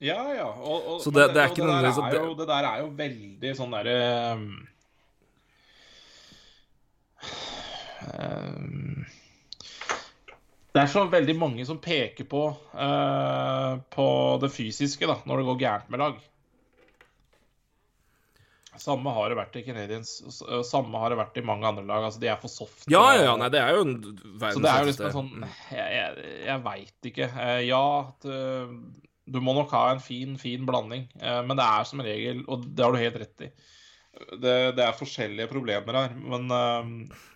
[0.00, 0.46] Ja, ja.
[0.48, 2.88] Og, og, Så det- det er ikke nødvendigvis at det- jo, det der er jo
[2.96, 4.66] veldig sånn derre um,
[8.12, 9.04] um,
[10.72, 12.42] Det er så veldig mange som peker på
[12.76, 14.08] uh, på
[14.42, 16.18] det fysiske da, når det går gærent med lag.
[18.82, 20.10] Samme har det vært i Canadiens,
[20.68, 22.06] samme har det vært i mange andre lag.
[22.08, 22.88] Altså, de er for softe.
[22.92, 25.46] Ja, ja, ja, nei, det er jo en verdens Så det er jo liksom sånn
[25.72, 27.30] Jeg, jeg, jeg veit ikke.
[27.46, 28.74] Eh, Ja, at, eh,
[29.26, 32.68] du må nok ha en fin, fin blanding, eh, men det er som regel Og
[32.68, 33.50] det har du helt rett i.
[34.16, 36.14] Det, det er forskjellige problemer her.
[36.16, 36.46] Men,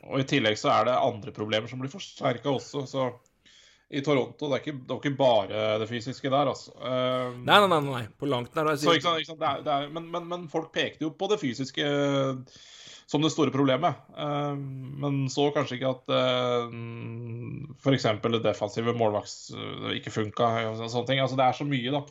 [0.07, 2.87] og i tillegg så er det andre problemer som blir forsterka også.
[2.89, 3.11] Så
[3.91, 6.75] i Toronto det er ikke, det var ikke bare det fysiske der, altså.
[6.79, 8.73] Eh, Nei, nei, nei, på langt nær.
[8.79, 9.41] så ikke sant, ikke sant?
[9.41, 11.89] Det er, det er, men, men, men folk pekte jo på det fysiske
[13.11, 13.95] som det store problemet.
[14.19, 14.55] Eh,
[15.03, 16.69] men så kanskje ikke at uh,
[17.83, 18.07] f.eks.
[18.23, 20.51] det defensive målvakts eh, ikke funka.
[20.69, 21.23] og sånne ting.
[21.23, 22.05] Altså, det er så mye, da.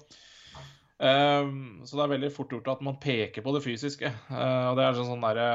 [1.00, 4.12] Um, så det er veldig fort gjort at man peker på det fysiske.
[4.28, 5.48] Uh, og det er sånn, sånn derre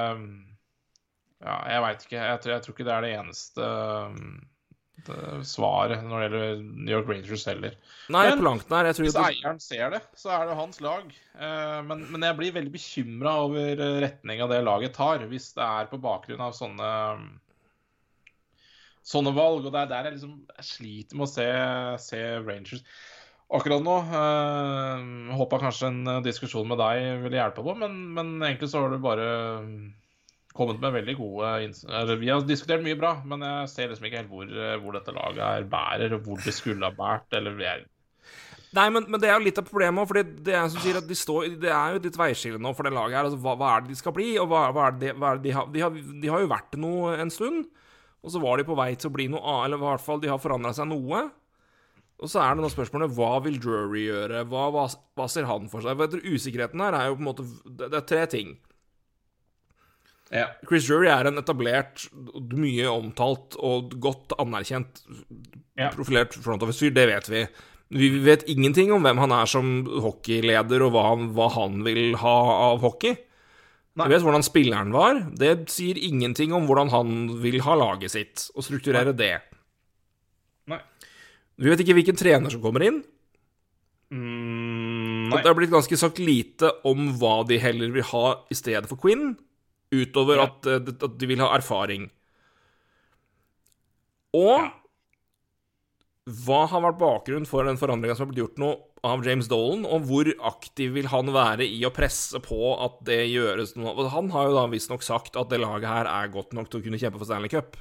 [1.45, 2.23] Ja, jeg veit ikke.
[2.23, 4.21] Jeg tror, jeg tror ikke det er det eneste eh,
[5.45, 7.75] svaret når det gjelder New York Rangers heller.
[8.15, 8.87] Nei, Men på langt nær.
[8.89, 11.09] Jeg tror Hvis eieren ser det, så er det hans lag.
[11.37, 15.65] Eh, Men, men jeg blir veldig bekymra over eh, retninga det laget tar, hvis det
[15.67, 16.93] er på bakgrunn av sånne
[19.05, 19.67] sånne valg.
[19.67, 21.49] Og det er der jeg liksom jeg sliter med å se,
[22.07, 22.85] se Rangers.
[23.55, 23.99] akkurat nå.
[24.09, 28.95] øh, Håpa kanskje en diskusjon med deg ville hjelpe på, men, men egentlig så har
[28.95, 29.29] du bare
[30.55, 34.23] kommet med veldig gode eller, Vi har diskutert mye bra, men jeg ser liksom ikke
[34.23, 34.55] helt hvor,
[34.85, 37.91] hvor dette laget er bærer, og hvor det skulle ha båret.
[38.75, 40.99] Nei, men, men, det er jo litt av problemet òg, for det er som sier
[40.99, 43.29] at de står, det er jo et litt veiskille nå for det laget her.
[43.29, 45.39] Altså, hva, hva, er det de skal bli, og hva, hva er det, hva er
[45.39, 47.69] det de, har, de, har, de har jo vært noe en stund.
[48.25, 50.23] Og så var de på vei til å bli noe annet, eller i hvert fall
[50.23, 51.23] de har forandra seg noe.
[52.25, 54.45] Og så er det nå spørsmålet hva vil Drury gjøre?
[54.51, 54.87] Hva, hva,
[55.19, 55.99] hva ser han for seg?
[56.01, 58.55] For Usikkerheten her er jo på en måte Det, det er tre ting.
[60.35, 60.49] Ja.
[60.67, 62.09] Chris Jury er en etablert,
[62.59, 65.05] mye omtalt og godt anerkjent
[65.79, 65.93] ja.
[65.95, 67.45] profilert frontofficer, det vet vi.
[67.95, 69.71] Vi vet ingenting om hvem han er som
[70.03, 72.35] hockeyleder, og hva han, hva han vil ha
[72.73, 73.15] av hockey.
[73.95, 74.09] Nei.
[74.09, 75.21] Vi vet hvordan spilleren var.
[75.39, 79.19] Det sier ingenting om hvordan han vil ha laget sitt, og strukturere Nei.
[79.21, 79.35] det.
[80.73, 80.81] Nei.
[81.63, 83.05] Vi vet ikke hvilken trener som kommer inn.
[84.15, 85.39] Mm, nei.
[85.43, 89.01] det er blitt ganske sagt lite om hva de heller vil ha i stedet for
[89.01, 89.33] Quinn,
[89.93, 90.43] utover Ja.
[90.49, 92.11] at, eh, at de vil ha erfaring.
[94.35, 94.73] Og Ja.
[96.27, 98.71] hva har vært bakgrunnen for den forandringa som har blitt gjort nå
[99.05, 103.29] av James Dolan, og hvor aktiv vil han være i å presse på at det
[103.29, 106.71] gjøres noe Han har jo da visstnok sagt at det laget her er godt nok
[106.71, 107.77] til å kunne kjempe for Stanley Cup,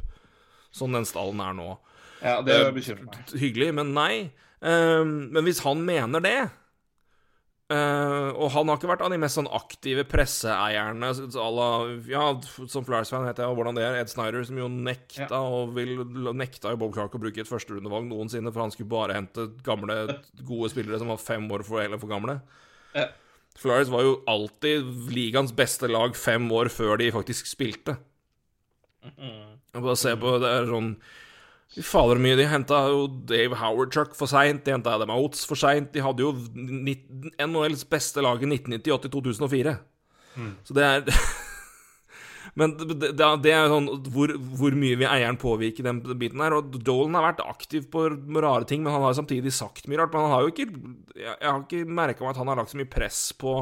[0.73, 1.77] sånn den stallen er nå.
[2.21, 3.25] Ja, det bekymrer meg.
[3.39, 4.31] Hyggelig, men nei.
[4.61, 6.51] Ehm, men hvis han mener det
[7.73, 11.09] eh, Og han har ikke vært av de mest sånn aktive presseeierne
[11.57, 11.69] la
[12.09, 12.25] Ja,
[12.69, 13.97] som Flyers-fan heter jeg og hvordan det er.
[14.01, 15.41] Ed Snyder, som jo nekta Ja.
[15.41, 15.95] og vil,
[16.37, 20.19] nekta jo Bob Clark å bruke et førsterundevalg noensinne, for han skulle bare hente gamle,
[20.45, 22.39] gode spillere som var fem år for, eller for gamle.
[22.95, 23.09] Ja.
[23.59, 27.97] Flyers var jo alltid ligaens beste lag fem år før de faktisk spilte.
[29.03, 30.93] Og bare se på det er sånn
[31.73, 35.41] Fy fader, mye de henta jo Dave Howard Chuck for seint, de henta Adam Oates
[35.49, 35.89] for seint.
[35.95, 36.33] De hadde jo
[37.41, 39.73] NHLs beste lag i 1998 til 2004.
[40.67, 41.07] Så det er
[42.59, 44.29] Men det, det er sånn hvor,
[44.59, 46.53] hvor mye vil eieren påvirke den biten her?
[46.59, 48.05] Og Dolan har vært aktiv på
[48.37, 50.13] rare ting, men han har samtidig sagt mye rart.
[50.13, 52.73] Men han har jo ikke Jeg, jeg har ikke merka meg at han har lagt
[52.73, 53.57] så mye press på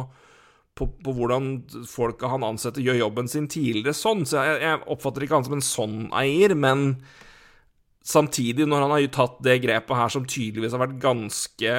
[0.75, 1.49] på, på hvordan
[1.87, 4.23] folka han ansetter, gjør jobben sin tidligere sånn.
[4.27, 6.93] Så jeg, jeg oppfatter ikke han som en sånn eier, men
[8.01, 11.73] samtidig, når han har tatt det grepet her som tydeligvis har vært ganske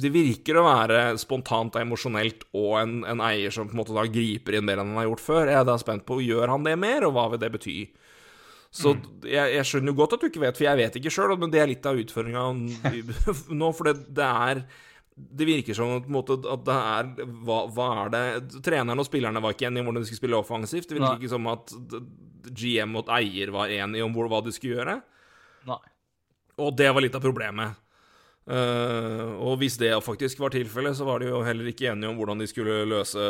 [0.00, 3.96] Det virker å være spontant og emosjonelt, og en, en eier som på en måte
[3.96, 5.52] da griper inn mer enn han har gjort før.
[5.52, 7.78] Jeg er da spent på gjør han det mer, og hva vil det bety?
[8.78, 8.92] Så
[9.24, 11.52] jeg, jeg skjønner jo godt at du ikke vet, for jeg vet ikke sjøl, men
[11.52, 12.42] det er litt av utfordringa
[13.60, 14.62] nå, for det, det er
[15.18, 17.08] det virker som på en måte, at det er
[17.42, 20.38] hva, hva er det Treneren og spillerne var ikke enige om hvordan de skulle spille
[20.38, 20.86] offensivt.
[20.86, 21.16] Det virker Nei.
[21.18, 21.72] ikke som at
[22.54, 25.00] GM og eier var enige om hvor, hva de skulle gjøre.
[25.68, 25.80] Nei.
[26.58, 27.76] Og det var litt av problemet.
[28.48, 32.16] Uh, og hvis det faktisk var tilfellet, så var de jo heller ikke enige om
[32.16, 33.20] hvordan de skulle løse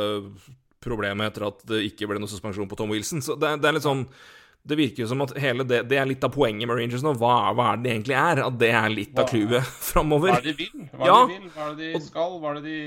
[0.85, 3.21] problemet etter at det ikke ble noe suspensjon på Tom Wilson.
[3.25, 4.05] Så det, det er litt sånn
[4.69, 7.17] Det virker jo som at hele det Det er litt av poenget med Rangers nå.
[7.19, 8.43] Hva, hva er det de egentlig er?
[8.47, 10.37] At det er litt av clouet framover.
[10.37, 10.89] Hva er det de vil?
[10.95, 11.19] Hva er Ja.
[11.19, 11.53] det de vil?
[11.57, 12.39] Hva er det de skal?
[12.43, 12.79] Hva er det de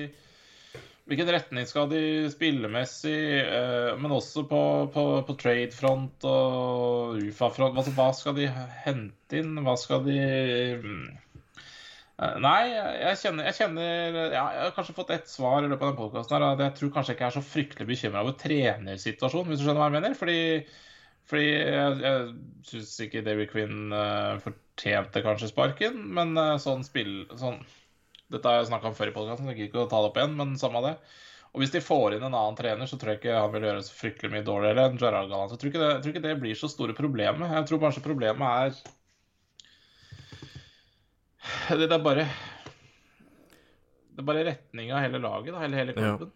[1.11, 4.59] Hvilken retning skal de spillemessig, eh, men også på,
[4.93, 7.75] på, på trade-front og UFA-front?
[7.75, 8.45] Altså, hva skal de
[8.85, 9.59] hente inn?
[9.65, 10.15] Hva skal de.
[10.21, 10.85] Eh,
[12.39, 15.89] Nei, jeg kjenner, jeg kjenner ja, Jeg har kanskje fått ett svar i løpet av
[15.89, 19.65] den podkasten jeg tror kanskje jeg ikke er så fryktelig bekymra over trenersituasjonen, hvis du
[19.65, 20.17] skjønner hva jeg mener.
[20.21, 20.39] Fordi,
[21.27, 27.59] fordi jeg, jeg syns ikke David Quinn eh, fortjente kanskje sparken, men sånn spill sånn,
[28.31, 30.21] Dette har jeg snakka om før i podkasten, jeg gidder ikke å ta det opp
[30.21, 30.95] igjen, men samme det.
[31.51, 33.83] Og hvis de får inn en annen trener, så tror jeg ikke han vil gjøre
[33.83, 35.51] så fryktelig mye dårligere enn Gerard Gallant.
[35.51, 37.55] Jeg tror ikke det, jeg tror ikke det blir så store problemet.
[37.57, 38.69] Jeg tror kanskje problemet er
[41.81, 42.27] det, er bare
[44.11, 46.31] Det er bare retninga av hele laget, da, hele, hele klubben.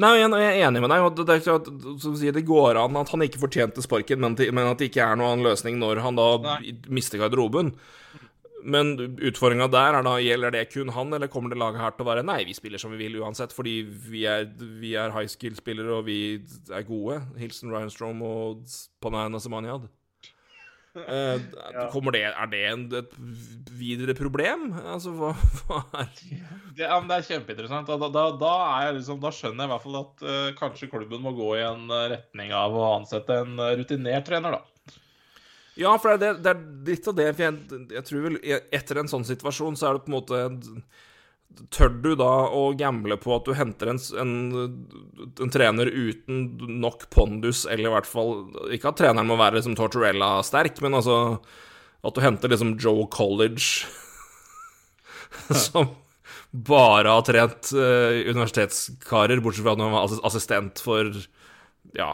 [0.00, 1.04] Nei, jeg er enig med deg.
[1.06, 4.80] og Det, som sier, det går an at han ikke fortjente sparken, men, men at
[4.80, 6.74] det ikke er noen annen løsning når han da Nei.
[6.92, 7.74] mister garderoben.
[8.62, 12.04] Men utfordringa der er da gjelder det kun han, eller kommer det laget her til
[12.04, 14.46] å være Nei, vi spiller som vi vil uansett, fordi vi er,
[14.82, 16.20] vi er high skill-spillere, og vi
[16.70, 17.22] er gode.
[17.40, 18.62] Hilsen Ryan Strom og
[19.02, 19.90] Panayan Asemanjad.
[20.92, 21.40] Uh,
[21.94, 23.14] kommer det, er det en, et
[23.78, 24.66] videre problem?
[24.92, 25.30] Altså, hva,
[25.64, 27.88] hva er Det, ja, det er kjempeinteressant.
[27.88, 28.52] Da, da, da,
[28.82, 31.64] er liksom, da skjønner jeg i hvert fall at uh, kanskje klubben må gå i
[31.64, 34.71] en eh, retning av å ansette en eh, rutinert trener, da.
[35.80, 38.34] Ja, for det, er det, det er litt av det For jeg, jeg tror vel
[38.76, 40.40] etter en sånn situasjon så er det på en måte
[41.72, 44.32] Tør du da å gamble på at du henter en, en,
[45.44, 46.46] en trener uten
[46.80, 48.32] nok pondus, eller i hvert fall
[48.72, 51.18] Ikke at treneren må være liksom Tortorella-sterk, men altså
[52.02, 53.84] at du henter liksom Joe College
[55.68, 55.92] som
[56.52, 61.12] bare har trent uh, universitetskarer, bortsett fra at han var assistent for
[61.96, 62.10] ja,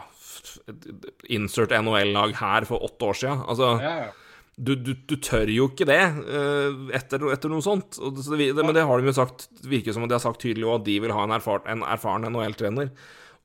[1.29, 3.45] insert NHL-lag her for åtte år siden.
[3.49, 4.09] Altså, Ja, ja.
[4.55, 7.99] du, du, du tør jo ikke det uh, etter, etter, noe sånt.
[7.99, 10.99] Det, men det har de jo sagt, virker som de har sagt tydelig at de
[11.03, 12.91] vil ha en, erfar, en erfaren NHL-trener.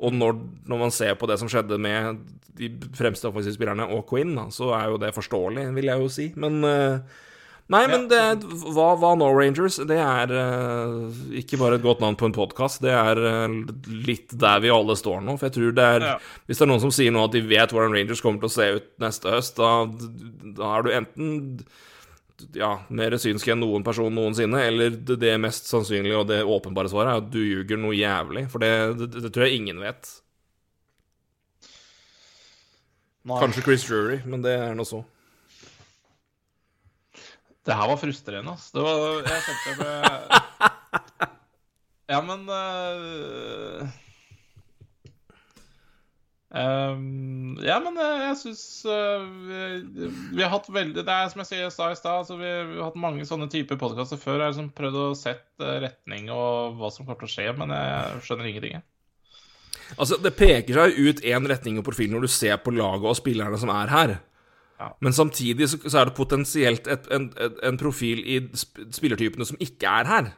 [0.04, 2.24] Og når, når, man ser på det som skjedde med
[2.58, 6.26] de fremste offensivspillerne og Quinn, da, så er jo det forståelig, vil jeg jo si.
[6.40, 7.22] Men uh,
[7.72, 8.20] Nei, men det,
[8.76, 9.78] hva, hva nå, Rangers?
[9.88, 12.82] Det er uh, ikke bare et godt navn på en podkast.
[12.84, 13.54] Det er uh,
[14.04, 15.38] litt der vi alle står nå.
[15.40, 16.18] For jeg tror det er ja.
[16.44, 18.56] Hvis det er noen som sier nå at de vet hvordan Rangers kommer til å
[18.58, 19.72] se ut neste høst, da,
[20.60, 21.32] da er du enten
[22.52, 26.92] ja, mer synsk enn noen person noensinne, eller det, det mest sannsynlige og det åpenbare
[26.92, 28.44] svaret er at du ljuger noe jævlig.
[28.52, 30.12] For det, det, det tror jeg ingen vet.
[33.24, 33.40] Nei.
[33.40, 35.00] Kanskje Chris Drury, men det er nå så.
[37.64, 38.70] Det her var frustrerende, ass.
[38.74, 39.92] Det var Jeg kjente jeg ble
[42.12, 44.00] Ja, men uh...
[46.54, 51.72] Um, ja, men jeg syns uh, vi, vi, har hatt veldig Det er som jeg
[51.74, 54.36] sa i stad, altså vi, vi, har hatt mange sånne typer podkaster før.
[54.38, 57.74] Jeg har liksom prøvd å sette retning og hva som kommer til å skje, men
[57.74, 58.84] jeg skjønner ingenting.
[59.98, 63.18] Altså, Det peker seg ut én retning og profil når du ser på laget og
[63.18, 64.14] spillerne som er her.
[64.84, 64.92] Ja.
[65.00, 69.88] Men samtidig så, så, er det potensielt et, en, en, profil i spillertypene som ikke
[70.00, 70.32] er her.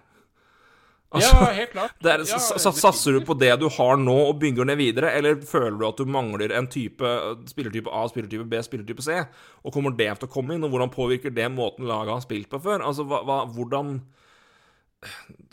[1.17, 1.95] Altså, ja, helt klart.
[2.13, 5.79] Er, ja, satser du på det du har nå, og bygger ned videre, eller føler
[5.79, 7.13] du at du mangler en type
[7.51, 9.21] spillertype A, spillertype B, spillertype C?
[9.65, 12.51] Og kommer det til å komme inn, og hvordan påvirker det måten laget har spilt
[12.53, 12.85] på før?
[12.87, 14.01] Altså, hva, hva, hvordan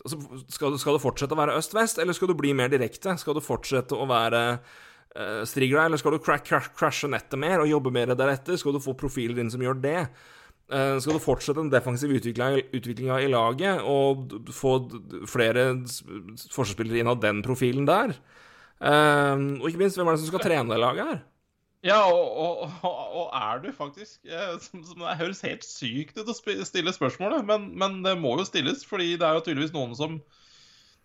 [0.04, 3.16] altså, skal, skal, det fortsette å være øst-vest, eller skal du bli mer direkte?
[3.22, 4.44] Skal du fortsette å være
[5.18, 8.58] uh, deg, eller skal du crack, crash, crashe nettet mer og jobbe mer deretter?
[8.60, 10.00] Skal du få profiler din som gjør det?
[10.72, 14.78] Uh, skal du fortsette den defensive utviklinga i laget og få
[15.30, 18.16] flere forsvarsspillere inn av den profilen der?
[18.84, 21.22] Uh, og ikke minst, hvem er det som skal trene det laget her?
[21.84, 24.22] Ja, og, og, og, er du faktisk
[24.64, 28.46] som, som Det høres helt sykt ut å stille spørsmålet, men, men det må jo
[28.48, 30.16] stilles, fordi det er jo tydeligvis noen som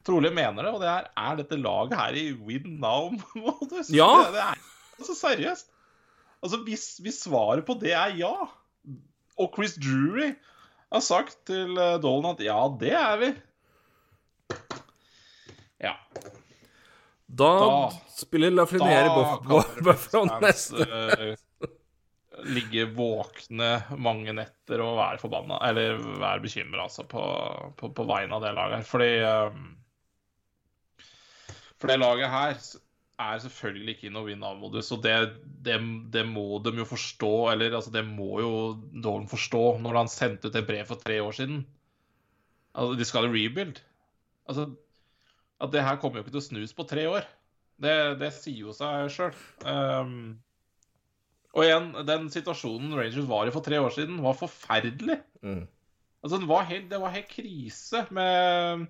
[0.06, 3.90] trolig mener det, og det er Er dette laget her i win now-modus?
[4.00, 4.08] Ja.
[4.32, 4.54] Det, er
[4.98, 5.70] altså seriøst.
[6.42, 8.34] Altså, hvis, hvis, svaret på det er ja,
[9.38, 10.32] og Chris Drury
[10.92, 13.32] har sagt til uh, Dolan at ja, det er vi
[15.82, 15.94] Ja.
[17.28, 19.10] Da, da spiller Lafreniere
[19.84, 20.86] Buffalo neste.
[20.86, 21.68] Uh,
[22.46, 27.22] ligge våkne mange netter og være forbanna, eller være bekymra altså, på,
[27.76, 28.86] på, på, vegne av det laget her.
[28.88, 29.66] Fordi um,
[31.78, 32.58] for det laget her
[33.18, 35.14] er selvfølgelig ikke i noe win-out-modus, og det,
[35.66, 35.78] det,
[36.14, 37.32] det, må de jo forstå.
[37.52, 38.52] Eller altså, det må jo
[38.94, 41.64] Dolan forstå når han sendte ut et brev for tre år siden.
[42.74, 43.80] Altså, de skal rebuild.
[44.48, 44.68] Altså,
[45.58, 47.26] at det her kommer jo ikke til å snus på tre år.
[47.82, 49.34] Det, det sier jo seg sjøl.
[49.66, 50.38] Um,
[51.56, 55.18] og igjen, den situasjonen Rangers var i for tre år siden, var forferdelig.
[55.42, 55.64] Mm.
[56.22, 58.86] Altså, det var, helt, det var helt krise med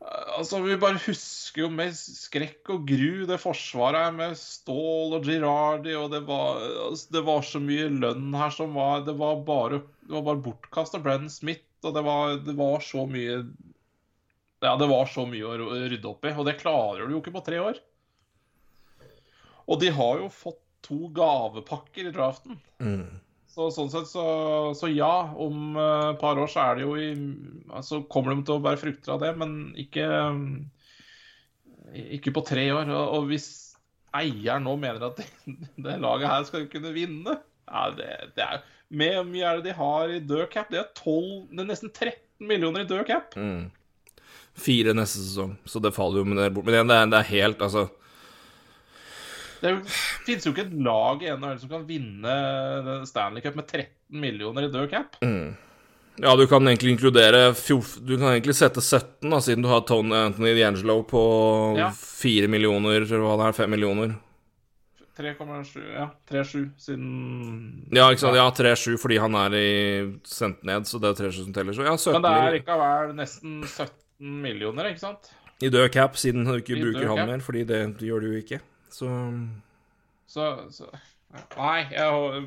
[0.00, 5.26] Altså, Vi bare husker jo med skrekk og gru det forsvaret her med Stål og
[5.28, 9.42] Girardi, og det var, altså, det var, så mye lønn her som var Det var
[9.44, 13.42] bare, det bare bortkasta Brennan Smith, og det var, det var, så mye
[14.64, 17.36] Ja, det var så mye å rydde opp i, og det klarer du jo ikke
[17.36, 17.84] på tre år.
[19.70, 22.56] Og de har jo fått to gavepakker i draften.
[22.80, 23.20] Mm.
[23.60, 24.24] Så sånn sett så,
[24.78, 27.10] så, ja, om et par år så er det jo i
[27.76, 30.06] Altså kommer de til å bære frukter av det, men ikke
[32.16, 32.88] Ikke på tre år.
[32.88, 33.50] Og, hvis
[34.16, 35.28] eieren nå mener at det,
[35.84, 39.76] det, laget her skal kunne vinne ja, det, det er Med mye er det de
[39.76, 40.72] har i død cap?
[40.72, 43.36] Det er, 12, det er nesten 13 millioner i død cap.
[43.36, 43.68] Mm.
[44.58, 46.66] Fire neste sesong, så det faller jo med det bort.
[46.66, 47.84] Men det er, det er helt, altså
[49.60, 49.72] det
[50.26, 52.36] finnes jo ikke et lag i NHL som kan vinne
[53.08, 53.90] Stanley Cup med 13
[54.22, 55.18] millioner i død cap.
[55.24, 55.52] Mm.
[56.20, 57.54] Ja, du kan egentlig inkludere
[58.04, 61.22] Du kan egentlig sette 17, da, siden du har Tony Anthony D'Angelo på
[61.78, 61.88] ja.
[61.96, 64.18] 4 millioner, eller hva det er, 5 millioner.
[65.20, 67.08] 3,7 Ja, 3,7 siden
[67.92, 68.38] Ja, ikke sant.
[68.38, 69.70] Ja, 3,7 fordi han er i
[70.28, 71.76] sendt ned, så det er 3,7 som teller.
[71.76, 75.32] Så ja, 17 Men det er likevel nesten 17 millioner, ikke sant?
[75.60, 78.30] I død cap, siden du ikke I bruker han mer, fordi det, det gjør du
[78.32, 78.60] jo ikke.
[78.90, 79.08] Så
[80.30, 80.90] Så, så
[81.56, 82.42] Nei, jeg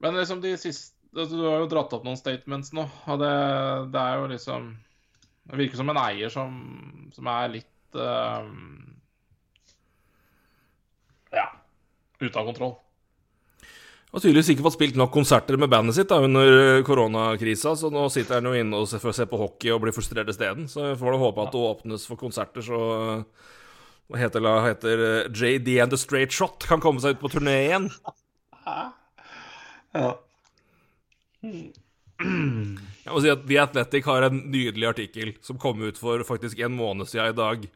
[0.00, 3.32] Men liksom de siste altså, Du har jo dratt opp noen statements nå, og det,
[3.94, 4.68] det er jo liksom
[5.50, 6.60] Det virker som en eier som,
[7.14, 8.46] som er litt uh,
[11.34, 11.48] Ja
[12.20, 12.74] ute av kontroll.
[14.10, 18.08] Har tydeligvis ikke fått spilt nok konserter med bandet sitt da, under koronakrisa, så nå
[18.10, 20.66] sitter han jo inne og ser, på hockey og blir frustrert isteden.
[20.68, 22.80] Så jeg får da håpe at det åpnes for konserter, så
[24.10, 24.54] Hva heter det?
[24.66, 27.86] heter eh, JD and the Straight Shot kan komme seg ut på turné igjen.
[29.94, 30.16] Ja.
[32.20, 36.58] Jeg må si at The Athletic har en nydelig artikkel som kom ut for faktisk
[36.58, 37.68] en måned siden i dag.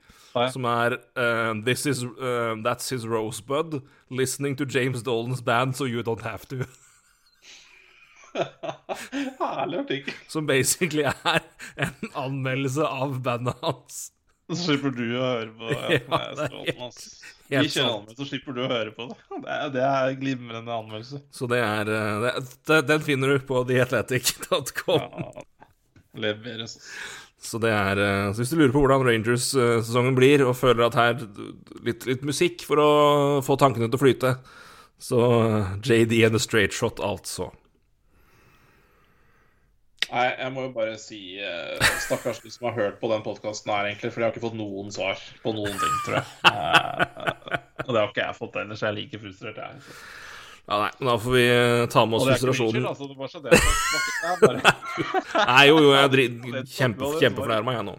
[0.50, 3.80] Som er uh, This is uh, That's his rosebud.
[4.10, 6.66] Listening to James Dolans band so you don't have to.
[9.38, 10.14] Herlig artikkel.
[10.28, 11.46] Som basically er
[11.78, 14.10] en anmeldelse av bandet hans.
[14.52, 15.70] Så slipper du å høre på.
[15.74, 17.90] Ja, det er helt Vi sant.
[17.90, 19.16] anmeldelse, så slipper du å høre på det.
[19.44, 21.20] Det er, det er glimrende anmeldelse.
[21.34, 22.38] Så det er eh,
[22.68, 25.00] det, Den finner du på theathletic.com.
[25.04, 26.44] Ja.
[27.44, 30.96] Så det er eh, Så hvis du lurer på hvordan Rangers-sesongen blir, og føler at
[30.98, 31.18] her
[31.84, 32.90] litt, litt musikk for å
[33.44, 34.34] få tankene til å flyte,
[35.04, 37.50] så eh, JD and the Straight Shot, altså.
[40.10, 43.72] Nei, jeg må jo bare si uh, Stakkars du som har hørt på den podkasten
[43.72, 44.12] her, egentlig.
[44.14, 46.26] For jeg har ikke fått noen svar på noen ting, tror jeg.
[46.44, 47.00] Uh,
[47.86, 48.84] og det har ikke jeg fått ellers.
[48.84, 49.82] jeg er like frustrert, jeg.
[49.86, 49.96] Så.
[50.64, 52.86] Ja, nei, da får vi eh, ta med oss frustrasjonen.
[52.88, 53.08] altså.
[53.10, 53.50] Det var så det.
[53.52, 54.62] Det bare
[55.50, 57.96] Nei, jo, jo, jeg dri- kjempe, kjempeflær meg, jeg nå.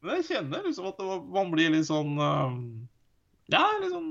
[0.00, 2.54] Men jeg kjenner liksom at det var, man blir litt sånn uh,
[3.52, 4.08] Ja, litt sånn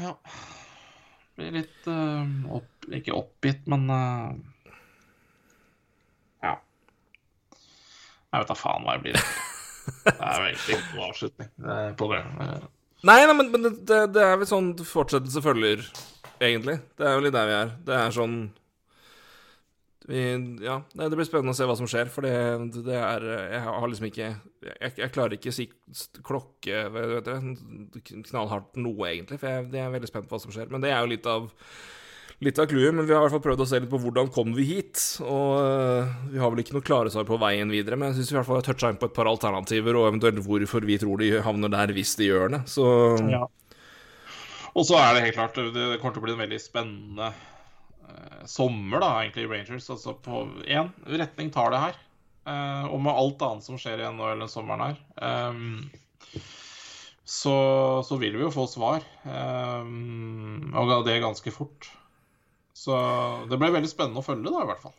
[0.00, 0.14] Ja.
[1.36, 2.24] Blir litt uh,
[2.56, 4.32] opp, Ikke oppgitt, men uh,
[6.42, 6.56] Ja.
[8.32, 9.18] Jeg vet da faen hva jeg blir.
[10.06, 12.18] Det er jo egentlig ikke noe avslutning eh, på det.
[13.02, 15.82] Nei, nei, men, men det, det er vel sånn fortsettelse følger,
[16.38, 16.76] egentlig.
[16.98, 17.72] Det er jo litt der vi er.
[17.88, 18.36] Det er sånn
[20.06, 20.22] vi,
[20.62, 22.34] Ja, det blir spennende å se hva som skjer, for det,
[22.86, 24.28] det er Jeg har liksom ikke
[24.66, 25.68] Jeg, jeg klarer ikke å si
[26.26, 27.52] klokke vet du,
[28.30, 30.70] knallhardt noe, egentlig, for jeg, jeg er veldig spent på hva som skjer.
[30.70, 31.50] Men det er jo litt av
[32.42, 34.30] Litt av clouet, men vi har i hvert fall prøvd å se litt på hvordan
[34.34, 34.98] kom vi hit.
[35.22, 38.32] Og øh, vi har vel ikke noe klare svar på veien videre, men jeg syns
[38.32, 40.98] vi i hvert fall har toucha inn på et par alternativer, og eventuelt hvorfor vi
[40.98, 42.62] tror de havner der hvis de gjør det.
[42.72, 42.86] Så
[43.30, 43.46] Ja.
[44.72, 48.42] Og så er det helt klart Det kommer til å bli en veldig spennende eh,
[48.48, 49.90] sommer, da, egentlig, i Rangers.
[49.92, 51.98] Altså på én retning tar det her.
[52.48, 56.40] Eh, og med alt annet som skjer igjen nå eller den sommeren her, ehm,
[57.22, 57.56] så,
[58.02, 59.04] så vil vi jo få svar.
[59.30, 61.92] Ehm, og det ganske fort.
[62.82, 62.98] Så
[63.50, 64.94] det ble veldig spennende å følge, da, i hvert fall.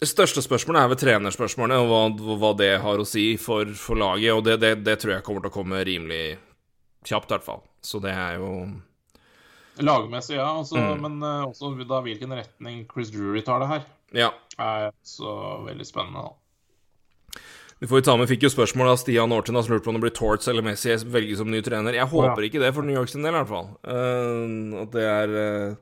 [0.00, 3.96] Det største spørsmålet er ved trenerspørsmålene, og hva, hva det har å si for, for
[4.00, 4.32] laget.
[4.36, 6.24] Og det, det, det tror jeg kommer til å komme rimelig
[7.06, 7.62] kjapt, i hvert fall.
[7.84, 8.50] Så det er jo
[9.76, 10.48] Lagmessig, ja.
[10.56, 11.02] Også, Mm.
[11.04, 13.86] Men eh, også da hvilken retning Chris Drury tar det her,
[14.16, 14.30] Ja.
[14.58, 16.22] er så veldig spennende.
[16.30, 17.40] da.
[17.78, 19.98] Vi får jo ta med, fikk jo spørsmål av Stian Orten som lurte på om
[19.98, 21.92] det blir Torts eller Messi velges som ny trener.
[21.92, 23.68] Jeg håper ikke det for New York sin del, i hvert fall.
[23.84, 25.74] Uh, at det er eh,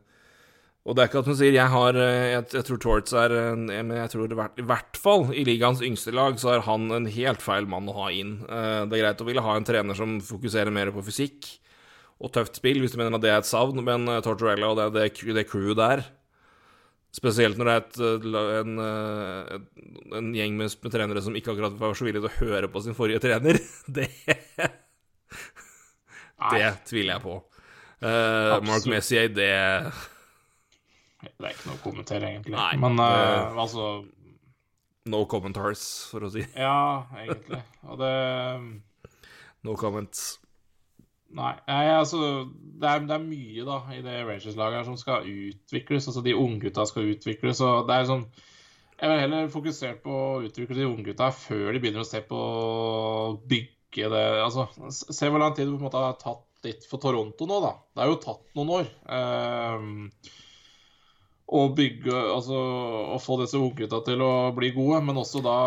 [0.85, 3.33] Og det er ikke at hun sier jeg har eh, Jeg, jeg tror Torts er
[3.57, 4.37] Men jeg tror i
[4.69, 8.11] hvert, fall i ligaens yngste lag så er han en helt feil mann å ha
[8.13, 8.37] inn.
[8.45, 11.55] Eh, det er greit å ville ha en trener som fokuserer mer på fysikk
[12.25, 14.85] og tøft spill, hvis du mener at det er et savn, men Tortorella og det,
[14.95, 16.05] det, det crewet der
[17.15, 21.53] Spesielt når det er et, eh, en, eh, en gjeng med, med trenere som ikke
[21.53, 23.61] akkurat var så villige til å høre på sin forrige trener.
[26.45, 27.35] Det, det tviler jeg på.
[28.03, 29.47] Uh, Mark Messier, det
[31.39, 32.57] Det er ikke noe å kommentere, egentlig.
[32.57, 33.89] Nei, Men det- eh, altså
[35.07, 36.45] No commentars, for å si.
[36.57, 37.61] Ja, egentlig.
[37.89, 38.13] Og det
[39.65, 40.39] No comments.
[41.35, 42.19] Nei, jeg, altså
[42.79, 46.07] det er, det er mye da i det Rangers-laget her som skal utvikles.
[46.07, 47.61] Altså de unggutta skal utvikles.
[47.67, 48.27] Og det er sånn
[49.01, 52.39] Jeg vil heller fokusert på å utvikle de unggutta før de begynner å se på
[52.39, 56.87] å bygge det Altså se hvor lang tid det på en måte har tatt litt
[56.89, 57.73] for Toronto nå, da.
[57.93, 58.87] Det har jo tatt noen år.
[59.11, 60.07] Um,
[61.55, 62.61] å bygge Altså
[63.15, 65.59] å få disse unggutta til å bli gode, men også da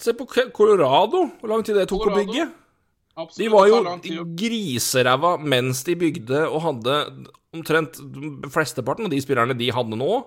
[0.00, 2.20] Se på Colorado, hvor lang tid det tok Colorado.
[2.20, 2.46] å bygge.
[3.14, 7.00] absolutt, De var jo griseræva mens de bygde, og hadde
[7.54, 7.98] omtrent
[8.50, 10.22] flesteparten av de spillerne de hadde nå.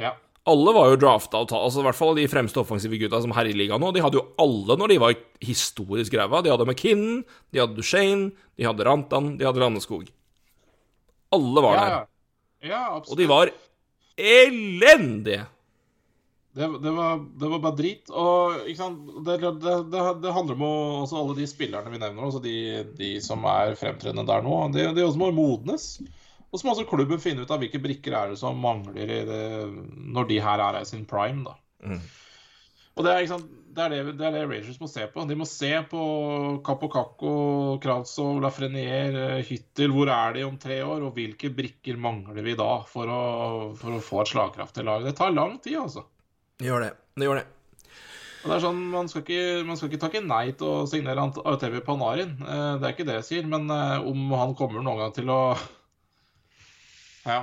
[0.00, 0.14] Ja.
[0.48, 3.62] Alle var jo drafta, altså i hvert fall de fremste offensive gutta som herjer i
[3.64, 3.90] ligaen nå.
[3.92, 6.40] De hadde jo alle når de var historisk ræva.
[6.44, 7.18] De hadde McKinnon,
[7.52, 10.06] de hadde Duchene, de hadde Rantan, de hadde Landeskog.
[11.36, 11.90] Alle var ja, der.
[11.92, 12.70] ja.
[12.70, 13.12] ja, absolutt.
[13.12, 13.52] Og de var
[14.18, 15.46] elendige.
[16.58, 18.10] Det, det, var, det var bare drit.
[18.10, 19.10] Og ikke sant?
[19.26, 22.56] Det, det, det, det handler om å, også alle de spillerne vi nevner, også de,
[22.98, 24.56] de som er fremtredende der nå.
[24.74, 25.90] De, de også må modnes.
[26.48, 29.20] Og så må også klubben finne ut av hvilke brikker er det som mangler i
[29.28, 29.42] det,
[30.16, 31.44] når de her er i sin prime.
[31.46, 31.54] da.
[31.84, 32.00] Mm.
[32.98, 35.24] Og det er, ikke sant, det er det, det er det Rangers må se på.
[35.28, 36.00] De må se på
[36.66, 37.32] Capo Cacco,
[37.82, 39.92] Kravtsov, Lafrenier, eh, Hyttel.
[39.94, 43.20] Hvor er de om tre år, og hvilke brikker mangler vi da for å,
[43.78, 45.04] for å få et slagkraftig lag?
[45.06, 46.06] Det tar lang tid, altså.
[46.58, 46.92] Det gjør det.
[47.18, 47.46] Det gjør det.
[48.38, 51.28] Og det er sånn, Man skal ikke, man skal ikke takke nei til å signere
[51.44, 52.36] Artemi Panarin.
[52.40, 53.50] Eh, Det er ikke det jeg sier.
[53.50, 55.40] Men eh, om han kommer noen gang til å
[57.28, 57.42] ja,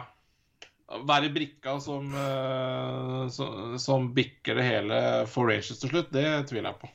[1.10, 5.00] være brikka som, eh, som, som bikker det hele
[5.32, 6.92] for Rangers til slutt, det tviler jeg på.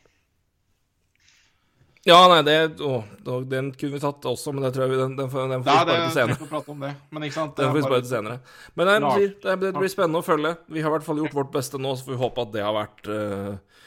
[2.09, 3.03] Ja, nei, det å,
[3.45, 5.69] Den kunne vi tatt også, men det tror jeg vi, den, den, får- den får
[5.69, 6.71] vi spare til senere.
[6.73, 6.93] om det.
[7.12, 7.57] Men ikke sant?
[7.59, 8.39] Den får vi spare til senere.
[8.81, 10.55] Men nei, det blir spennende å følge.
[10.73, 12.65] Vi har i hvert fall gjort vårt beste nå, så får vi håpe at det
[12.65, 13.83] har vært uh,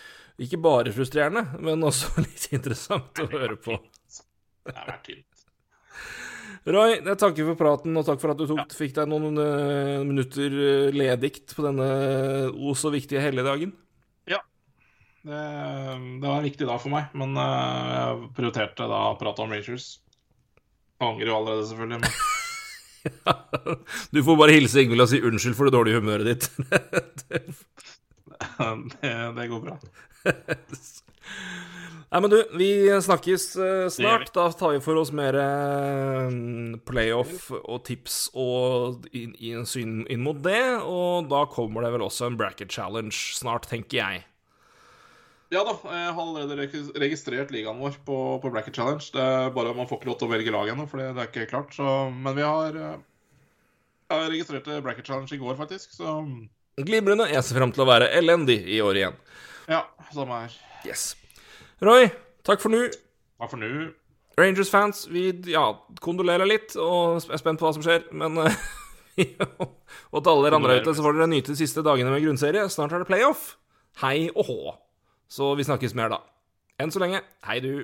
[0.46, 3.80] ikke bare frustrerende, men også litt interessant å høre på.
[4.68, 5.33] Det har vært tynt.
[6.64, 10.00] Roy, jeg takker for praten, og takk for at du tok, fikk deg noen uh,
[10.08, 11.88] minutter uh, ledikt på denne
[12.56, 13.74] o så viktige helligdagen.
[15.24, 15.40] Det,
[16.20, 19.52] det var en viktig dag for meg, men uh, jeg prioriterte da å prate om
[19.56, 19.86] Rangers.
[21.04, 22.00] Angrer jo allerede, selvfølgelig.
[22.04, 22.12] Men
[24.16, 26.44] Du får bare hilse Ingvild og si unnskyld for det dårlige humøret ditt.
[29.00, 29.76] det, det går bra.
[32.14, 32.68] Nei, men du, vi
[33.02, 34.28] snakkes eh, snart.
[34.36, 36.36] Da tar vi for oss mer eh,
[36.86, 39.66] playoff og tips og inn, inn,
[40.06, 40.62] inn mot det.
[40.86, 44.22] Og da kommer det vel også en bracket challenge snart, tenker jeg.
[45.54, 46.68] Ja da, jeg har allerede
[47.02, 49.06] registrert ligaen vår på, på Bracket Challenge.
[49.14, 51.26] Det er bare Man får ikke lov til å velge lag ennå, for det det
[51.26, 51.74] er ikke klart.
[51.74, 52.96] Så, men vi har eh,
[54.14, 55.98] Jeg registrerte Bracket Challenge i går, faktisk.
[55.98, 56.16] Så
[56.78, 57.30] Glimrende.
[57.30, 59.20] Jeg ser fram til å være elendig i år igjen.
[59.70, 59.84] ja,
[60.14, 60.58] samme her.
[60.86, 61.12] Yes.
[61.84, 62.08] Roy,
[62.48, 62.86] takk for nå.
[63.42, 63.90] Takk for nå?
[64.40, 65.66] Rangers-fans, vi ja,
[66.02, 68.56] kondolerer litt og er spent på hva som skjer, men eh,
[70.14, 72.64] Og til alle dere andre ute, så får dere nyte de siste dagene med grunnserie.
[72.72, 73.58] Snart er det playoff.
[74.02, 74.58] Hei og hå.
[75.30, 76.22] Så vi snakkes mer da.
[76.82, 77.84] Enn så lenge, hei du.